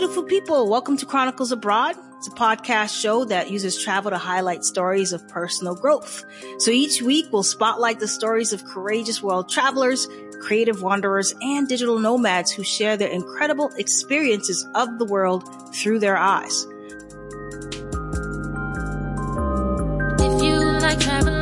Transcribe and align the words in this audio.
beautiful 0.00 0.22
people. 0.22 0.66
Welcome 0.66 0.96
to 0.96 1.04
Chronicles 1.04 1.52
Abroad. 1.52 1.94
It's 2.16 2.26
a 2.26 2.30
podcast 2.30 2.98
show 2.98 3.26
that 3.26 3.50
uses 3.50 3.84
travel 3.84 4.10
to 4.10 4.16
highlight 4.16 4.64
stories 4.64 5.12
of 5.12 5.28
personal 5.28 5.74
growth. 5.74 6.24
So 6.56 6.70
each 6.70 7.02
week 7.02 7.26
we'll 7.30 7.42
spotlight 7.42 8.00
the 8.00 8.08
stories 8.08 8.54
of 8.54 8.64
courageous 8.64 9.22
world 9.22 9.50
travelers, 9.50 10.08
creative 10.40 10.80
wanderers, 10.80 11.34
and 11.42 11.68
digital 11.68 11.98
nomads 11.98 12.50
who 12.50 12.64
share 12.64 12.96
their 12.96 13.10
incredible 13.10 13.70
experiences 13.76 14.66
of 14.74 14.98
the 14.98 15.04
world 15.04 15.44
through 15.74 15.98
their 15.98 16.16
eyes. 16.16 16.66
If 20.18 20.42
you 20.42 20.60
like 20.80 20.98
traveling, 20.98 21.39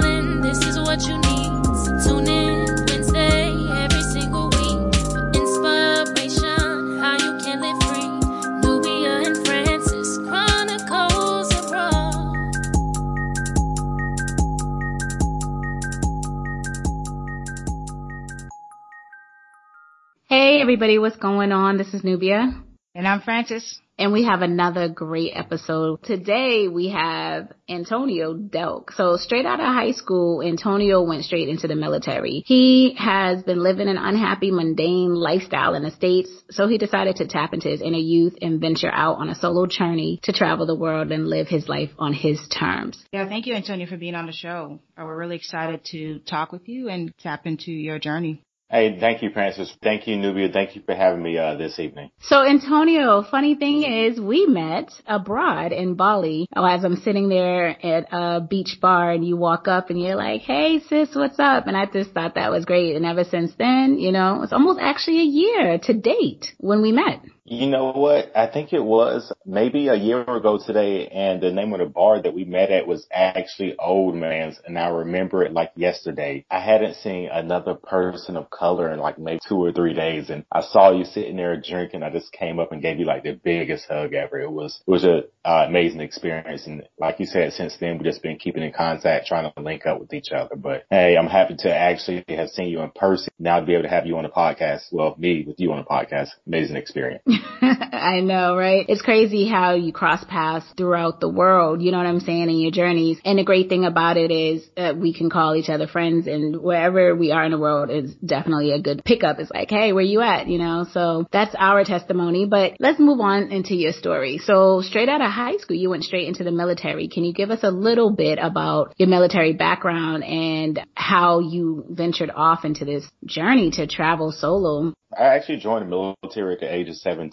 everybody, 20.68 20.98
what's 20.98 21.16
going 21.16 21.50
on? 21.50 21.78
This 21.78 21.94
is 21.94 22.04
Nubia. 22.04 22.52
And 22.94 23.08
I'm 23.08 23.22
Francis. 23.22 23.80
And 23.98 24.12
we 24.12 24.24
have 24.24 24.42
another 24.42 24.90
great 24.90 25.32
episode. 25.34 26.02
Today 26.02 26.68
we 26.68 26.90
have 26.90 27.50
Antonio 27.70 28.34
Delk. 28.34 28.92
So 28.92 29.16
straight 29.16 29.46
out 29.46 29.60
of 29.60 29.66
high 29.66 29.92
school, 29.92 30.42
Antonio 30.42 31.02
went 31.02 31.24
straight 31.24 31.48
into 31.48 31.68
the 31.68 31.74
military. 31.74 32.42
He 32.44 32.94
has 32.98 33.42
been 33.44 33.62
living 33.62 33.88
an 33.88 33.96
unhappy, 33.96 34.50
mundane 34.50 35.14
lifestyle 35.14 35.74
in 35.74 35.84
the 35.84 35.90
States. 35.90 36.30
So 36.50 36.68
he 36.68 36.76
decided 36.76 37.16
to 37.16 37.26
tap 37.26 37.54
into 37.54 37.68
his 37.68 37.80
inner 37.80 37.96
youth 37.96 38.34
and 38.42 38.60
venture 38.60 38.92
out 38.92 39.16
on 39.16 39.30
a 39.30 39.34
solo 39.34 39.64
journey 39.64 40.20
to 40.24 40.34
travel 40.34 40.66
the 40.66 40.76
world 40.76 41.10
and 41.10 41.28
live 41.28 41.48
his 41.48 41.66
life 41.66 41.92
on 41.98 42.12
his 42.12 42.46
terms. 42.48 43.02
Yeah, 43.10 43.26
thank 43.26 43.46
you, 43.46 43.54
Antonio, 43.54 43.86
for 43.86 43.96
being 43.96 44.14
on 44.14 44.26
the 44.26 44.32
show. 44.32 44.80
We're 44.98 45.16
really 45.16 45.36
excited 45.36 45.86
to 45.92 46.18
talk 46.18 46.52
with 46.52 46.68
you 46.68 46.90
and 46.90 47.10
tap 47.16 47.46
into 47.46 47.72
your 47.72 47.98
journey. 47.98 48.42
Hey, 48.70 49.00
thank 49.00 49.22
you, 49.22 49.30
Francis. 49.30 49.74
Thank 49.82 50.06
you, 50.06 50.18
Nubia. 50.18 50.50
Thank 50.52 50.76
you 50.76 50.82
for 50.84 50.94
having 50.94 51.22
me 51.22 51.38
uh, 51.38 51.56
this 51.56 51.78
evening. 51.78 52.10
So 52.20 52.46
Antonio, 52.46 53.22
funny 53.22 53.54
thing 53.54 53.82
is 53.82 54.20
we 54.20 54.44
met 54.44 54.92
abroad 55.06 55.72
in 55.72 55.94
Bali. 55.94 56.46
Oh, 56.54 56.66
as 56.66 56.84
I'm 56.84 56.96
sitting 56.96 57.30
there 57.30 57.68
at 57.84 58.08
a 58.12 58.42
beach 58.42 58.76
bar 58.78 59.10
and 59.10 59.26
you 59.26 59.38
walk 59.38 59.68
up 59.68 59.88
and 59.88 59.98
you're 59.98 60.16
like, 60.16 60.42
Hey 60.42 60.80
sis, 60.80 61.14
what's 61.14 61.38
up? 61.38 61.66
And 61.66 61.78
I 61.78 61.86
just 61.86 62.10
thought 62.10 62.34
that 62.34 62.50
was 62.50 62.66
great. 62.66 62.94
And 62.94 63.06
ever 63.06 63.24
since 63.24 63.52
then, 63.58 63.98
you 63.98 64.12
know, 64.12 64.42
it's 64.42 64.52
almost 64.52 64.80
actually 64.82 65.20
a 65.20 65.24
year 65.24 65.78
to 65.84 65.94
date 65.94 66.54
when 66.58 66.82
we 66.82 66.92
met. 66.92 67.22
You 67.50 67.66
know 67.66 67.92
what? 67.92 68.30
I 68.36 68.46
think 68.46 68.74
it 68.74 68.84
was 68.84 69.32
maybe 69.46 69.88
a 69.88 69.94
year 69.94 70.20
ago 70.20 70.58
today, 70.58 71.06
and 71.06 71.40
the 71.40 71.50
name 71.50 71.72
of 71.72 71.78
the 71.78 71.86
bar 71.86 72.20
that 72.20 72.34
we 72.34 72.44
met 72.44 72.70
at 72.70 72.86
was 72.86 73.06
actually 73.10 73.74
Old 73.78 74.14
Man's, 74.14 74.60
and 74.66 74.78
I 74.78 74.88
remember 74.88 75.42
it 75.42 75.54
like 75.54 75.72
yesterday. 75.74 76.44
I 76.50 76.60
hadn't 76.60 76.96
seen 76.96 77.30
another 77.32 77.72
person 77.72 78.36
of 78.36 78.50
color 78.50 78.92
in 78.92 78.98
like 78.98 79.18
maybe 79.18 79.40
two 79.48 79.56
or 79.56 79.72
three 79.72 79.94
days, 79.94 80.28
and 80.28 80.44
I 80.52 80.60
saw 80.60 80.92
you 80.92 81.06
sitting 81.06 81.36
there 81.36 81.58
drinking. 81.58 82.02
I 82.02 82.10
just 82.10 82.32
came 82.32 82.58
up 82.58 82.70
and 82.70 82.82
gave 82.82 82.98
you 82.98 83.06
like 83.06 83.22
the 83.22 83.32
biggest 83.32 83.86
hug 83.88 84.12
ever. 84.12 84.38
It 84.38 84.52
was 84.52 84.82
it 84.86 84.90
was 84.90 85.04
a 85.04 85.22
uh, 85.42 85.64
amazing 85.66 86.02
experience, 86.02 86.66
and 86.66 86.82
like 87.00 87.18
you 87.18 87.24
said, 87.24 87.54
since 87.54 87.74
then 87.80 87.94
we've 87.94 88.04
just 88.04 88.22
been 88.22 88.36
keeping 88.36 88.62
in 88.62 88.74
contact, 88.74 89.26
trying 89.26 89.50
to 89.50 89.62
link 89.62 89.86
up 89.86 90.00
with 90.00 90.12
each 90.12 90.32
other. 90.32 90.54
But 90.54 90.84
hey, 90.90 91.16
I'm 91.16 91.28
happy 91.28 91.56
to 91.60 91.74
actually 91.74 92.26
have 92.28 92.50
seen 92.50 92.68
you 92.68 92.80
in 92.80 92.90
person. 92.90 93.32
Now 93.38 93.60
to 93.60 93.64
be 93.64 93.72
able 93.72 93.84
to 93.84 93.88
have 93.88 94.06
you 94.06 94.18
on 94.18 94.24
the 94.24 94.28
podcast, 94.28 94.92
well, 94.92 95.14
me 95.16 95.44
with 95.46 95.58
you 95.58 95.72
on 95.72 95.78
the 95.78 95.84
podcast, 95.84 96.28
amazing 96.46 96.76
experience. 96.76 97.22
I 97.60 98.20
know, 98.20 98.56
right? 98.56 98.84
It's 98.88 99.02
crazy 99.02 99.48
how 99.48 99.74
you 99.74 99.92
cross 99.92 100.24
paths 100.28 100.66
throughout 100.76 101.20
the 101.20 101.28
world, 101.28 101.82
you 101.82 101.90
know 101.90 101.98
what 101.98 102.06
I'm 102.06 102.20
saying, 102.20 102.42
in 102.42 102.58
your 102.58 102.70
journeys. 102.70 103.18
And 103.24 103.38
the 103.38 103.44
great 103.44 103.68
thing 103.68 103.84
about 103.84 104.16
it 104.16 104.30
is 104.30 104.66
that 104.76 104.96
we 104.96 105.12
can 105.12 105.30
call 105.30 105.56
each 105.56 105.68
other 105.68 105.86
friends 105.86 106.26
and 106.26 106.60
wherever 106.60 107.14
we 107.14 107.32
are 107.32 107.44
in 107.44 107.50
the 107.50 107.58
world 107.58 107.90
is 107.90 108.14
definitely 108.14 108.72
a 108.72 108.80
good 108.80 109.02
pickup. 109.04 109.38
It's 109.38 109.50
like, 109.50 109.70
hey, 109.70 109.92
where 109.92 110.04
you 110.04 110.20
at? 110.20 110.48
You 110.48 110.58
know, 110.58 110.86
so 110.92 111.26
that's 111.32 111.54
our 111.58 111.84
testimony. 111.84 112.46
But 112.46 112.76
let's 112.78 113.00
move 113.00 113.20
on 113.20 113.50
into 113.50 113.74
your 113.74 113.92
story. 113.92 114.38
So 114.38 114.82
straight 114.82 115.08
out 115.08 115.20
of 115.20 115.30
high 115.30 115.56
school, 115.56 115.76
you 115.76 115.90
went 115.90 116.04
straight 116.04 116.28
into 116.28 116.44
the 116.44 116.52
military. 116.52 117.08
Can 117.08 117.24
you 117.24 117.32
give 117.32 117.50
us 117.50 117.60
a 117.62 117.70
little 117.70 118.10
bit 118.10 118.38
about 118.40 118.94
your 118.96 119.08
military 119.08 119.52
background 119.52 120.24
and 120.24 120.80
how 120.94 121.40
you 121.40 121.84
ventured 121.90 122.30
off 122.34 122.64
into 122.64 122.84
this 122.84 123.04
journey 123.26 123.70
to 123.72 123.86
travel 123.86 124.32
solo? 124.32 124.92
I 125.16 125.36
actually 125.36 125.58
joined 125.58 125.90
the 125.90 126.14
military 126.22 126.54
at 126.54 126.60
the 126.60 126.72
age 126.72 126.88
of 126.88 126.96
17. 126.96 127.27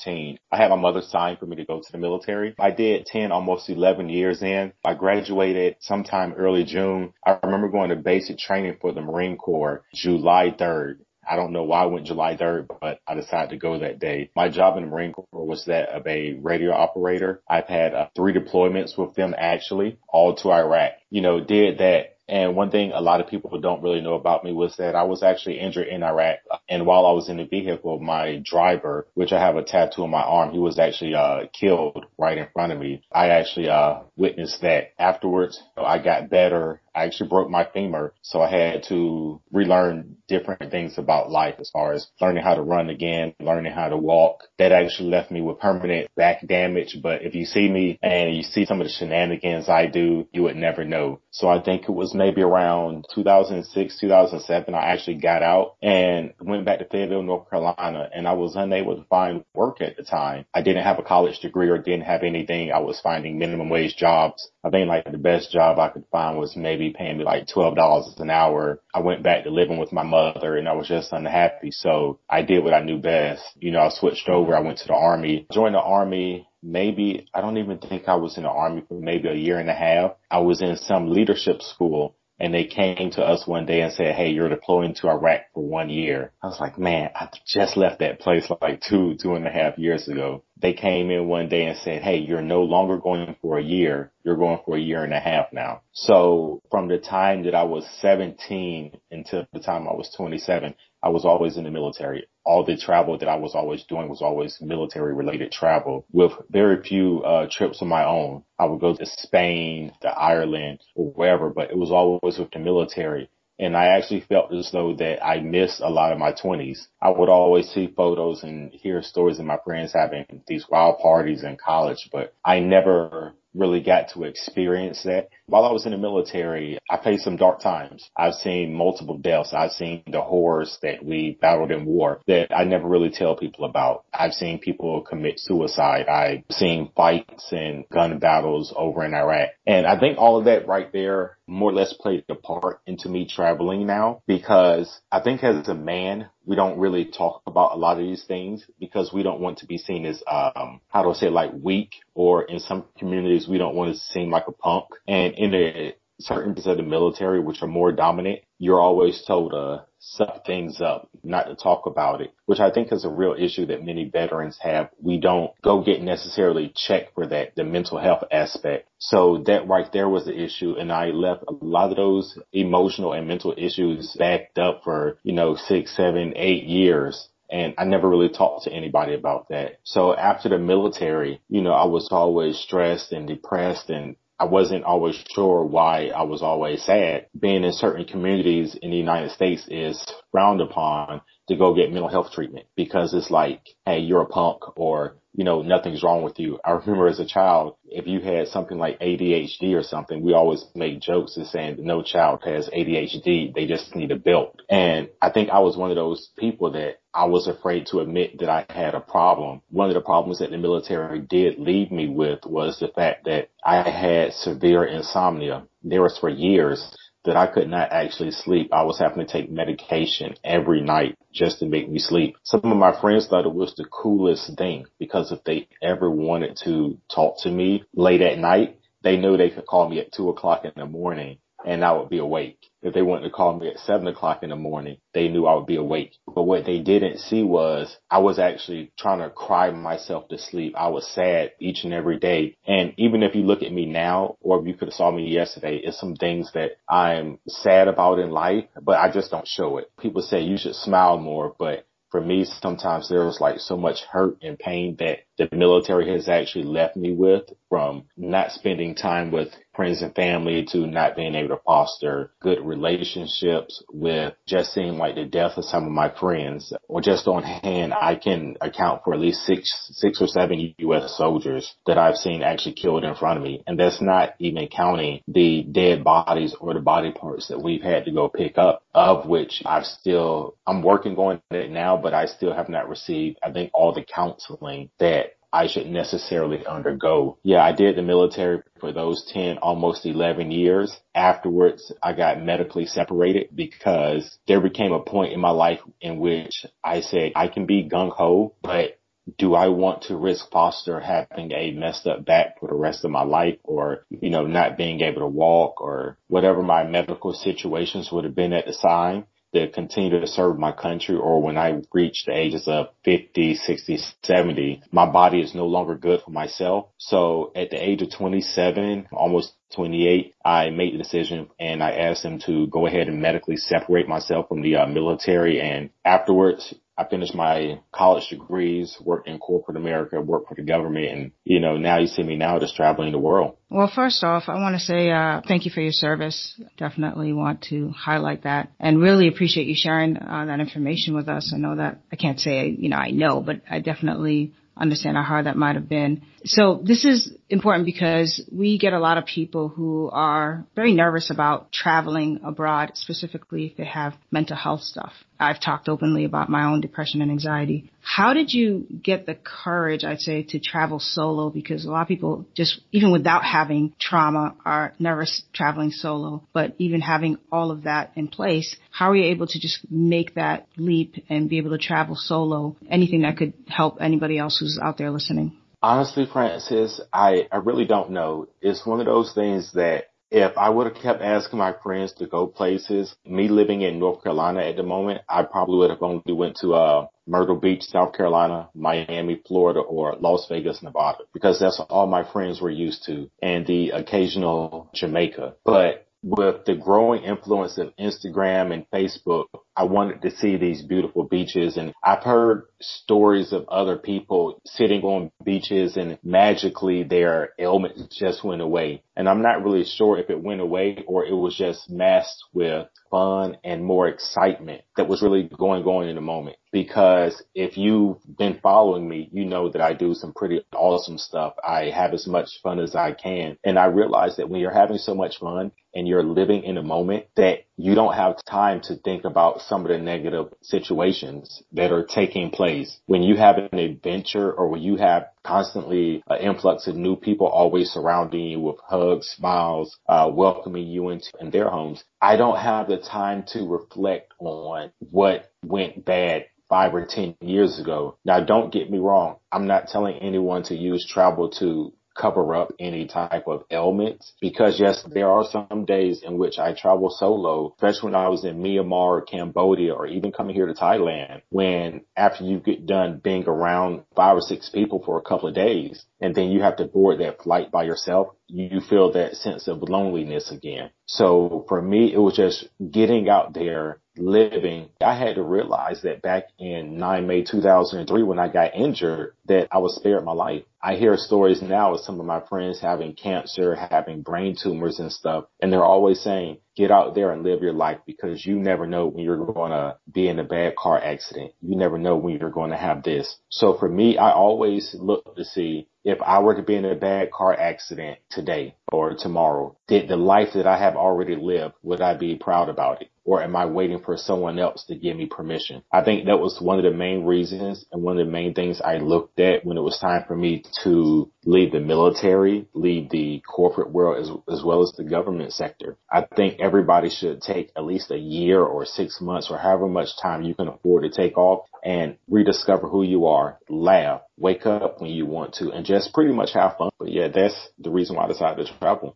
I 0.52 0.58
had 0.58 0.70
my 0.70 0.76
mother 0.76 1.02
sign 1.02 1.38
for 1.38 1.46
me 1.46 1.56
to 1.58 1.66
go 1.66 1.80
to 1.80 1.92
the 1.92 1.98
military. 1.98 2.56
I 2.60 2.72
did 2.72 3.06
10, 3.06 3.32
almost 3.32 3.70
11 3.70 4.10
years 4.10 4.42
in. 4.42 4.74
I 4.86 4.94
graduated 4.94 5.78
sometime 5.80 6.34
early 6.34 6.64
June. 6.64 7.14
I 7.26 7.38
remember 7.44 7.70
going 7.70 7.90
to 7.90 7.96
basic 7.96 8.38
training 8.38 8.78
for 8.82 8.92
the 8.92 9.02
Marine 9.02 9.38
Corps 9.38 9.84
July 9.94 10.56
3rd. 10.58 11.00
I 11.28 11.36
don't 11.36 11.54
know 11.54 11.64
why 11.64 11.84
I 11.84 11.86
went 11.88 12.06
July 12.06 12.38
3rd, 12.38 12.68
but 12.80 13.00
I 13.08 13.16
decided 13.16 13.50
to 13.50 13.58
go 13.58 13.80
that 13.80 14.00
day. 14.00 14.30
My 14.36 14.50
job 14.50 14.78
in 14.78 14.84
the 14.84 14.90
Marine 14.90 15.12
Corps 15.12 15.28
was 15.32 15.66
that 15.66 15.90
of 15.90 16.06
a 16.06 16.34
radio 16.34 16.72
operator. 16.72 17.42
I've 17.50 17.68
had 17.68 17.94
uh, 17.94 18.08
three 18.16 18.34
deployments 18.34 18.98
with 18.98 19.16
them 19.16 19.34
actually, 19.38 19.98
all 20.08 20.36
to 20.36 20.52
Iraq. 20.52 20.94
You 21.10 21.22
know, 21.22 21.40
did 21.40 21.80
that 21.80 22.15
and 22.28 22.56
one 22.56 22.72
thing 22.72 22.92
a 22.92 23.02
lot 23.02 23.22
of 23.22 23.28
people 23.28 23.60
don't 23.60 23.84
really 23.84 24.02
know 24.02 24.16
about 24.16 24.44
me 24.44 24.52
was 24.52 24.76
that 24.78 24.96
I 24.96 25.04
was 25.04 25.24
actually 25.24 25.60
injured 25.60 25.88
in 25.88 26.04
Iraq. 26.04 26.40
And 26.68 26.86
while 26.86 27.06
I 27.06 27.12
was 27.12 27.30
in 27.30 27.38
the 27.38 27.46
vehicle, 27.46 28.00
my 28.00 28.42
driver, 28.44 29.08
which 29.14 29.32
I 29.32 29.40
have 29.40 29.58
a 29.58 29.64
tattoo 29.64 30.04
on 30.04 30.10
my 30.10 30.24
arm, 30.24 30.52
he 30.52 30.60
was 30.60 30.80
actually, 30.80 31.14
uh, 31.16 31.46
killed 31.54 32.06
right 32.18 32.38
in 32.38 32.48
front 32.54 32.72
of 32.72 32.80
me. 32.80 33.04
I 33.12 33.30
actually, 33.30 33.70
uh, 33.70 34.00
witnessed 34.16 34.62
that 34.62 34.94
afterwards. 34.98 35.62
I 35.78 36.00
got 36.00 36.30
better. 36.30 36.82
I 36.96 37.06
actually 37.06 37.30
broke 37.30 37.50
my 37.50 37.68
femur. 37.74 38.14
So 38.22 38.42
I 38.42 38.50
had 38.50 38.84
to 38.90 39.42
relearn 39.52 40.18
different 40.28 40.72
things 40.72 40.98
about 40.98 41.30
life 41.30 41.56
as 41.60 41.70
far 41.70 41.94
as 41.94 42.08
learning 42.22 42.44
how 42.44 42.56
to 42.56 42.62
run 42.62 42.90
again, 42.90 43.34
learning 43.40 43.74
how 43.74 43.90
to 43.90 43.98
walk. 43.98 44.46
That 44.58 44.72
actually 44.72 45.10
left 45.10 45.32
me 45.32 45.42
with 45.42 45.60
permanent 45.60 46.10
back 46.16 46.46
damage. 46.48 46.98
But 47.02 47.24
if 47.24 47.36
you 47.36 47.46
see 47.46 47.70
me 47.70 48.00
and 48.02 48.36
you 48.36 48.44
see 48.44 48.66
some 48.66 48.82
of 48.82 48.88
the 48.88 48.94
shenanigans 48.94 49.70
I 49.70 49.88
do, 49.88 50.28
you 50.32 50.44
would 50.44 50.56
never 50.56 50.86
know. 50.86 51.20
So 51.32 51.50
I 51.50 51.62
think 51.62 51.84
it 51.84 51.92
was 51.92 52.14
maybe 52.14 52.42
around 52.42 53.06
2006, 53.14 54.00
2007, 54.00 54.74
I 54.74 54.92
actually 54.94 55.18
got 55.18 55.44
out 55.44 55.76
and 55.82 56.34
went 56.40 56.66
back 56.66 56.80
to 56.80 56.86
Fayetteville, 56.86 57.24
North 57.24 57.50
Carolina, 57.50 58.10
and 58.14 58.28
I 58.28 58.34
was 58.34 58.56
unable 58.56 58.96
to 58.96 59.04
find 59.10 59.44
work 59.54 59.82
at 59.82 59.98
the 59.98 60.04
time. 60.04 60.46
I 60.54 60.62
didn't 60.62 60.84
have 60.84 61.00
a 61.00 61.04
college 61.04 61.40
degree 61.40 61.70
or 61.70 61.78
didn't 61.78 62.06
have 62.06 62.24
anything. 62.24 62.72
I 62.72 62.80
was 62.80 63.02
finding 63.02 63.38
minimum 63.38 63.70
wage 63.70 63.98
jobs. 63.98 64.50
I 64.64 64.70
think 64.70 64.88
like 64.88 65.12
the 65.12 65.18
best 65.18 65.52
job 65.52 65.78
I 65.78 65.90
could 65.90 66.06
find 66.12 66.38
was 66.38 66.56
maybe 66.56 66.85
paying 66.94 67.18
me 67.18 67.24
like 67.24 67.48
$12 67.48 68.20
an 68.20 68.30
hour. 68.30 68.82
I 68.94 69.00
went 69.00 69.24
back 69.24 69.44
to 69.44 69.50
living 69.50 69.78
with 69.78 69.92
my 69.92 70.04
mother 70.04 70.58
and 70.58 70.68
I 70.68 70.74
was 70.74 70.88
just 70.88 71.14
unhappy. 71.14 71.72
So 71.72 72.20
I 72.30 72.42
did 72.42 72.64
what 72.64 72.74
I 72.74 72.84
knew 72.84 72.98
best. 72.98 73.44
You 73.60 73.72
know, 73.72 73.80
I 73.80 73.90
switched 73.90 74.30
over. 74.30 74.56
I 74.56 74.62
went 74.62 74.80
to 74.80 74.88
the 74.88 74.96
army, 74.96 75.48
joined 75.52 75.76
the 75.76 75.80
army 75.80 76.48
maybe 76.66 77.28
I 77.34 77.42
don't 77.42 77.58
even 77.58 77.78
think 77.78 78.08
I 78.08 78.16
was 78.16 78.38
in 78.38 78.44
the 78.44 78.50
army 78.50 78.84
for 78.88 79.00
maybe 79.00 79.30
a 79.30 79.36
year 79.36 79.60
and 79.60 79.70
a 79.70 79.74
half. 79.74 80.14
I 80.32 80.40
was 80.40 80.62
in 80.62 80.76
some 80.78 81.12
leadership 81.12 81.62
school 81.62 82.16
and 82.40 82.54
they 82.54 82.66
came 82.66 83.12
to 83.12 83.24
us 83.24 83.48
one 83.48 83.66
day 83.66 83.82
and 83.82 83.94
said, 83.94 84.16
Hey, 84.16 84.30
you're 84.30 84.50
deploying 84.50 84.94
to 84.96 85.08
Iraq 85.08 85.42
for 85.54 85.64
one 85.64 85.90
year. 85.90 86.32
I 86.44 86.48
was 86.48 86.60
like, 86.60 86.78
man, 86.78 87.10
I 87.16 87.30
just 87.46 87.78
left 87.78 88.00
that 88.00 88.20
place 88.20 88.50
like 88.62 88.82
two, 88.82 89.16
two 89.22 89.36
and 89.36 89.48
a 89.48 89.52
half 89.52 89.78
years 89.78 90.08
ago. 90.08 90.44
They 90.62 90.74
came 90.74 91.12
in 91.12 91.28
one 91.28 91.50
day 91.50 91.66
and 91.66 91.78
said, 91.78 92.02
Hey, 92.02 92.18
you're 92.18 92.42
no 92.42 92.64
longer 92.64 92.98
going 92.98 93.36
for 93.42 93.58
a 93.58 93.64
year. 93.64 94.12
You're 94.24 94.38
going 94.38 94.60
for 94.66 94.76
a 94.76 94.82
year 94.82 95.04
and 95.04 95.14
a 95.14 95.20
half 95.20 95.54
now. 95.54 95.82
So 95.94 96.62
from 96.72 96.88
the 96.88 96.98
time 96.98 97.44
that 97.44 97.56
I 97.56 97.64
was 97.64 97.86
17 98.02 99.00
until 99.12 99.46
the 99.54 99.60
time 99.60 99.88
I 99.88 99.94
was 99.94 100.14
27, 100.18 100.76
I 101.06 101.10
was 101.10 101.24
always 101.24 101.56
in 101.56 101.66
the 101.66 101.70
military. 101.70 102.28
All 102.44 102.66
the 102.66 102.76
travel 102.76 103.16
that 103.20 103.30
I 103.30 103.36
was 103.36 103.54
always 103.54 103.84
doing 103.84 104.10
was 104.10 104.24
always 104.24 104.58
military 104.60 105.14
related 105.14 105.52
travel 105.52 106.04
with 106.12 106.32
very 106.50 106.82
few 106.82 107.22
uh, 107.22 107.48
trips 107.50 107.80
of 107.84 107.88
my 107.88 108.04
own. 108.04 108.44
I 108.58 108.66
would 108.66 108.82
go 108.82 108.96
to 108.96 109.06
Spain, 109.06 109.92
to 110.02 110.10
Ireland 110.10 110.80
or 110.96 111.12
wherever, 111.12 111.52
but 111.52 111.70
it 111.70 111.78
was 111.78 111.92
always 111.92 112.40
with 112.40 112.50
the 112.50 112.58
military. 112.58 113.30
And 113.60 113.78
I 113.78 113.86
actually 113.86 114.22
felt 114.22 114.52
as 114.52 114.72
though 114.72 114.96
that 114.96 115.24
I 115.24 115.42
missed 115.42 115.80
a 115.80 115.90
lot 115.90 116.12
of 116.12 116.18
my 116.18 116.32
twenties. 116.32 116.88
I 117.00 117.12
would 117.12 117.30
always 117.30 117.70
see 117.70 117.94
photos 117.96 118.44
and 118.44 118.72
hear 118.72 119.04
stories 119.04 119.38
of 119.38 119.46
my 119.46 119.60
friends 119.64 119.94
having 119.94 120.26
these 120.48 120.66
wild 120.68 120.98
parties 120.98 121.44
in 121.44 121.56
college, 121.56 122.10
but 122.12 122.34
I 122.44 122.60
never 122.60 123.34
really 123.54 123.82
got 123.82 124.10
to 124.10 124.24
experience 124.24 125.04
that. 125.04 125.30
While 125.48 125.66
I 125.66 125.72
was 125.72 125.86
in 125.86 125.92
the 125.92 125.98
military, 125.98 126.80
I 126.90 126.98
faced 127.04 127.24
some 127.24 127.38
dark 127.38 127.60
times. 127.60 128.10
I've 128.18 128.34
seen 128.34 128.74
multiple 128.74 129.18
deaths. 129.18 129.54
I've 129.54 129.72
seen 129.72 130.04
the 130.08 130.22
horrors 130.22 130.78
that 130.82 131.04
we 131.04 131.38
battled 131.40 131.72
in 131.72 131.86
war 131.86 132.22
that 132.28 132.56
I 132.56 132.64
never 132.64 132.88
really 132.88 133.12
tell 133.12 133.36
people 133.36 133.66
about. 133.66 134.06
I've 134.14 134.34
seen 134.34 134.60
people 134.60 135.02
commit 135.02 135.40
suicide. 135.40 136.08
I've 136.08 136.44
seen 136.50 136.92
fights 136.96 137.52
and 137.52 137.86
gun 137.90 138.20
battles 138.20 138.74
over 138.76 139.06
in 139.06 139.14
Iraq. 139.14 139.50
And 139.68 139.86
I 139.86 140.00
think 140.00 140.18
all 140.18 140.38
of 140.38 140.46
that 140.46 140.68
right 140.68 140.92
there 140.92 141.38
more 141.48 141.70
or 141.70 141.74
less 141.74 141.94
played 141.94 142.26
a 142.30 142.36
part 142.36 142.82
into 142.88 143.10
me 143.10 143.28
traveling 143.28 143.86
now 143.86 144.22
because 144.26 145.00
I 145.12 145.22
think 145.22 145.44
as 145.44 145.68
a 145.68 145.76
man, 145.76 146.30
we 146.46 146.56
don't 146.56 146.80
really 146.80 147.06
talk 147.06 147.42
about 147.48 147.74
a 147.74 147.78
lot 147.78 148.00
of 148.00 148.04
these 148.04 148.24
things 148.24 148.66
because 148.80 149.12
we 149.14 149.24
don't 149.24 149.40
want 149.40 149.60
to 149.60 149.66
be 149.66 149.78
seen 149.78 150.06
as, 150.06 150.22
um, 150.28 150.82
how 150.90 151.04
do 151.04 151.10
I 151.10 151.14
say, 151.14 151.30
like 151.30 151.52
weak 151.60 151.96
or 152.14 152.44
in 152.44 152.60
some 152.60 152.86
communities, 152.98 153.48
we 153.48 153.58
don't 153.58 153.76
want 153.76 153.94
to 153.94 154.00
seem 154.00 154.30
like 154.30 154.48
a 154.48 154.52
punk. 154.52 154.86
And 155.08 155.35
in 155.36 155.54
a 155.54 155.96
certain 156.20 156.54
parts 156.54 156.68
of 156.68 156.78
the 156.78 156.84
military, 156.84 157.40
which 157.40 157.62
are 157.62 157.68
more 157.68 157.92
dominant, 157.92 158.40
you're 158.58 158.80
always 158.80 159.22
told 159.28 159.52
to 159.52 159.86
suck 160.00 160.46
things 160.46 160.80
up, 160.80 161.10
not 161.24 161.44
to 161.44 161.56
talk 161.56 161.86
about 161.86 162.22
it, 162.22 162.32
which 162.46 162.60
I 162.60 162.72
think 162.72 162.92
is 162.92 163.04
a 163.04 163.10
real 163.10 163.36
issue 163.38 163.66
that 163.66 163.84
many 163.84 164.10
veterans 164.10 164.58
have. 164.62 164.90
We 165.02 165.20
don't 165.20 165.52
go 165.62 165.84
get 165.84 166.02
necessarily 166.02 166.72
checked 166.76 167.16
for 167.16 167.28
that, 167.28 167.56
the 167.56 167.64
mental 167.64 167.98
health 167.98 168.24
aspect. 168.32 168.88
So 168.98 169.44
that 169.48 169.68
right 169.68 169.92
there 169.92 170.08
was 170.08 170.26
the 170.26 170.40
issue. 170.40 170.76
And 170.80 170.92
I 170.92 171.08
left 171.08 171.44
a 171.48 171.54
lot 171.54 171.90
of 171.92 171.98
those 171.98 172.38
emotional 172.54 173.14
and 173.14 173.28
mental 173.28 173.54
issues 173.58 174.16
backed 174.18 174.58
up 174.58 174.84
for, 174.84 175.18
you 175.24 175.34
know, 175.34 175.56
six, 175.56 175.96
seven, 175.96 176.34
eight 176.36 176.64
years. 176.64 177.28
And 177.50 177.76
I 177.78 177.84
never 177.86 178.10
really 178.10 178.30
talked 178.30 178.64
to 178.64 178.72
anybody 178.72 179.14
about 179.14 179.50
that. 179.50 179.80
So 179.84 180.16
after 180.16 180.50
the 180.50 180.58
military, 180.58 181.42
you 181.48 181.62
know, 181.62 181.74
I 181.74 181.86
was 181.86 182.08
always 182.10 182.58
stressed 182.58 183.12
and 183.12 183.28
depressed 183.28 183.90
and 183.90 184.16
I 184.38 184.46
wasn't 184.46 184.84
always 184.84 185.16
sure 185.34 185.64
why 185.64 186.08
I 186.08 186.24
was 186.24 186.42
always 186.42 186.84
sad. 186.84 187.28
Being 187.40 187.64
in 187.64 187.72
certain 187.72 188.06
communities 188.06 188.76
in 188.82 188.92
the 188.92 188.98
United 188.98 189.32
States 189.32 189.66
is 189.70 190.06
frowned 190.32 190.62
upon 190.62 191.22
to 191.48 191.56
go 191.56 191.74
get 191.74 191.92
mental 191.92 192.10
health 192.10 192.32
treatment 192.34 192.66
because 192.76 193.14
it's 193.14 193.32
like, 193.32 193.62
hey, 193.86 194.00
you're 194.00 194.22
a 194.22 194.28
punk 194.28 194.78
or, 194.78 195.18
you 195.38 195.44
know, 195.44 195.62
nothing's 195.62 196.02
wrong 196.02 196.24
with 196.24 196.40
you. 196.40 196.60
I 196.64 196.72
remember 196.72 197.08
as 197.08 197.20
a 197.20 197.26
child, 197.26 197.76
if 197.86 198.08
you 198.08 198.22
had 198.22 198.48
something 198.48 198.78
like 198.78 199.00
ADHD 199.00 199.76
or 199.76 199.84
something, 199.84 200.22
we 200.22 200.34
always 200.34 200.64
make 200.76 201.02
jokes 201.02 201.36
and 201.36 201.46
saying 201.46 201.78
no 201.80 202.02
child 202.04 202.42
has 202.46 202.70
ADHD. 202.70 203.54
They 203.54 203.68
just 203.68 203.96
need 203.96 204.12
a 204.12 204.16
belt. 204.16 204.62
And 204.70 205.10
I 205.22 205.30
think 205.32 205.50
I 205.50 205.60
was 205.60 205.76
one 205.76 205.92
of 205.92 205.98
those 205.98 206.30
people 206.40 206.72
that 206.72 207.00
I 207.14 207.26
was 207.26 207.48
afraid 207.48 207.88
to 207.88 208.00
admit 208.00 208.40
that 208.40 208.50
I 208.50 208.66
had 208.70 208.96
a 208.96 209.02
problem. 209.02 209.62
One 209.70 209.90
of 209.90 209.96
the 209.96 210.02
problems 210.02 210.40
that 210.40 210.52
the 210.52 210.58
military 210.58 211.20
did 211.20 211.60
leave 211.60 211.92
me 211.92 212.08
with 212.08 212.46
was 212.46 212.80
the 212.80 212.88
fact 212.88 213.26
that 213.26 213.50
I 213.64 213.90
had 213.90 214.34
severe 214.34 214.86
insomnia. 214.86 215.66
There 215.84 216.02
was 216.02 216.18
for 216.18 216.30
years 216.30 216.96
that 217.26 217.36
I 217.36 217.48
could 217.48 217.70
not 217.70 217.92
actually 217.92 218.32
sleep. 218.32 218.70
I 218.74 218.84
was 218.84 219.00
having 219.00 219.26
to 219.26 219.32
take 219.32 219.52
medication 219.52 220.36
every 220.44 220.82
night 220.82 221.18
just 221.34 221.60
to 221.60 221.66
make 221.66 221.90
me 221.90 222.00
sleep. 222.00 222.38
Some 222.44 222.62
of 222.64 222.78
my 222.78 223.00
friends 223.00 223.28
thought 223.28 223.46
it 223.46 223.54
was 223.54 223.74
the 223.76 223.86
coolest 223.86 224.58
thing 224.58 224.86
because 225.00 225.32
if 225.32 225.44
they 225.44 225.68
ever 225.82 226.10
wanted 226.10 226.58
to 226.64 226.98
talk 227.14 227.42
to 227.42 227.50
me 227.50 227.84
late 227.96 228.22
at 228.22 228.38
night, 228.38 228.80
they 229.04 229.18
knew 229.18 229.38
they 229.38 229.50
could 229.50 229.68
call 229.68 229.90
me 229.90 230.00
at 230.00 230.12
two 230.12 230.30
o'clock 230.30 230.66
in 230.66 230.72
the 230.76 230.86
morning 230.86 231.38
and 231.66 231.84
I 231.84 231.92
would 231.94 232.10
be 232.10 232.20
awake. 232.20 232.60
If 232.82 232.94
they 232.94 233.02
wanted 233.02 233.24
to 233.24 233.32
call 233.32 233.58
me 233.58 233.68
at 233.68 233.80
seven 233.80 234.08
o'clock 234.08 234.44
in 234.44 234.52
the 234.52 234.56
morning, 234.56 234.98
they 235.14 235.28
knew 235.28 235.48
I 235.48 235.56
would 235.56 235.66
be 235.66 235.76
awake. 235.76 236.14
But 236.28 236.44
what 236.44 236.66
they 236.66 236.80
didn't 236.80 237.18
see 237.18 237.42
was 237.42 237.98
I 238.12 238.20
was 238.20 238.38
actually 238.38 238.92
trying 238.98 239.20
to 239.20 239.32
cry 239.32 239.72
myself 239.72 240.28
to 240.30 240.38
sleep. 240.38 240.76
I 240.78 240.90
was 240.90 241.08
sad 241.08 241.54
each 241.60 241.84
and 241.84 241.94
every 241.94 242.20
day. 242.20 242.56
And 242.68 242.94
even 242.98 243.24
if 243.24 243.34
you 243.34 243.42
look 243.42 243.64
at 243.64 243.74
me 243.74 243.88
now, 243.88 244.38
or 244.40 244.60
if 244.60 244.68
you 244.68 244.76
could 244.76 244.90
have 244.90 244.94
saw 244.94 245.10
me 245.10 245.28
yesterday, 245.28 245.82
it's 245.84 246.00
some 246.00 246.16
things 246.16 246.52
that 246.54 246.78
I'm 246.88 247.40
sad 247.48 247.88
about 247.88 248.20
in 248.20 248.30
life, 248.30 248.66
but 248.82 249.00
I 249.00 249.12
just 249.12 249.32
don't 249.32 249.48
show 249.48 249.78
it. 249.80 249.90
People 250.00 250.22
say 250.22 250.42
you 250.42 250.58
should 250.58 250.76
smile 250.76 251.18
more, 251.18 251.56
but 251.58 251.88
for 252.12 252.22
me, 252.22 252.46
sometimes 252.46 253.10
there 253.10 253.26
was 253.26 253.42
like 253.42 253.60
so 253.60 253.76
much 253.76 254.04
hurt 254.10 254.38
and 254.42 254.58
pain 254.58 254.96
that 255.00 255.25
the 255.38 255.50
military 255.52 256.12
has 256.12 256.28
actually 256.30 256.66
left 256.66 256.96
me 256.96 257.12
with 257.12 257.44
from 257.70 258.06
not 258.18 258.52
spending 258.52 258.96
time 258.96 259.32
with 259.32 259.50
friends 259.76 260.02
and 260.02 260.16
family 260.16 260.66
to 260.72 260.88
not 260.88 261.16
being 261.16 261.36
able 261.36 261.50
to 261.50 261.62
foster 261.66 262.32
good 262.40 262.60
relationships 262.66 263.84
with 263.92 264.34
just 264.48 264.74
seeing 264.74 264.98
like 264.98 265.16
the 265.16 265.26
death 265.26 265.58
of 265.58 265.66
some 265.66 265.84
of 265.84 265.92
my 265.92 266.10
friends 266.10 266.74
or 266.88 267.02
just 267.02 267.28
on 267.28 267.44
hand, 267.44 267.94
I 267.94 268.16
can 268.16 268.56
account 268.62 269.02
for 269.04 269.14
at 269.14 269.20
least 269.20 269.46
six, 269.46 269.70
six 269.92 270.22
or 270.22 270.28
seven 270.28 270.74
U.S. 270.78 271.16
soldiers 271.18 271.76
that 271.86 271.98
I've 271.98 272.16
seen 272.16 272.42
actually 272.42 272.76
killed 272.76 273.04
in 273.04 273.16
front 273.16 273.38
of 273.38 273.44
me. 273.44 273.64
And 273.68 273.78
that's 273.78 274.02
not 274.02 274.36
even 274.40 274.68
counting 274.68 275.22
the 275.28 275.64
dead 275.64 276.04
bodies 276.04 276.56
or 276.60 276.74
the 276.74 276.80
body 276.80 277.12
parts 277.12 277.50
that 277.50 277.62
we've 277.62 277.82
had 277.82 278.06
to 278.06 278.12
go 278.12 278.30
pick 278.30 278.58
up 278.58 278.84
of 278.94 279.28
which 279.28 279.62
I've 279.66 279.86
still, 279.86 280.56
I'm 280.66 280.82
working 280.82 281.18
on 281.18 281.42
it 281.52 281.70
now, 281.70 281.98
but 281.98 282.14
I 282.14 282.28
still 282.28 282.54
have 282.54 282.70
not 282.70 282.88
received, 282.88 283.38
I 283.44 283.52
think 283.52 283.72
all 283.74 283.94
the 283.94 284.06
counseling 284.06 284.90
that 285.00 285.25
I 285.56 285.68
should 285.68 285.88
necessarily 285.88 286.66
undergo. 286.66 287.38
Yeah, 287.42 287.64
I 287.64 287.72
did 287.72 287.96
the 287.96 288.02
military 288.02 288.62
for 288.82 288.92
those 288.92 289.26
10, 289.32 289.60
almost 289.60 290.06
11 290.06 290.52
years. 290.52 290.94
Afterwards, 291.16 291.94
I 292.04 292.12
got 292.12 292.44
medically 292.44 292.86
separated 292.86 293.56
because 293.56 294.38
there 294.48 294.60
became 294.60 294.92
a 294.92 295.00
point 295.00 295.32
in 295.32 295.40
my 295.40 295.52
life 295.52 295.80
in 296.02 296.20
which 296.20 296.66
I 296.84 297.00
said 297.00 297.32
I 297.38 297.48
can 297.48 297.66
be 297.66 297.88
gung 297.90 298.12
ho, 298.12 298.54
but 298.62 299.00
do 299.38 299.56
I 299.56 299.70
want 299.70 300.04
to 300.04 300.18
risk 300.18 300.52
foster 300.52 301.00
having 301.00 301.54
a 301.54 301.72
messed 301.72 302.06
up 302.06 302.26
back 302.26 302.60
for 302.60 302.68
the 302.68 302.76
rest 302.76 303.06
of 303.06 303.12
my 303.12 303.24
life 303.24 303.58
or, 303.64 304.06
you 304.10 304.32
know, 304.32 304.46
not 304.46 304.78
being 304.78 305.00
able 305.00 305.22
to 305.22 305.28
walk 305.28 305.80
or 305.80 306.18
whatever 306.28 306.62
my 306.64 306.84
medical 306.84 307.32
situations 307.32 308.12
would 308.12 308.26
have 308.26 308.36
been 308.36 308.52
at 308.52 308.66
the 308.66 308.74
time? 308.74 309.26
To 309.56 309.70
continue 309.70 310.20
to 310.20 310.28
serve 310.28 310.60
my 310.60 310.72
country 310.72 311.16
or 311.16 311.42
when 311.42 311.58
I 311.58 311.82
reach 311.94 312.24
the 312.26 312.34
ages 312.34 312.68
of 312.68 312.88
50, 313.04 313.56
60, 313.56 314.00
70, 314.24 314.84
my 314.92 315.06
body 315.06 315.42
is 315.42 315.56
no 315.56 315.66
longer 315.66 315.96
good 315.96 316.22
for 316.22 316.32
myself. 316.32 316.88
So 316.98 317.52
at 317.56 317.72
the 317.72 317.78
age 317.78 318.02
of 318.02 318.12
27, 318.12 319.08
almost 319.12 319.54
28, 319.76 320.36
I 320.44 320.70
made 320.70 320.94
the 320.94 320.98
decision 321.00 321.50
and 321.60 321.84
I 321.84 321.92
asked 321.92 322.24
them 322.24 322.40
to 322.46 322.68
go 322.68 322.86
ahead 322.88 323.08
and 323.08 323.22
medically 323.22 323.58
separate 323.58 324.08
myself 324.08 324.48
from 324.48 324.62
the 324.62 324.78
uh, 324.78 324.88
military. 324.88 325.60
And 325.62 325.90
afterwards, 326.04 326.74
I 326.98 327.04
finished 327.04 327.36
my 327.36 327.80
college 327.92 328.30
degrees, 328.30 328.96
worked 329.02 329.28
in 329.28 329.38
corporate 329.38 329.76
America, 329.76 330.22
worked 330.22 330.48
for 330.48 330.56
the 330.56 330.62
government, 330.62 331.08
and 331.08 331.32
you 331.44 331.60
know 331.60 331.78
now 331.78 332.00
you 332.00 332.08
see 332.08 332.24
me 332.24 332.38
now 332.38 332.58
just 332.60 332.76
traveling 332.76 333.12
the 333.12 333.18
world. 333.20 333.58
Well, 333.70 333.92
first 333.94 334.24
off, 334.24 334.44
I 334.48 334.54
want 334.56 334.76
to 334.76 334.80
say 334.80 335.12
uh, 335.12 335.42
thank 335.46 335.66
you 335.66 335.72
for 335.72 335.82
your 335.82 335.92
service. 335.92 336.60
Definitely 336.78 337.34
want 337.34 337.64
to 337.70 337.90
highlight 337.90 338.44
that, 338.44 338.72
and 338.80 339.02
really 339.02 339.28
appreciate 339.28 339.68
you 339.68 339.76
sharing 339.76 340.16
uh, 340.16 340.46
that 340.46 340.62
information 340.62 341.16
with 341.16 341.28
us. 341.28 341.52
I 341.54 341.58
know 341.58 341.76
that 341.76 342.00
I 342.12 342.16
can't 342.16 342.40
say 342.40 342.70
you 342.70 342.88
know 342.88 342.98
I 342.98 343.12
know, 343.12 343.42
but 343.42 343.62
I 343.70 343.80
definitely 343.80 344.54
understand 344.78 345.18
how 345.18 345.24
hard 345.24 345.46
that 345.48 345.58
might 345.58 345.76
have 345.76 345.90
been. 345.90 346.22
So 346.46 346.82
this 346.84 347.06
is 347.06 347.32
important 347.50 347.86
because 347.86 348.42
we 348.52 348.78
get 348.78 348.94
a 348.94 349.00
lot 349.00 349.18
of 349.18 349.26
people 349.26 349.70
who 349.70 350.10
are 350.12 350.66
very 350.76 350.94
nervous 350.94 351.30
about 351.30 351.72
traveling 351.72 352.40
abroad, 352.44 352.92
specifically 352.96 353.68
if 353.68 353.78
they 353.78 353.86
have 353.86 354.14
mental 354.32 354.56
health 354.56 354.82
stuff. 354.82 355.14
I've 355.40 355.60
talked 355.60 355.90
openly 355.90 356.24
about 356.24 356.50
my 356.50 356.66
own 356.66 356.82
depression 356.82 357.22
and 357.22 357.30
anxiety. 357.30 357.92
How 358.02 358.34
did 358.34 358.54
you 358.54 358.88
get 359.04 359.26
the 359.26 359.36
courage, 359.36 360.04
I'd 360.04 360.22
say, 360.22 360.44
to 360.44 360.60
travel 360.60 361.00
solo? 361.00 361.50
Because 361.50 361.86
a 361.86 361.92
lot 361.92 362.04
of 362.04 362.08
people 362.08 362.46
just, 362.56 362.80
even 362.92 363.12
without 363.12 363.44
having 363.44 363.94
trauma, 364.00 364.56
are 364.66 364.94
nervous 364.98 365.44
traveling 365.54 365.92
solo. 365.92 366.44
But 366.54 366.76
even 366.78 367.02
having 367.02 367.38
all 367.52 367.72
of 367.72 367.84
that 367.84 368.12
in 368.16 368.30
place, 368.30 368.76
how 368.92 369.12
are 369.12 369.16
you 369.16 369.26
able 369.26 369.48
to 369.48 369.60
just 369.60 369.80
make 369.92 370.36
that 370.36 370.68
leap 370.78 371.26
and 371.30 371.50
be 371.50 371.58
able 371.58 371.72
to 371.72 371.78
travel 371.78 372.16
solo? 372.16 372.78
Anything 372.90 373.22
that 373.22 373.38
could 373.38 373.54
help 373.68 373.98
anybody 374.00 374.38
else 374.38 374.58
who's 374.60 374.80
out 374.82 374.98
there 374.98 375.12
listening? 375.12 375.58
Honestly, 375.86 376.26
Francis, 376.26 377.00
I, 377.14 377.48
I 377.52 377.58
really 377.58 377.86
don't 377.86 378.10
know. 378.10 378.48
It's 378.60 378.88
one 378.88 379.02
of 379.02 379.06
those 379.06 379.34
things 379.34 379.72
that 379.74 380.06
if 380.32 380.58
I 380.58 380.68
would 380.68 380.88
have 380.88 381.00
kept 381.00 381.22
asking 381.22 381.60
my 381.60 381.76
friends 381.84 382.12
to 382.14 382.26
go 382.26 382.48
places, 382.48 383.16
me 383.24 383.50
living 383.50 383.82
in 383.82 384.00
North 384.00 384.24
Carolina 384.24 384.62
at 384.62 384.78
the 384.78 384.82
moment, 384.82 385.22
I 385.30 385.44
probably 385.44 385.78
would 385.78 385.92
have 385.92 386.02
only 386.02 386.34
went 386.34 386.58
to 386.62 386.74
uh, 386.74 387.06
Myrtle 387.28 387.58
Beach, 387.58 387.84
South 387.84 388.14
Carolina, 388.14 388.68
Miami, 388.74 389.40
Florida, 389.48 389.80
or 389.80 390.16
Las 390.20 390.48
Vegas, 390.50 390.82
Nevada, 390.82 391.20
because 391.36 391.60
that's 391.60 391.80
all 391.88 392.08
my 392.08 392.24
friends 392.24 392.60
were 392.60 392.72
used 392.72 393.04
to, 393.06 393.30
and 393.44 393.68
the 393.68 393.92
occasional 393.92 394.90
Jamaica. 394.96 395.54
But 395.64 396.08
with 396.24 396.66
the 396.66 396.74
growing 396.74 397.26
influence 397.26 397.78
of 397.78 397.96
Instagram 397.98 398.74
and 398.74 398.90
Facebook, 398.90 399.46
I 399.78 399.84
wanted 399.84 400.22
to 400.22 400.32
see 400.32 400.58
these 400.58 400.82
beautiful 400.82 401.24
beaches 401.24 401.78
and 401.78 401.94
I've 402.04 402.24
heard 402.24 402.64
stories 402.80 403.52
of 403.52 403.68
other 403.68 403.98
people 403.98 404.62
sitting 404.66 405.02
on 405.04 405.32
beaches 405.44 405.98
and 405.98 406.18
magically 406.24 407.04
their 407.04 407.50
ailments 407.60 408.04
just 408.18 408.44
went 408.44 408.62
away. 408.62 409.04
And 409.18 409.28
I'm 409.28 409.42
not 409.42 409.64
really 409.64 409.86
sure 409.86 410.18
if 410.18 410.30
it 410.30 410.42
went 410.42 410.62
away 410.62 411.04
or 411.08 411.26
it 411.26 411.34
was 411.34 411.58
just 411.58 411.90
masked 411.90 412.44
with 412.54 412.88
fun 413.10 413.58
and 413.64 413.84
more 413.84 414.08
excitement 414.08 414.82
that 414.98 415.08
was 415.08 415.22
really 415.22 415.50
going 415.58 415.84
on 415.84 416.08
in 416.08 416.16
the 416.16 416.22
moment. 416.22 416.58
Because 416.72 417.42
if 417.54 417.78
you've 417.78 418.18
been 418.38 418.60
following 418.62 419.08
me, 419.08 419.30
you 419.32 419.46
know 419.46 419.70
that 419.70 419.82
I 419.82 419.94
do 419.94 420.14
some 420.14 420.34
pretty 420.34 420.66
awesome 420.74 421.18
stuff. 421.18 421.54
I 421.66 421.92
have 421.92 422.14
as 422.14 422.28
much 422.28 422.50
fun 422.62 422.80
as 422.80 422.96
I 422.96 423.14
can. 423.14 423.58
And 423.64 423.80
I 423.80 423.86
realize 423.86 424.36
that 424.38 424.50
when 424.50 424.60
you're 424.60 424.74
having 424.74 424.98
so 424.98 425.16
much 425.16 425.40
fun 425.40 425.72
and 425.94 426.08
you're 426.08 426.24
living 426.24 426.64
in 426.64 426.78
a 426.78 426.84
moment 426.84 427.28
that 427.38 427.60
you 427.78 427.96
don't 427.96 428.16
have 428.16 428.44
time 428.44 428.82
to 428.82 428.96
think 428.98 429.24
about 429.24 429.62
some 429.68 429.82
of 429.82 429.88
the 429.88 429.98
negative 429.98 430.48
situations 430.62 431.64
that 431.72 431.92
are 431.92 432.06
taking 432.06 432.52
place. 432.52 433.00
When 433.06 433.24
you 433.24 433.36
have 433.38 433.58
an 433.58 433.80
adventure 433.80 434.52
or 434.52 434.70
when 434.70 434.82
you 434.82 434.98
have 434.98 435.28
constantly 435.44 436.24
an 436.28 436.40
influx 436.40 436.88
of 436.88 436.96
new 436.96 437.16
people 437.16 437.48
always 437.48 437.90
surrounding 437.92 438.46
you 438.46 438.60
with 438.60 438.78
hugs, 438.88 439.28
smiles, 439.28 439.98
uh, 440.08 440.30
welcoming 440.34 440.88
you 440.88 441.10
into 441.10 441.28
in 441.40 441.52
their 441.52 441.70
homes, 441.70 442.04
I 442.22 442.38
don't 442.38 442.58
have 442.58 442.88
the 442.88 442.98
time 442.98 443.44
to 443.50 443.68
reflect 443.68 444.34
on 444.40 444.92
what 445.00 445.52
went 445.64 446.06
bad 446.06 446.46
five 446.70 446.94
or 446.96 447.06
10 447.06 447.36
years 447.42 447.80
ago. 447.80 448.18
Now 448.26 448.40
don't 448.40 448.74
get 448.74 448.90
me 448.90 448.98
wrong. 448.98 449.38
I'm 449.52 449.68
not 449.68 449.88
telling 449.88 450.18
anyone 450.18 450.64
to 450.64 450.76
use 450.76 451.08
travel 451.08 451.50
to 451.60 451.94
cover 452.16 452.56
up 452.56 452.74
any 452.80 453.06
type 453.06 453.48
of 453.48 453.64
ailments 453.70 454.34
because 454.42 454.80
yes, 454.80 455.04
there 455.12 455.30
are 455.30 455.46
some 455.46 455.86
days 455.86 456.24
in 456.24 456.38
which 456.38 456.58
I 456.58 456.74
travel 456.74 457.10
solo, 457.10 457.74
especially 457.76 458.12
when 458.12 458.22
I 458.22 458.30
was 458.30 458.46
in 458.46 458.62
Myanmar 458.62 458.92
or 458.92 459.22
Cambodia 459.22 459.94
or 459.94 460.08
even 460.08 460.32
coming 460.32 460.56
here 460.56 460.68
to 460.68 460.74
Thailand 460.74 461.42
when 461.50 462.02
after 462.16 462.44
you 462.44 462.60
get 462.60 462.86
done 462.86 463.22
being 463.24 463.48
around 463.48 464.04
five 464.16 464.38
or 464.38 464.42
six 464.42 464.70
people 464.70 465.04
for 465.06 465.18
a 465.18 465.22
couple 465.22 465.50
of 465.50 465.56
days 465.56 466.06
and 466.22 466.34
then 466.34 466.50
you 466.50 466.62
have 466.62 466.78
to 466.78 466.86
board 466.86 467.20
that 467.20 467.42
flight 467.42 467.72
by 467.72 467.84
yourself, 467.84 468.30
you 468.48 468.80
feel 468.82 469.12
that 469.12 469.36
sense 469.36 469.68
of 469.68 469.82
loneliness 469.84 470.52
again. 470.52 470.90
So 471.06 471.66
for 471.68 471.82
me, 471.82 472.14
it 472.14 472.18
was 472.18 472.36
just 472.36 472.68
getting 472.92 473.30
out 473.30 473.54
there 473.54 474.00
living, 474.18 474.90
I 475.02 475.18
had 475.18 475.36
to 475.36 475.44
realize 475.44 476.02
that 476.04 476.22
back 476.22 476.46
in 476.58 476.98
9 476.98 477.28
May 477.28 477.44
2003 477.44 478.24
when 478.24 478.40
I 478.40 478.48
got 478.48 478.76
injured 478.76 479.35
that 479.48 479.68
I 479.72 479.80
was 479.80 479.96
spared 479.96 480.24
my 480.24 480.34
life. 480.34 480.64
I 480.82 480.96
hear 480.96 481.18
stories 481.18 481.62
now 481.62 481.94
of 481.94 482.02
some 482.02 482.20
of 482.20 482.26
my 482.26 482.42
friends 482.48 482.80
having 482.80 483.16
cancer, 483.16 483.76
having 483.76 484.22
brain 484.22 484.56
tumors 484.62 485.00
and 485.00 485.12
stuff, 485.12 485.46
and 485.62 485.72
they're 485.72 485.84
always 485.84 486.22
saying, 486.22 486.58
get 486.76 486.92
out 486.92 487.16
there 487.16 487.32
and 487.32 487.44
live 487.44 487.62
your 487.62 487.74
life 487.74 488.00
because 488.06 488.46
you 488.46 488.60
never 488.60 488.86
know 488.86 489.08
when 489.08 489.24
you're 489.24 489.46
going 489.46 489.72
to 489.72 489.98
be 490.12 490.28
in 490.28 490.40
a 490.40 490.44
bad 490.44 490.76
car 490.76 491.02
accident. 491.02 491.54
You 491.62 491.76
never 491.76 491.98
know 491.98 492.18
when 492.18 492.38
you're 492.38 492.50
going 492.50 492.72
to 492.72 492.78
have 492.78 493.04
this. 493.04 493.38
So 493.50 493.78
for 493.78 493.90
me, 493.90 494.18
I 494.18 494.32
always 494.32 494.96
look 495.00 495.36
to 495.36 495.46
see 495.46 495.88
if 496.06 496.22
I 496.22 496.40
were 496.40 496.56
to 496.56 496.62
be 496.62 496.76
in 496.76 496.86
a 496.86 496.94
bad 496.94 497.32
car 497.32 497.60
accident 497.60 498.20
today 498.30 498.76
or 498.92 499.16
tomorrow, 499.16 499.76
did 499.88 500.08
the 500.08 500.16
life 500.16 500.50
that 500.54 500.68
I 500.68 500.78
have 500.78 500.96
already 500.96 501.36
lived, 501.36 501.74
would 501.82 502.00
I 502.00 502.16
be 502.16 502.36
proud 502.36 502.70
about 502.70 503.02
it? 503.02 503.10
Or 503.24 503.42
am 503.42 503.56
I 503.56 503.66
waiting 503.66 504.00
for 504.06 504.16
someone 504.16 504.60
else 504.60 504.86
to 504.86 504.96
give 504.96 505.18
me 505.18 505.26
permission? 505.26 505.82
I 505.92 506.04
think 506.04 506.26
that 506.26 506.40
was 506.40 506.62
one 506.62 506.78
of 506.78 506.84
the 506.84 506.96
main 506.96 507.26
reasons 507.26 507.84
and 507.92 508.04
one 508.04 508.20
of 508.20 508.26
the 508.28 508.32
main 508.32 508.54
things 508.54 508.82
I 508.82 508.98
looked 508.98 509.35
at 509.40 509.66
when 509.66 509.78
it 509.78 509.82
was 509.82 510.00
time 510.00 510.24
for 510.28 510.36
me 510.36 510.64
to 510.84 511.32
leave 511.46 511.72
the 511.72 511.80
military, 511.80 512.68
leave 512.74 513.10
the 513.10 513.42
corporate 513.42 513.92
world 513.92 514.18
as, 514.20 514.56
as 514.58 514.64
well 514.64 514.82
as 514.82 514.94
the 514.98 515.04
government 515.04 515.54
sector. 515.54 515.98
I 516.12 516.22
think 516.36 516.60
everybody 516.60 517.10
should 517.10 517.42
take 517.42 517.72
at 517.76 517.86
least 517.86 518.12
a 518.12 518.18
year 518.18 518.62
or 518.62 518.86
six 518.86 519.20
months 519.22 519.50
or 519.50 519.58
however 519.58 519.88
much 519.88 520.10
time 520.22 520.44
you 520.44 520.56
can 520.56 520.68
afford 520.68 521.04
to 521.04 521.10
take 521.10 521.38
off 521.38 521.68
and 521.84 522.18
rediscover 522.30 522.88
who 522.88 523.04
you 523.04 523.28
are, 523.28 523.60
laugh, 523.70 524.22
wake 524.38 524.66
up 524.66 525.02
when 525.02 525.12
you 525.12 525.26
want 525.26 525.54
to, 525.56 525.72
and 525.72 525.86
just 525.86 526.14
pretty 526.14 526.34
much 526.34 526.54
have 526.54 526.78
fun. 526.78 526.90
But 526.98 527.12
yeah, 527.12 527.28
that's 527.28 527.70
the 527.80 527.92
reason 527.92 528.16
why 528.16 528.26
I 528.26 528.28
decided 528.28 528.66
to 528.66 528.80
travel. 528.80 529.16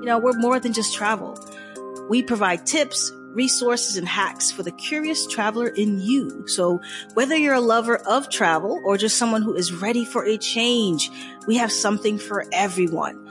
You 0.00 0.10
know, 0.10 0.18
we're 0.18 0.38
more 0.38 0.60
than 0.60 0.74
just 0.74 0.94
travel. 0.94 1.34
We 2.10 2.22
provide 2.22 2.66
tips, 2.66 3.10
resources, 3.34 3.96
and 3.96 4.06
hacks 4.06 4.50
for 4.50 4.62
the 4.62 4.72
curious 4.72 5.26
traveler 5.26 5.68
in 5.68 6.00
you. 6.00 6.46
So 6.48 6.80
whether 7.14 7.36
you're 7.36 7.54
a 7.54 7.60
lover 7.60 7.96
of 7.96 8.30
travel 8.30 8.80
or 8.84 8.96
just 8.96 9.16
someone 9.16 9.42
who 9.42 9.54
is 9.54 9.72
ready 9.72 10.04
for 10.04 10.24
a 10.24 10.38
change, 10.38 11.10
we 11.46 11.56
have 11.56 11.72
something 11.72 12.18
for 12.18 12.46
everyone. 12.52 13.23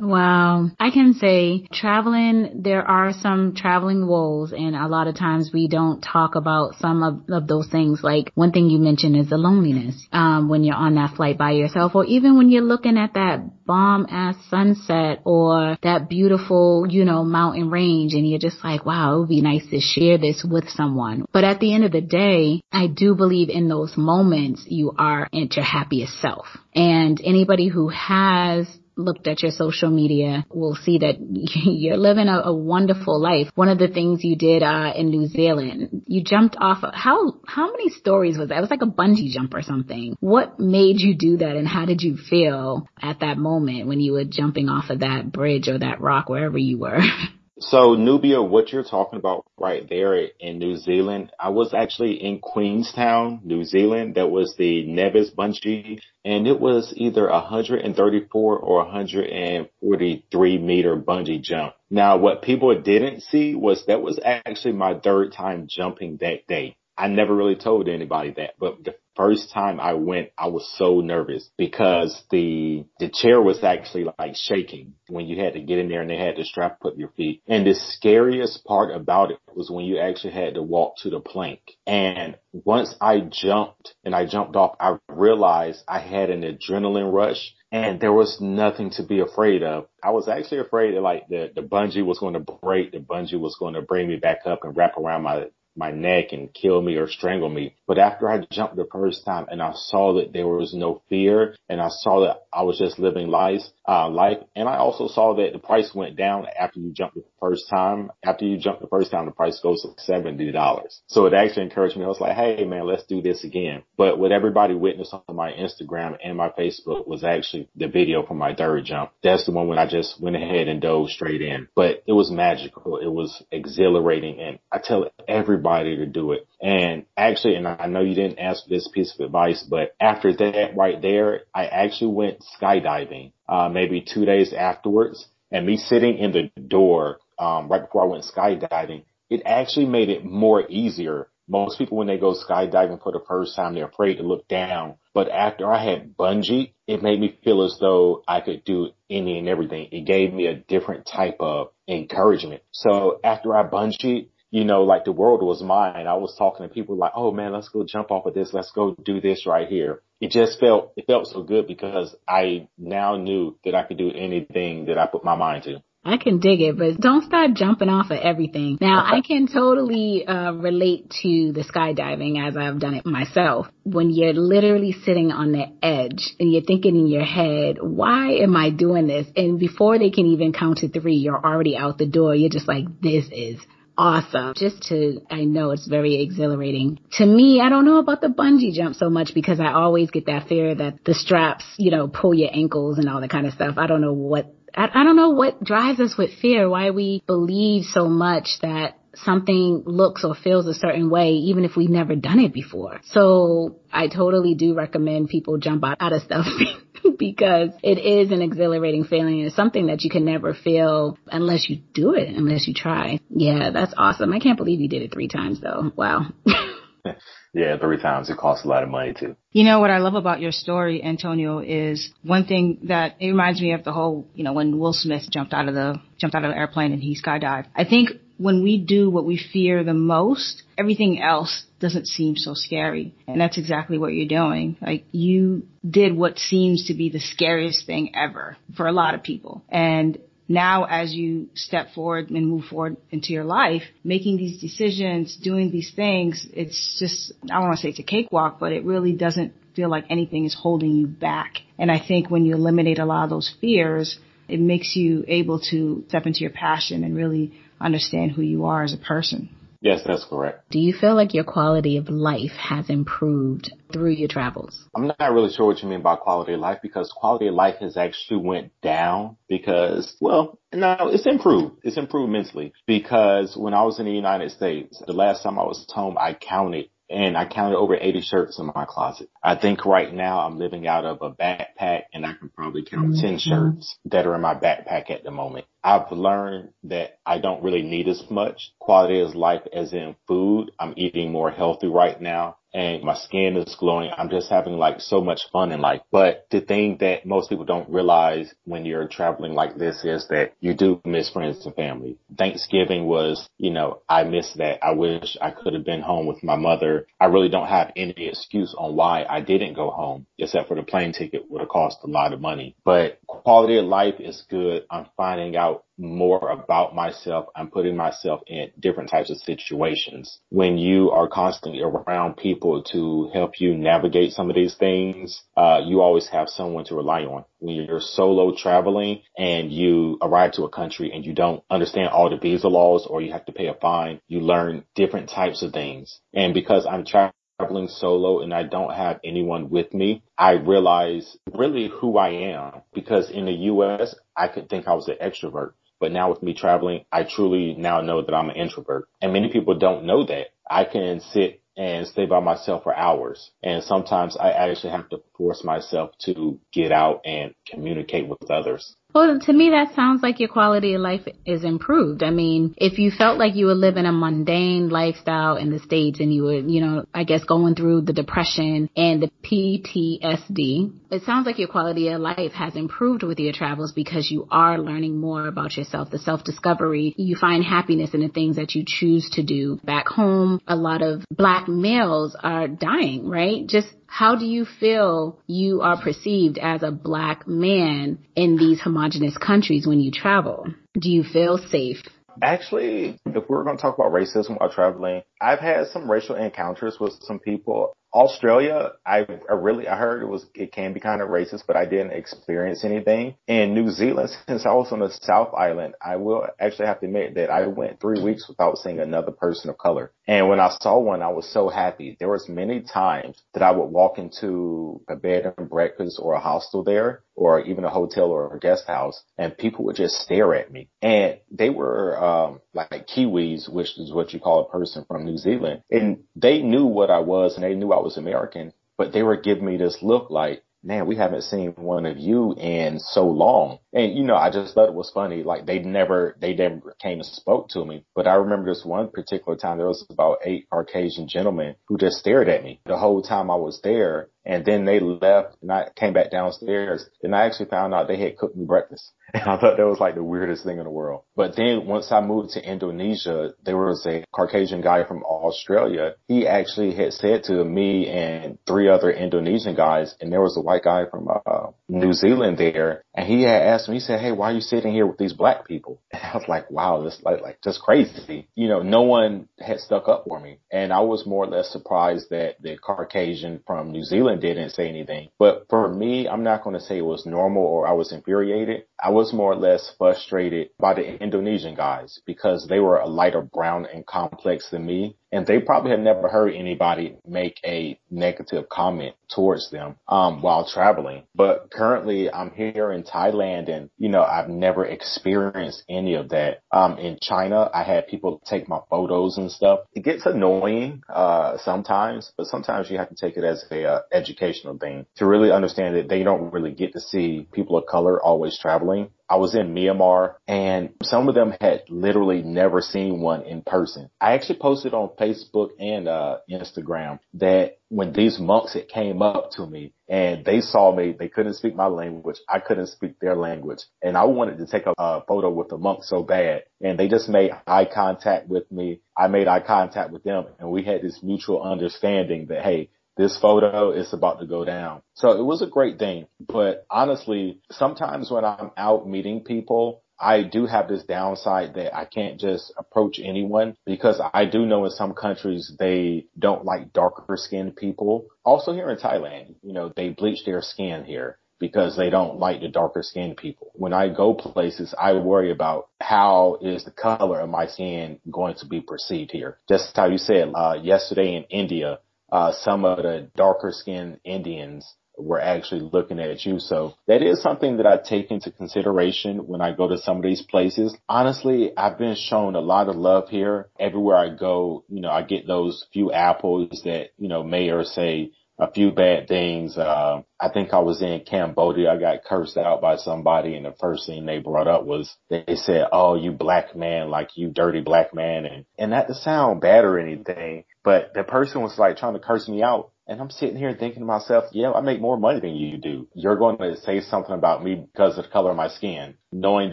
Wow. 0.00 0.70
I 0.78 0.90
can 0.90 1.14
say 1.14 1.66
traveling, 1.72 2.62
there 2.62 2.82
are 2.82 3.12
some 3.12 3.54
traveling 3.54 4.06
woes 4.06 4.52
and 4.52 4.74
a 4.74 4.88
lot 4.88 5.08
of 5.08 5.14
times 5.14 5.50
we 5.52 5.68
don't 5.68 6.00
talk 6.00 6.34
about 6.34 6.76
some 6.76 7.02
of, 7.02 7.28
of 7.30 7.46
those 7.46 7.68
things. 7.68 8.02
Like 8.02 8.32
one 8.34 8.52
thing 8.52 8.70
you 8.70 8.78
mentioned 8.78 9.16
is 9.16 9.28
the 9.28 9.36
loneliness, 9.36 10.06
um, 10.12 10.48
when 10.48 10.64
you're 10.64 10.74
on 10.74 10.94
that 10.94 11.16
flight 11.16 11.36
by 11.36 11.52
yourself 11.52 11.94
or 11.94 12.04
even 12.06 12.38
when 12.38 12.50
you're 12.50 12.62
looking 12.62 12.96
at 12.96 13.14
that 13.14 13.64
bomb 13.66 14.06
ass 14.10 14.36
sunset 14.48 15.20
or 15.24 15.76
that 15.82 16.08
beautiful, 16.08 16.86
you 16.88 17.04
know, 17.04 17.22
mountain 17.22 17.70
range 17.70 18.14
and 18.14 18.28
you're 18.28 18.38
just 18.38 18.64
like, 18.64 18.86
wow, 18.86 19.14
it 19.14 19.18
would 19.20 19.28
be 19.28 19.42
nice 19.42 19.66
to 19.70 19.80
share 19.80 20.18
this 20.18 20.44
with 20.48 20.68
someone. 20.70 21.26
But 21.32 21.44
at 21.44 21.60
the 21.60 21.74
end 21.74 21.84
of 21.84 21.92
the 21.92 22.00
day, 22.00 22.62
I 22.72 22.86
do 22.86 23.14
believe 23.14 23.50
in 23.50 23.68
those 23.68 23.96
moments 23.96 24.64
you 24.66 24.92
are 24.96 25.28
at 25.32 25.56
your 25.56 25.64
happiest 25.64 26.20
self. 26.20 26.46
And 26.74 27.20
anybody 27.22 27.68
who 27.68 27.88
has 27.88 28.66
looked 29.00 29.26
at 29.26 29.42
your 29.42 29.52
social 29.52 29.90
media 29.90 30.44
will 30.50 30.74
see 30.74 30.98
that 30.98 31.16
you're 31.20 31.96
living 31.96 32.28
a, 32.28 32.42
a 32.44 32.54
wonderful 32.54 33.20
life. 33.20 33.48
One 33.54 33.68
of 33.68 33.78
the 33.78 33.88
things 33.88 34.24
you 34.24 34.36
did 34.36 34.62
uh, 34.62 34.92
in 34.94 35.10
New 35.10 35.26
Zealand, 35.26 36.02
you 36.06 36.22
jumped 36.22 36.56
off. 36.58 36.84
Of, 36.84 36.94
how 36.94 37.34
how 37.46 37.70
many 37.70 37.90
stories 37.90 38.38
was 38.38 38.48
that? 38.48 38.58
It 38.58 38.60
was 38.60 38.70
like 38.70 38.82
a 38.82 38.86
bungee 38.86 39.30
jump 39.30 39.54
or 39.54 39.62
something. 39.62 40.16
What 40.20 40.60
made 40.60 41.00
you 41.00 41.14
do 41.16 41.38
that, 41.38 41.56
and 41.56 41.66
how 41.66 41.84
did 41.84 42.02
you 42.02 42.16
feel 42.16 42.88
at 43.00 43.20
that 43.20 43.38
moment 43.38 43.88
when 43.88 44.00
you 44.00 44.12
were 44.12 44.24
jumping 44.24 44.68
off 44.68 44.90
of 44.90 45.00
that 45.00 45.32
bridge 45.32 45.68
or 45.68 45.78
that 45.78 46.00
rock 46.00 46.28
wherever 46.28 46.58
you 46.58 46.78
were? 46.78 47.00
So 47.60 47.94
Nubia, 47.94 48.42
what 48.42 48.72
you're 48.72 48.84
talking 48.84 49.18
about 49.18 49.44
right 49.58 49.86
there 49.86 50.14
in 50.16 50.58
New 50.58 50.76
Zealand, 50.76 51.30
I 51.38 51.50
was 51.50 51.74
actually 51.74 52.14
in 52.14 52.38
Queenstown, 52.40 53.40
New 53.44 53.64
Zealand. 53.64 54.14
That 54.14 54.30
was 54.30 54.56
the 54.56 54.86
Nevis 54.86 55.30
bungee 55.30 56.00
and 56.24 56.46
it 56.46 56.58
was 56.58 56.94
either 56.96 57.28
134 57.28 58.58
or 58.58 58.76
143 58.84 60.58
meter 60.58 60.96
bungee 60.96 61.42
jump. 61.42 61.74
Now 61.90 62.16
what 62.16 62.40
people 62.40 62.74
didn't 62.80 63.22
see 63.24 63.54
was 63.54 63.84
that 63.86 64.00
was 64.00 64.18
actually 64.24 64.72
my 64.72 64.98
third 64.98 65.32
time 65.32 65.66
jumping 65.68 66.16
that 66.22 66.46
day. 66.46 66.76
I 66.96 67.08
never 67.08 67.34
really 67.34 67.56
told 67.56 67.88
anybody 67.88 68.32
that, 68.38 68.54
but 68.58 68.84
the 68.84 68.94
first 69.20 69.52
time 69.52 69.78
I 69.78 69.92
went, 69.94 70.30
I 70.38 70.48
was 70.48 70.66
so 70.78 71.00
nervous 71.00 71.50
because 71.58 72.22
the, 72.30 72.86
the 72.98 73.10
chair 73.10 73.40
was 73.42 73.62
actually 73.62 74.06
like 74.18 74.34
shaking 74.34 74.94
when 75.08 75.26
you 75.26 75.44
had 75.44 75.52
to 75.52 75.60
get 75.60 75.78
in 75.78 75.90
there 75.90 76.00
and 76.00 76.08
they 76.08 76.16
had 76.16 76.36
to 76.36 76.44
strap 76.44 76.78
up 76.86 76.94
your 76.96 77.10
feet. 77.10 77.42
And 77.46 77.66
the 77.66 77.74
scariest 77.74 78.64
part 78.64 78.94
about 78.94 79.30
it 79.30 79.38
was 79.54 79.70
when 79.70 79.84
you 79.84 79.98
actually 79.98 80.32
had 80.32 80.54
to 80.54 80.62
walk 80.62 80.94
to 81.02 81.10
the 81.10 81.20
plank. 81.20 81.60
And 81.86 82.36
once 82.52 82.94
I 82.98 83.20
jumped 83.20 83.94
and 84.04 84.14
I 84.14 84.24
jumped 84.24 84.56
off, 84.56 84.76
I 84.80 84.96
realized 85.08 85.84
I 85.86 85.98
had 85.98 86.30
an 86.30 86.42
adrenaline 86.42 87.12
rush 87.12 87.54
and 87.70 88.00
there 88.00 88.12
was 88.12 88.40
nothing 88.40 88.90
to 88.92 89.02
be 89.02 89.20
afraid 89.20 89.62
of. 89.62 89.86
I 90.02 90.10
was 90.10 90.28
actually 90.28 90.60
afraid 90.60 90.94
that 90.94 91.02
like 91.02 91.28
the, 91.28 91.50
the 91.54 91.62
bungee 91.62 92.04
was 92.04 92.18
going 92.18 92.34
to 92.34 92.40
break, 92.40 92.92
the 92.92 92.98
bungee 92.98 93.38
was 93.38 93.56
going 93.60 93.74
to 93.74 93.82
bring 93.82 94.08
me 94.08 94.16
back 94.16 94.40
up 94.46 94.64
and 94.64 94.74
wrap 94.74 94.96
around 94.96 95.22
my 95.22 95.46
my 95.80 95.90
neck 95.90 96.26
and 96.32 96.52
kill 96.54 96.80
me 96.80 96.96
or 96.96 97.08
strangle 97.08 97.48
me. 97.48 97.74
But 97.88 97.98
after 97.98 98.30
I 98.30 98.46
jumped 98.52 98.76
the 98.76 98.86
first 98.92 99.24
time 99.24 99.46
and 99.50 99.60
I 99.60 99.72
saw 99.74 100.14
that 100.14 100.32
there 100.32 100.46
was 100.46 100.74
no 100.74 101.02
fear 101.08 101.56
and 101.68 101.80
I 101.80 101.88
saw 101.88 102.20
that 102.20 102.42
I 102.52 102.62
was 102.62 102.78
just 102.78 102.98
living 102.98 103.28
life, 103.28 103.62
uh, 103.88 104.08
life. 104.10 104.38
And 104.54 104.68
I 104.68 104.76
also 104.76 105.08
saw 105.08 105.34
that 105.36 105.52
the 105.52 105.58
price 105.58 105.92
went 105.94 106.16
down 106.16 106.46
after 106.58 106.78
you 106.78 106.92
jumped 106.92 107.16
the 107.16 107.24
first 107.40 107.68
time. 107.70 108.10
After 108.24 108.44
you 108.44 108.58
jump 108.58 108.80
the 108.80 108.86
first 108.86 109.10
time, 109.10 109.24
the 109.24 109.32
price 109.32 109.58
goes 109.60 109.82
to 109.82 110.12
$70. 110.12 110.82
So 111.06 111.26
it 111.26 111.34
actually 111.34 111.64
encouraged 111.64 111.96
me. 111.96 112.04
I 112.04 112.08
was 112.08 112.20
like, 112.20 112.36
Hey 112.36 112.64
man, 112.64 112.86
let's 112.86 113.06
do 113.06 113.22
this 113.22 113.42
again. 113.42 113.82
But 113.96 114.18
what 114.18 114.32
everybody 114.32 114.74
witnessed 114.74 115.14
on 115.14 115.34
my 115.34 115.50
Instagram 115.52 116.16
and 116.22 116.36
my 116.36 116.50
Facebook 116.50 117.08
was 117.08 117.24
actually 117.24 117.68
the 117.74 117.88
video 117.88 118.24
from 118.26 118.36
my 118.36 118.54
third 118.54 118.84
jump. 118.84 119.12
That's 119.22 119.46
the 119.46 119.52
one 119.52 119.66
when 119.66 119.78
I 119.78 119.88
just 119.88 120.20
went 120.20 120.36
ahead 120.36 120.68
and 120.68 120.82
dove 120.82 121.08
straight 121.08 121.40
in, 121.40 121.68
but 121.74 122.02
it 122.06 122.12
was 122.12 122.30
magical. 122.30 122.98
It 122.98 123.10
was 123.10 123.42
exhilarating. 123.50 124.40
And 124.40 124.58
I 124.70 124.78
tell 124.78 125.10
everybody 125.26 125.69
to 125.78 126.06
do 126.06 126.32
it. 126.32 126.46
And 126.60 127.06
actually, 127.16 127.54
and 127.54 127.66
I 127.66 127.86
know 127.86 128.00
you 128.00 128.14
didn't 128.14 128.38
ask 128.38 128.66
this 128.66 128.88
piece 128.88 129.14
of 129.14 129.24
advice, 129.24 129.62
but 129.62 129.94
after 130.00 130.32
that 130.36 130.76
right 130.76 131.00
there, 131.00 131.42
I 131.54 131.66
actually 131.66 132.14
went 132.14 132.44
skydiving, 132.60 133.32
uh, 133.48 133.68
maybe 133.68 134.02
two 134.02 134.24
days 134.24 134.52
afterwards 134.52 135.26
and 135.50 135.66
me 135.66 135.76
sitting 135.76 136.18
in 136.18 136.32
the 136.32 136.50
door, 136.60 137.18
um, 137.38 137.68
right 137.68 137.82
before 137.82 138.04
I 138.04 138.06
went 138.06 138.24
skydiving, 138.24 139.04
it 139.30 139.42
actually 139.46 139.86
made 139.86 140.08
it 140.08 140.24
more 140.24 140.64
easier 140.68 141.28
most 141.50 141.78
people 141.78 141.98
when 141.98 142.06
they 142.06 142.16
go 142.16 142.32
skydiving 142.32 143.02
for 143.02 143.10
the 143.10 143.20
first 143.26 143.56
time, 143.56 143.74
they're 143.74 143.88
afraid 143.88 144.16
to 144.16 144.22
look 144.22 144.46
down. 144.46 144.94
But 145.12 145.28
after 145.28 145.70
I 145.70 145.84
had 145.84 146.16
bungee, 146.16 146.72
it 146.86 147.02
made 147.02 147.20
me 147.20 147.36
feel 147.42 147.64
as 147.64 147.76
though 147.80 148.22
I 148.26 148.40
could 148.40 148.64
do 148.64 148.90
any 149.10 149.38
and 149.38 149.48
everything. 149.48 149.88
It 149.90 150.06
gave 150.06 150.32
me 150.32 150.46
a 150.46 150.54
different 150.54 151.06
type 151.06 151.38
of 151.40 151.70
encouragement. 151.88 152.62
So 152.70 153.18
after 153.24 153.56
I 153.56 153.64
bungee, 153.64 154.28
you 154.50 154.64
know, 154.64 154.82
like 154.82 155.04
the 155.04 155.12
world 155.12 155.42
was 155.42 155.62
mine. 155.62 156.06
I 156.06 156.14
was 156.14 156.34
talking 156.36 156.66
to 156.66 156.72
people 156.72 156.96
like, 156.96 157.12
oh 157.14 157.30
man, 157.32 157.52
let's 157.52 157.68
go 157.68 157.84
jump 157.84 158.10
off 158.10 158.26
of 158.26 158.34
this. 158.34 158.52
Let's 158.52 158.72
go 158.72 158.94
do 158.94 159.20
this 159.20 159.46
right 159.46 159.68
here. 159.68 160.02
It 160.20 160.32
just 160.32 160.58
felt, 160.60 160.92
it 160.96 161.06
felt 161.06 161.28
so 161.28 161.42
good 161.42 161.66
because 161.66 162.14
I 162.28 162.68
now 162.76 163.16
knew 163.16 163.56
that 163.64 163.74
I 163.74 163.84
could 163.84 163.96
do 163.96 164.10
anything 164.10 164.86
that 164.86 164.98
I 164.98 165.06
put 165.06 165.24
my 165.24 165.36
mind 165.36 165.64
to. 165.64 165.82
I 166.02 166.16
can 166.16 166.40
dig 166.40 166.62
it, 166.62 166.78
but 166.78 166.98
don't 166.98 167.24
start 167.24 167.52
jumping 167.52 167.90
off 167.90 168.10
of 168.10 168.18
everything. 168.18 168.78
Now, 168.80 169.04
I 169.04 169.20
can 169.20 169.46
totally 169.46 170.26
uh, 170.26 170.52
relate 170.52 171.10
to 171.22 171.52
the 171.52 171.62
skydiving 171.62 172.42
as 172.42 172.56
I've 172.56 172.80
done 172.80 172.94
it 172.94 173.04
myself. 173.04 173.66
When 173.84 174.08
you're 174.08 174.32
literally 174.32 174.92
sitting 174.92 175.30
on 175.30 175.52
the 175.52 175.66
edge 175.82 176.34
and 176.40 176.50
you're 176.50 176.62
thinking 176.62 176.96
in 176.96 177.06
your 177.06 177.24
head, 177.24 177.76
why 177.82 178.32
am 178.36 178.56
I 178.56 178.70
doing 178.70 179.08
this? 179.08 179.26
And 179.36 179.58
before 179.58 179.98
they 179.98 180.08
can 180.08 180.24
even 180.24 180.54
count 180.54 180.78
to 180.78 180.88
three, 180.88 181.16
you're 181.16 181.44
already 181.44 181.76
out 181.76 181.98
the 181.98 182.06
door. 182.06 182.34
You're 182.34 182.48
just 182.48 182.66
like, 182.66 182.86
this 183.02 183.26
is 183.30 183.60
awesome. 184.00 184.54
Just 184.56 184.82
to, 184.88 185.20
I 185.30 185.44
know 185.44 185.72
it's 185.72 185.86
very 185.86 186.22
exhilarating. 186.22 186.98
To 187.12 187.26
me, 187.26 187.60
I 187.60 187.68
don't 187.68 187.84
know 187.84 187.98
about 187.98 188.22
the 188.22 188.28
bungee 188.28 188.72
jump 188.72 188.96
so 188.96 189.10
much 189.10 189.32
because 189.34 189.60
I 189.60 189.72
always 189.72 190.10
get 190.10 190.26
that 190.26 190.48
fear 190.48 190.74
that 190.74 191.04
the 191.04 191.14
straps, 191.14 191.64
you 191.76 191.90
know, 191.90 192.08
pull 192.08 192.32
your 192.32 192.50
ankles 192.52 192.98
and 192.98 193.08
all 193.08 193.20
that 193.20 193.30
kind 193.30 193.46
of 193.46 193.52
stuff. 193.52 193.76
I 193.76 193.86
don't 193.86 194.00
know 194.00 194.14
what 194.14 194.54
I, 194.74 194.88
I 194.92 195.04
don't 195.04 195.16
know 195.16 195.30
what 195.30 195.62
drives 195.62 196.00
us 196.00 196.16
with 196.16 196.30
fear, 196.40 196.68
why 196.68 196.90
we 196.90 197.22
believe 197.26 197.84
so 197.84 198.08
much 198.08 198.58
that 198.62 198.96
something 199.16 199.82
looks 199.84 200.24
or 200.24 200.34
feels 200.34 200.66
a 200.66 200.74
certain 200.74 201.10
way, 201.10 201.32
even 201.32 201.64
if 201.64 201.76
we've 201.76 201.90
never 201.90 202.14
done 202.14 202.38
it 202.38 202.54
before. 202.54 203.00
So 203.04 203.80
I 203.92 204.08
totally 204.08 204.54
do 204.54 204.74
recommend 204.74 205.28
people 205.28 205.58
jump 205.58 205.84
out, 205.84 205.98
out 206.00 206.12
of 206.12 206.22
stuff 206.22 206.46
because 207.18 207.70
it 207.82 207.98
is 207.98 208.30
an 208.30 208.42
exhilarating 208.42 209.04
feeling. 209.04 209.40
It's 209.40 209.56
something 209.56 209.86
that 209.86 210.02
you 210.02 210.10
can 210.10 210.24
never 210.24 210.54
feel 210.54 211.18
unless 211.26 211.68
you 211.68 211.80
do 211.94 212.14
it, 212.14 212.28
unless 212.28 212.66
you 212.66 212.74
try. 212.74 213.20
Yeah, 213.30 213.70
that's 213.70 213.94
awesome. 213.96 214.32
I 214.32 214.38
can't 214.38 214.56
believe 214.56 214.80
you 214.80 214.88
did 214.88 215.02
it 215.02 215.12
three 215.12 215.28
times 215.28 215.60
though. 215.60 215.92
Wow. 215.96 216.26
yeah, 217.54 217.78
three 217.78 218.00
times. 218.00 218.30
It 218.30 218.36
costs 218.36 218.64
a 218.64 218.68
lot 218.68 218.82
of 218.82 218.88
money 218.88 219.14
too. 219.14 219.36
You 219.52 219.64
know 219.64 219.80
what 219.80 219.90
I 219.90 219.98
love 219.98 220.14
about 220.14 220.40
your 220.40 220.52
story, 220.52 221.02
Antonio, 221.02 221.58
is 221.58 222.12
one 222.22 222.46
thing 222.46 222.78
that 222.84 223.16
it 223.20 223.28
reminds 223.28 223.60
me 223.60 223.72
of 223.72 223.84
the 223.84 223.92
whole, 223.92 224.28
you 224.34 224.44
know, 224.44 224.52
when 224.52 224.78
Will 224.78 224.92
Smith 224.92 225.22
jumped 225.30 225.52
out 225.52 225.68
of 225.68 225.74
the 225.74 226.00
jumped 226.18 226.34
out 226.34 226.44
of 226.44 226.50
the 226.50 226.56
airplane 226.56 226.92
and 226.92 227.02
he 227.02 227.20
skydived. 227.20 227.66
I 227.74 227.84
think 227.84 228.10
when 228.40 228.62
we 228.62 228.78
do 228.78 229.10
what 229.10 229.26
we 229.26 229.36
fear 229.52 229.84
the 229.84 229.92
most, 229.92 230.62
everything 230.78 231.20
else 231.20 231.64
doesn't 231.78 232.06
seem 232.06 232.36
so 232.36 232.54
scary. 232.54 233.14
And 233.28 233.38
that's 233.38 233.58
exactly 233.58 233.98
what 233.98 234.14
you're 234.14 234.26
doing. 234.26 234.78
Like 234.80 235.04
you 235.12 235.66
did 235.88 236.16
what 236.16 236.38
seems 236.38 236.86
to 236.86 236.94
be 236.94 237.10
the 237.10 237.20
scariest 237.20 237.84
thing 237.84 238.16
ever 238.16 238.56
for 238.78 238.86
a 238.86 238.92
lot 238.92 239.14
of 239.14 239.22
people. 239.22 239.62
And 239.68 240.18
now 240.48 240.84
as 240.84 241.12
you 241.12 241.50
step 241.54 241.88
forward 241.94 242.30
and 242.30 242.48
move 242.48 242.64
forward 242.64 242.96
into 243.10 243.34
your 243.34 243.44
life, 243.44 243.82
making 244.04 244.38
these 244.38 244.58
decisions, 244.58 245.36
doing 245.36 245.70
these 245.70 245.92
things, 245.94 246.46
it's 246.54 246.98
just, 246.98 247.34
I 247.44 247.58
don't 247.58 247.64
want 247.64 247.76
to 247.76 247.82
say 247.82 247.90
it's 247.90 247.98
a 247.98 248.04
cakewalk, 248.04 248.58
but 248.58 248.72
it 248.72 248.86
really 248.86 249.12
doesn't 249.12 249.52
feel 249.76 249.90
like 249.90 250.06
anything 250.08 250.46
is 250.46 250.56
holding 250.58 250.92
you 250.92 251.06
back. 251.06 251.56
And 251.78 251.92
I 251.92 252.00
think 252.00 252.30
when 252.30 252.46
you 252.46 252.54
eliminate 252.54 252.98
a 252.98 253.04
lot 253.04 253.24
of 253.24 253.30
those 253.30 253.54
fears, 253.60 254.18
it 254.48 254.60
makes 254.60 254.96
you 254.96 255.24
able 255.28 255.60
to 255.70 256.04
step 256.08 256.24
into 256.24 256.40
your 256.40 256.50
passion 256.50 257.04
and 257.04 257.14
really 257.14 257.52
understand 257.80 258.32
who 258.32 258.42
you 258.42 258.66
are 258.66 258.82
as 258.82 258.94
a 258.94 258.98
person. 258.98 259.48
Yes, 259.82 260.02
that's 260.06 260.24
correct. 260.24 260.70
Do 260.70 260.78
you 260.78 260.92
feel 260.92 261.14
like 261.14 261.32
your 261.32 261.44
quality 261.44 261.96
of 261.96 262.10
life 262.10 262.52
has 262.58 262.90
improved 262.90 263.72
through 263.90 264.10
your 264.10 264.28
travels? 264.28 264.86
I'm 264.94 265.06
not 265.06 265.32
really 265.32 265.50
sure 265.50 265.66
what 265.66 265.82
you 265.82 265.88
mean 265.88 266.02
by 266.02 266.16
quality 266.16 266.52
of 266.52 266.60
life 266.60 266.80
because 266.82 267.10
quality 267.16 267.48
of 267.48 267.54
life 267.54 267.76
has 267.80 267.96
actually 267.96 268.44
went 268.44 268.72
down 268.82 269.36
because, 269.48 270.14
well, 270.20 270.58
no, 270.74 270.96
it's 271.00 271.26
improved. 271.26 271.76
It's 271.82 271.96
improved 271.96 272.30
mentally 272.30 272.74
because 272.86 273.56
when 273.56 273.72
I 273.72 273.82
was 273.84 273.98
in 273.98 274.04
the 274.04 274.12
United 274.12 274.50
States, 274.50 275.02
the 275.06 275.14
last 275.14 275.42
time 275.42 275.58
I 275.58 275.64
was 275.64 275.86
home, 275.88 276.18
I 276.18 276.34
counted 276.34 276.90
and 277.10 277.36
I 277.36 277.44
counted 277.44 277.76
over 277.76 277.96
80 277.96 278.20
shirts 278.20 278.58
in 278.58 278.66
my 278.66 278.84
closet. 278.86 279.28
I 279.42 279.56
think 279.56 279.84
right 279.84 280.12
now 280.14 280.40
I'm 280.40 280.58
living 280.58 280.86
out 280.86 281.04
of 281.04 281.22
a 281.22 281.30
backpack 281.30 282.02
and 282.14 282.24
I 282.24 282.34
can 282.34 282.50
probably 282.50 282.84
count 282.84 283.14
mm-hmm. 283.14 283.20
10 283.20 283.38
shirts 283.38 283.98
that 284.04 284.26
are 284.26 284.34
in 284.36 284.40
my 284.40 284.54
backpack 284.54 285.10
at 285.10 285.24
the 285.24 285.32
moment. 285.32 285.66
I've 285.82 286.10
learned 286.12 286.70
that 286.84 287.18
I 287.24 287.38
don't 287.38 287.62
really 287.62 287.82
need 287.82 288.08
as 288.08 288.22
much 288.30 288.72
quality 288.78 289.20
of 289.20 289.34
life 289.34 289.62
as 289.72 289.92
in 289.92 290.16
food. 290.26 290.72
I'm 290.78 290.94
eating 290.96 291.32
more 291.32 291.50
healthy 291.50 291.86
right 291.88 292.20
now 292.20 292.56
and 292.72 293.02
my 293.02 293.14
skin 293.14 293.56
is 293.56 293.74
glowing. 293.78 294.10
I'm 294.16 294.30
just 294.30 294.50
having 294.50 294.74
like 294.74 295.00
so 295.00 295.20
much 295.20 295.42
fun 295.52 295.72
in 295.72 295.80
life. 295.80 296.02
But 296.10 296.46
the 296.50 296.60
thing 296.60 296.98
that 297.00 297.26
most 297.26 297.48
people 297.48 297.64
don't 297.64 297.88
realize 297.90 298.52
when 298.64 298.84
you're 298.84 299.08
traveling 299.08 299.54
like 299.54 299.76
this 299.76 300.04
is 300.04 300.26
that 300.28 300.52
you 300.60 300.74
do 300.74 301.00
miss 301.04 301.30
friends 301.30 301.64
and 301.66 301.74
family. 301.74 302.18
Thanksgiving 302.36 303.06
was, 303.06 303.48
you 303.58 303.70
know, 303.70 304.02
I 304.08 304.24
miss 304.24 304.52
that. 304.54 304.84
I 304.84 304.92
wish 304.92 305.36
I 305.40 305.50
could 305.50 305.74
have 305.74 305.84
been 305.84 306.02
home 306.02 306.26
with 306.26 306.42
my 306.42 306.56
mother. 306.56 307.06
I 307.18 307.26
really 307.26 307.48
don't 307.48 307.68
have 307.68 307.92
any 307.96 308.14
excuse 308.28 308.74
on 308.76 308.96
why 308.96 309.24
I 309.28 309.40
didn't 309.40 309.74
go 309.74 309.90
home, 309.90 310.26
except 310.38 310.68
for 310.68 310.74
the 310.74 310.82
plane 310.82 311.12
ticket 311.12 311.50
would 311.50 311.60
have 311.60 311.68
cost 311.68 311.98
a 312.04 312.06
lot 312.06 312.32
of 312.32 312.40
money. 312.40 312.76
But 312.84 313.18
quality 313.26 313.78
of 313.78 313.86
life 313.86 314.14
is 314.18 314.44
good. 314.48 314.84
I'm 314.90 315.06
finding 315.16 315.56
out 315.56 315.69
more 315.98 316.50
about 316.50 316.94
myself. 316.94 317.46
I'm 317.54 317.70
putting 317.70 317.96
myself 317.96 318.40
in 318.46 318.70
different 318.78 319.10
types 319.10 319.30
of 319.30 319.36
situations. 319.38 320.40
When 320.48 320.78
you 320.78 321.10
are 321.10 321.28
constantly 321.28 321.82
around 321.82 322.36
people 322.36 322.82
to 322.84 323.30
help 323.32 323.60
you 323.60 323.76
navigate 323.76 324.32
some 324.32 324.48
of 324.48 324.56
these 324.56 324.74
things, 324.74 325.42
uh, 325.56 325.80
you 325.84 326.00
always 326.00 326.28
have 326.28 326.48
someone 326.48 326.84
to 326.86 326.94
rely 326.94 327.22
on. 327.22 327.44
When 327.58 327.76
you're 327.76 328.00
solo 328.00 328.54
traveling 328.54 329.22
and 329.36 329.70
you 329.70 330.18
arrive 330.22 330.52
to 330.52 330.64
a 330.64 330.70
country 330.70 331.12
and 331.12 331.24
you 331.24 331.34
don't 331.34 331.62
understand 331.70 332.08
all 332.08 332.30
the 332.30 332.38
visa 332.38 332.68
laws 332.68 333.06
or 333.06 333.20
you 333.20 333.32
have 333.32 333.44
to 333.46 333.52
pay 333.52 333.66
a 333.66 333.74
fine, 333.74 334.20
you 334.26 334.40
learn 334.40 334.84
different 334.94 335.28
types 335.28 335.62
of 335.62 335.72
things. 335.72 336.20
And 336.32 336.54
because 336.54 336.86
I'm 336.86 337.04
traveling 337.04 337.34
traveling 337.60 337.88
solo 337.88 338.40
and 338.40 338.52
I 338.54 338.62
don't 338.62 338.94
have 338.94 339.20
anyone 339.24 339.70
with 339.70 339.92
me, 339.92 340.22
I 340.36 340.52
realize 340.52 341.36
really 341.54 341.88
who 341.88 342.18
I 342.18 342.30
am 342.30 342.82
because 342.92 343.30
in 343.30 343.46
the 343.46 343.52
US, 343.52 344.14
I 344.36 344.48
could 344.48 344.68
think 344.68 344.88
I 344.88 344.94
was 344.94 345.08
an 345.08 345.16
extrovert. 345.22 345.72
But 346.00 346.12
now 346.12 346.30
with 346.30 346.42
me 346.42 346.54
traveling, 346.54 347.04
I 347.12 347.24
truly 347.24 347.74
now 347.76 348.00
know 348.00 348.22
that 348.22 348.34
I'm 348.34 348.48
an 348.48 348.56
introvert. 348.56 349.08
And 349.20 349.34
many 349.34 349.52
people 349.52 349.78
don't 349.78 350.06
know 350.06 350.24
that. 350.24 350.48
I 350.68 350.84
can 350.84 351.20
sit 351.20 351.62
and 351.76 352.06
stay 352.06 352.26
by 352.26 352.40
myself 352.40 352.84
for 352.84 352.94
hours. 352.94 353.50
And 353.62 353.82
sometimes 353.82 354.36
I 354.36 354.50
actually 354.50 354.92
have 354.92 355.08
to 355.10 355.22
force 355.36 355.62
myself 355.62 356.10
to 356.24 356.58
get 356.72 356.92
out 356.92 357.20
and 357.26 357.54
communicate 357.66 358.28
with 358.28 358.50
others. 358.50 358.96
Well, 359.12 359.40
to 359.40 359.52
me, 359.52 359.70
that 359.70 359.94
sounds 359.94 360.22
like 360.22 360.38
your 360.38 360.48
quality 360.48 360.94
of 360.94 361.00
life 361.00 361.22
is 361.44 361.64
improved. 361.64 362.22
I 362.22 362.30
mean, 362.30 362.74
if 362.76 362.98
you 362.98 363.10
felt 363.10 363.38
like 363.38 363.56
you 363.56 363.66
were 363.66 363.74
living 363.74 364.06
a 364.06 364.12
mundane 364.12 364.88
lifestyle 364.88 365.56
in 365.56 365.70
the 365.70 365.80
States 365.80 366.20
and 366.20 366.32
you 366.32 366.44
were, 366.44 366.58
you 366.58 366.80
know, 366.80 367.04
I 367.12 367.24
guess 367.24 367.44
going 367.44 367.74
through 367.74 368.02
the 368.02 368.12
depression 368.12 368.88
and 368.96 369.22
the 369.22 369.30
PTSD, 369.42 370.92
it 371.10 371.22
sounds 371.24 371.46
like 371.46 371.58
your 371.58 371.68
quality 371.68 372.08
of 372.08 372.20
life 372.20 372.52
has 372.52 372.76
improved 372.76 373.22
with 373.24 373.40
your 373.40 373.52
travels 373.52 373.92
because 373.92 374.30
you 374.30 374.46
are 374.50 374.78
learning 374.78 375.18
more 375.18 375.48
about 375.48 375.76
yourself, 375.76 376.10
the 376.10 376.18
self-discovery. 376.18 377.14
You 377.16 377.36
find 377.36 377.64
happiness 377.64 378.14
in 378.14 378.20
the 378.20 378.28
things 378.28 378.56
that 378.56 378.74
you 378.74 378.84
choose 378.86 379.28
to 379.30 379.42
do. 379.42 379.80
Back 379.82 380.06
home, 380.06 380.60
a 380.68 380.76
lot 380.76 381.02
of 381.02 381.24
black 381.30 381.68
males 381.68 382.36
are 382.40 382.68
dying, 382.68 383.28
right? 383.28 383.66
Just 383.66 383.88
how 384.10 384.34
do 384.34 384.44
you 384.44 384.64
feel 384.64 385.38
you 385.46 385.82
are 385.82 385.96
perceived 385.96 386.58
as 386.58 386.82
a 386.82 386.90
black 386.90 387.46
man 387.46 388.18
in 388.34 388.56
these 388.56 388.80
homogenous 388.80 389.38
countries 389.38 389.86
when 389.86 390.00
you 390.00 390.10
travel? 390.10 390.66
Do 390.98 391.08
you 391.08 391.22
feel 391.22 391.58
safe? 391.58 392.02
Actually, 392.42 393.16
if 393.24 393.44
we're 393.48 393.62
going 393.62 393.76
to 393.76 393.80
talk 393.80 393.94
about 393.94 394.12
racism 394.12 394.58
while 394.58 394.68
traveling, 394.68 395.22
I've 395.40 395.60
had 395.60 395.86
some 395.86 396.10
racial 396.10 396.34
encounters 396.34 396.98
with 396.98 397.12
some 397.22 397.38
people 397.38 397.92
Australia, 398.12 398.92
I, 399.06 399.26
I, 399.48 399.54
really, 399.54 399.86
I 399.86 399.96
heard 399.96 400.22
it 400.22 400.26
was, 400.26 400.44
it 400.54 400.72
can 400.72 400.92
be 400.92 401.00
kind 401.00 401.22
of 401.22 401.28
racist, 401.28 401.64
but 401.66 401.76
I 401.76 401.84
didn't 401.84 402.12
experience 402.12 402.84
anything. 402.84 403.36
In 403.46 403.74
New 403.74 403.90
Zealand, 403.90 404.30
since 404.48 404.66
I 404.66 404.72
was 404.72 404.92
on 404.92 405.00
the 405.00 405.10
South 405.22 405.54
Island, 405.54 405.94
I 406.04 406.16
will 406.16 406.46
actually 406.58 406.86
have 406.86 407.00
to 407.00 407.06
admit 407.06 407.34
that 407.36 407.50
I 407.50 407.66
went 407.66 408.00
three 408.00 408.22
weeks 408.22 408.48
without 408.48 408.78
seeing 408.78 408.98
another 408.98 409.32
person 409.32 409.70
of 409.70 409.78
color. 409.78 410.12
And 410.26 410.48
when 410.48 410.60
I 410.60 410.70
saw 410.80 410.98
one, 410.98 411.22
I 411.22 411.28
was 411.28 411.52
so 411.52 411.68
happy. 411.68 412.16
There 412.18 412.28
was 412.30 412.48
many 412.48 412.82
times 412.82 413.40
that 413.54 413.62
I 413.62 413.70
would 413.70 413.86
walk 413.86 414.18
into 414.18 415.02
a 415.08 415.16
bed 415.16 415.52
and 415.56 415.68
breakfast 415.68 416.18
or 416.20 416.34
a 416.34 416.40
hostel 416.40 416.84
there, 416.84 417.22
or 417.34 417.60
even 417.60 417.84
a 417.84 417.90
hotel 417.90 418.26
or 418.26 418.54
a 418.54 418.60
guest 418.60 418.86
house, 418.86 419.22
and 419.38 419.56
people 419.56 419.84
would 419.84 419.96
just 419.96 420.16
stare 420.16 420.54
at 420.54 420.70
me. 420.70 420.88
And 421.00 421.38
they 421.50 421.70
were, 421.70 422.22
um, 422.22 422.60
like 422.74 423.08
Kiwis, 423.08 423.72
which 423.72 423.98
is 423.98 424.12
what 424.12 424.32
you 424.32 424.40
call 424.40 424.60
a 424.60 424.70
person 424.70 425.04
from 425.08 425.24
New 425.24 425.38
Zealand. 425.38 425.82
And 425.90 426.24
they 426.36 426.62
knew 426.62 426.86
what 426.86 427.10
I 427.10 427.20
was 427.20 427.54
and 427.54 427.64
they 427.64 427.74
knew 427.74 427.92
I 427.92 427.99
was 428.04 428.16
American, 428.16 428.72
but 428.98 429.12
they 429.12 429.22
were 429.22 429.36
giving 429.36 429.64
me 429.64 429.76
this 429.76 429.98
look 430.02 430.30
like, 430.30 430.62
man, 430.82 431.06
we 431.06 431.16
haven't 431.16 431.42
seen 431.42 431.72
one 431.76 432.06
of 432.06 432.18
you 432.18 432.54
in 432.56 432.98
so 432.98 433.26
long. 433.26 433.78
And, 433.92 434.16
you 434.16 434.24
know, 434.24 434.36
I 434.36 434.50
just 434.50 434.74
thought 434.74 434.88
it 434.88 434.94
was 434.94 435.10
funny. 435.12 435.42
Like 435.42 435.66
they 435.66 435.78
never, 435.78 436.36
they 436.40 436.54
never 436.54 436.96
came 437.00 437.18
and 437.18 437.26
spoke 437.26 437.68
to 437.70 437.84
me. 437.84 438.04
But 438.14 438.26
I 438.26 438.34
remember 438.34 438.70
this 438.70 438.84
one 438.84 439.10
particular 439.10 439.56
time, 439.56 439.78
there 439.78 439.86
was 439.86 440.06
about 440.10 440.38
eight 440.44 440.68
Caucasian 440.70 441.28
gentlemen 441.28 441.76
who 441.86 441.98
just 441.98 442.16
stared 442.16 442.48
at 442.48 442.64
me 442.64 442.80
the 442.86 442.96
whole 442.96 443.22
time 443.22 443.50
I 443.50 443.56
was 443.56 443.80
there. 443.82 444.28
And 444.50 444.64
then 444.64 444.84
they 444.84 444.98
left 444.98 445.58
and 445.62 445.70
I 445.70 445.90
came 445.94 446.12
back 446.12 446.32
downstairs 446.32 447.08
and 447.22 447.36
I 447.36 447.46
actually 447.46 447.70
found 447.70 447.94
out 447.94 448.08
they 448.08 448.20
had 448.20 448.36
cooked 448.36 448.56
me 448.56 448.64
breakfast. 448.64 449.12
And 449.32 449.44
I 449.44 449.60
thought 449.60 449.76
that 449.76 449.86
was 449.86 450.00
like 450.00 450.16
the 450.16 450.24
weirdest 450.24 450.64
thing 450.64 450.78
in 450.78 450.84
the 450.84 450.90
world. 450.90 451.22
But 451.36 451.54
then 451.54 451.86
once 451.86 452.10
I 452.10 452.20
moved 452.20 452.50
to 452.54 452.68
Indonesia, 452.68 453.54
there 453.64 453.76
was 453.76 454.04
a 454.04 454.24
Caucasian 454.32 454.80
guy 454.80 455.04
from 455.04 455.22
Australia. 455.22 456.14
He 456.26 456.48
actually 456.48 456.96
had 456.96 457.12
said 457.12 457.44
to 457.44 457.64
me 457.64 458.08
and 458.08 458.58
three 458.66 458.88
other 458.88 459.08
Indonesian 459.08 459.76
guys, 459.76 460.16
and 460.20 460.32
there 460.32 460.42
was 460.42 460.56
a 460.56 460.60
white 460.60 460.82
guy 460.82 461.04
from 461.08 461.28
uh, 461.28 461.68
New 461.88 462.12
Zealand 462.12 462.58
there, 462.58 463.04
and 463.14 463.26
he 463.26 463.42
had 463.42 463.62
asked 463.62 463.88
me, 463.88 463.96
he 463.96 464.00
said, 464.00 464.20
Hey, 464.20 464.32
why 464.32 464.50
are 464.50 464.54
you 464.54 464.60
sitting 464.60 464.92
here 464.92 465.06
with 465.06 465.18
these 465.18 465.32
black 465.32 465.66
people? 465.66 466.00
And 466.12 466.22
I 466.22 466.36
was 466.36 466.48
like, 466.48 466.70
wow, 466.70 467.02
this 467.02 467.20
like, 467.22 467.40
like 467.40 467.60
just 467.62 467.80
crazy. 467.80 468.48
You 468.54 468.68
know, 468.68 468.82
no 468.82 469.02
one 469.02 469.48
had 469.58 469.80
stuck 469.80 470.08
up 470.08 470.24
for 470.28 470.38
me. 470.38 470.58
And 470.70 470.92
I 470.92 471.00
was 471.00 471.26
more 471.26 471.44
or 471.44 471.48
less 471.48 471.70
surprised 471.70 472.30
that 472.30 472.56
the 472.60 472.76
Caucasian 472.76 473.62
from 473.66 473.90
New 473.90 474.04
Zealand 474.04 474.39
didn't 474.40 474.70
say 474.70 474.88
anything. 474.88 475.28
But 475.38 475.66
for 475.68 475.88
me, 475.88 476.28
I'm 476.28 476.42
not 476.42 476.64
going 476.64 476.74
to 476.74 476.84
say 476.84 476.98
it 476.98 477.02
was 477.02 477.26
normal 477.26 477.62
or 477.62 477.86
I 477.86 477.92
was 477.92 478.12
infuriated. 478.12 478.84
I 479.02 479.10
was 479.10 479.32
more 479.32 479.52
or 479.52 479.56
less 479.56 479.94
frustrated 479.98 480.70
by 480.78 480.94
the 480.94 481.22
Indonesian 481.22 481.74
guys 481.74 482.20
because 482.26 482.66
they 482.66 482.80
were 482.80 482.98
a 482.98 483.06
lighter 483.06 483.42
brown 483.42 483.86
and 483.86 484.06
complex 484.06 484.70
than 484.70 484.86
me 484.86 485.16
and 485.32 485.46
they 485.46 485.60
probably 485.60 485.90
had 485.90 486.00
never 486.00 486.28
heard 486.28 486.54
anybody 486.54 487.16
make 487.26 487.60
a 487.64 487.98
negative 488.10 488.68
comment 488.68 489.14
towards 489.28 489.70
them 489.70 489.96
um, 490.08 490.42
while 490.42 490.66
traveling. 490.66 491.24
But 491.34 491.70
currently, 491.70 492.32
I'm 492.32 492.50
here 492.50 492.92
in 492.92 493.04
Thailand, 493.04 493.68
and 493.68 493.90
you 493.98 494.08
know 494.08 494.22
I've 494.22 494.48
never 494.48 494.84
experienced 494.84 495.84
any 495.88 496.14
of 496.14 496.30
that. 496.30 496.62
Um, 496.72 496.98
in 496.98 497.18
China, 497.20 497.70
I 497.72 497.82
had 497.82 498.08
people 498.08 498.42
take 498.44 498.68
my 498.68 498.80
photos 498.88 499.38
and 499.38 499.50
stuff. 499.50 499.80
It 499.94 500.04
gets 500.04 500.26
annoying 500.26 501.02
uh, 501.08 501.58
sometimes, 501.58 502.32
but 502.36 502.46
sometimes 502.46 502.90
you 502.90 502.98
have 502.98 503.08
to 503.08 503.14
take 503.14 503.36
it 503.36 503.44
as 503.44 503.64
a 503.70 503.84
uh, 503.84 504.00
educational 504.12 504.78
thing 504.78 505.06
to 505.16 505.26
really 505.26 505.52
understand 505.52 505.96
that 505.96 506.08
they 506.08 506.22
don't 506.22 506.52
really 506.52 506.72
get 506.72 506.92
to 506.94 507.00
see 507.00 507.46
people 507.52 507.76
of 507.76 507.86
color 507.86 508.20
always 508.22 508.58
traveling. 508.58 509.10
I 509.30 509.36
was 509.36 509.54
in 509.54 509.72
Myanmar 509.72 510.34
and 510.48 510.90
some 511.04 511.28
of 511.28 511.36
them 511.36 511.54
had 511.60 511.84
literally 511.88 512.42
never 512.42 512.80
seen 512.80 513.20
one 513.20 513.42
in 513.42 513.62
person. 513.62 514.10
I 514.20 514.32
actually 514.32 514.58
posted 514.58 514.92
on 514.92 515.10
Facebook 515.10 515.70
and 515.78 516.08
uh, 516.08 516.38
Instagram 516.50 517.20
that 517.34 517.78
when 517.90 518.12
these 518.12 518.40
monks 518.40 518.74
had 518.74 518.88
came 518.88 519.22
up 519.22 519.52
to 519.52 519.66
me 519.66 519.94
and 520.08 520.44
they 520.44 520.60
saw 520.60 520.94
me, 520.94 521.14
they 521.16 521.28
couldn't 521.28 521.54
speak 521.54 521.76
my 521.76 521.86
language. 521.86 522.38
I 522.48 522.58
couldn't 522.58 522.88
speak 522.88 523.20
their 523.20 523.36
language. 523.36 523.78
And 524.02 524.16
I 524.16 524.24
wanted 524.24 524.58
to 524.58 524.66
take 524.66 524.86
a, 524.86 524.94
a 524.98 525.24
photo 525.28 525.48
with 525.50 525.68
the 525.68 525.78
monk 525.78 526.02
so 526.02 526.24
bad. 526.24 526.64
And 526.80 526.98
they 526.98 527.06
just 527.06 527.28
made 527.28 527.52
eye 527.68 527.84
contact 527.92 528.48
with 528.48 528.70
me. 528.72 529.00
I 529.16 529.28
made 529.28 529.46
eye 529.46 529.60
contact 529.60 530.10
with 530.10 530.24
them 530.24 530.46
and 530.58 530.70
we 530.70 530.82
had 530.82 531.02
this 531.02 531.20
mutual 531.22 531.62
understanding 531.62 532.46
that, 532.46 532.64
hey, 532.64 532.90
this 533.20 533.36
photo 533.36 533.90
is 533.90 534.14
about 534.14 534.40
to 534.40 534.46
go 534.46 534.64
down. 534.64 535.02
So 535.12 535.32
it 535.32 535.44
was 535.44 535.60
a 535.60 535.66
great 535.66 535.98
thing. 535.98 536.26
But 536.40 536.86
honestly, 536.90 537.60
sometimes 537.70 538.30
when 538.30 538.46
I'm 538.46 538.70
out 538.78 539.06
meeting 539.06 539.44
people, 539.44 540.02
I 540.18 540.42
do 540.42 540.64
have 540.64 540.88
this 540.88 541.04
downside 541.04 541.74
that 541.74 541.94
I 541.94 542.06
can't 542.06 542.40
just 542.40 542.72
approach 542.78 543.20
anyone 543.22 543.76
because 543.84 544.22
I 544.32 544.46
do 544.46 544.64
know 544.64 544.86
in 544.86 544.90
some 544.90 545.12
countries 545.12 545.70
they 545.78 546.28
don't 546.38 546.64
like 546.64 546.94
darker 546.94 547.36
skinned 547.36 547.76
people. 547.76 548.26
Also 548.42 548.72
here 548.72 548.88
in 548.88 548.96
Thailand, 548.96 549.54
you 549.62 549.74
know, 549.74 549.92
they 549.94 550.08
bleach 550.08 550.46
their 550.46 550.62
skin 550.62 551.04
here 551.04 551.38
because 551.58 551.98
they 551.98 552.08
don't 552.08 552.38
like 552.38 552.62
the 552.62 552.68
darker 552.68 553.02
skinned 553.02 553.36
people. 553.36 553.70
When 553.74 553.92
I 553.92 554.08
go 554.08 554.32
places, 554.32 554.94
I 554.98 555.12
worry 555.12 555.50
about 555.50 555.88
how 556.00 556.58
is 556.62 556.84
the 556.84 556.90
color 556.90 557.40
of 557.40 557.50
my 557.50 557.66
skin 557.66 558.18
going 558.30 558.54
to 558.60 558.66
be 558.66 558.80
perceived 558.80 559.30
here. 559.30 559.58
Just 559.68 559.94
how 559.94 560.06
you 560.06 560.16
said, 560.16 560.52
uh, 560.54 560.78
yesterday 560.82 561.36
in 561.36 561.44
India, 561.44 561.98
uh, 562.30 562.52
some 562.52 562.84
of 562.84 562.98
the 562.98 563.30
darker 563.36 563.70
skinned 563.72 564.20
Indians 564.24 564.94
were 565.22 565.40
actually 565.40 565.82
looking 565.92 566.18
at 566.18 566.44
you. 566.44 566.58
So 566.58 566.94
that 567.06 567.22
is 567.22 567.42
something 567.42 567.76
that 567.76 567.86
I 567.86 567.98
take 567.98 568.30
into 568.30 568.50
consideration 568.50 569.46
when 569.46 569.60
I 569.60 569.72
go 569.72 569.88
to 569.88 569.98
some 569.98 570.18
of 570.18 570.22
these 570.22 570.42
places. 570.42 570.96
Honestly, 571.08 571.76
I've 571.76 571.98
been 571.98 572.16
shown 572.16 572.54
a 572.54 572.60
lot 572.60 572.88
of 572.88 572.96
love 572.96 573.28
here. 573.28 573.68
Everywhere 573.78 574.16
I 574.16 574.30
go, 574.30 574.84
you 574.88 575.00
know, 575.00 575.10
I 575.10 575.22
get 575.22 575.46
those 575.46 575.86
few 575.92 576.12
apples 576.12 576.82
that, 576.84 577.10
you 577.18 577.28
know, 577.28 577.42
mayor 577.42 577.84
say 577.84 578.32
a 578.58 578.70
few 578.70 578.90
bad 578.90 579.26
things. 579.26 579.78
Uh, 579.78 580.22
I 580.38 580.50
think 580.50 580.74
I 580.74 580.80
was 580.80 581.00
in 581.00 581.24
Cambodia. 581.24 581.92
I 581.92 581.98
got 581.98 582.24
cursed 582.24 582.58
out 582.58 582.82
by 582.82 582.96
somebody 582.96 583.56
and 583.56 583.64
the 583.64 583.74
first 583.80 584.06
thing 584.06 584.26
they 584.26 584.38
brought 584.38 584.68
up 584.68 584.84
was 584.84 585.16
they 585.30 585.44
said, 585.54 585.86
Oh, 585.92 586.14
you 586.14 586.30
black 586.30 586.76
man, 586.76 587.08
like 587.08 587.30
you 587.36 587.48
dirty 587.48 587.80
black 587.80 588.14
man. 588.14 588.44
And, 588.44 588.64
and 588.78 588.90
not 588.90 589.08
to 589.08 589.14
sound 589.14 589.62
bad 589.62 589.84
or 589.84 589.98
anything, 589.98 590.64
but 590.82 591.12
the 591.14 591.24
person 591.24 591.62
was 591.62 591.78
like 591.78 591.96
trying 591.96 592.14
to 592.14 592.20
curse 592.20 592.48
me 592.48 592.62
out. 592.62 592.90
And 593.06 593.20
I'm 593.20 593.30
sitting 593.30 593.56
here 593.56 593.74
thinking 593.74 594.00
to 594.00 594.06
myself, 594.06 594.44
yeah, 594.52 594.70
I 594.70 594.80
make 594.82 595.00
more 595.00 595.16
money 595.16 595.40
than 595.40 595.56
you 595.56 595.78
do. 595.78 596.06
You're 596.14 596.36
going 596.36 596.58
to 596.58 596.76
say 596.76 597.00
something 597.00 597.34
about 597.34 597.64
me 597.64 597.74
because 597.74 598.16
of 598.16 598.24
the 598.24 598.30
color 598.30 598.50
of 598.50 598.56
my 598.56 598.68
skin, 598.68 599.14
knowing 599.32 599.72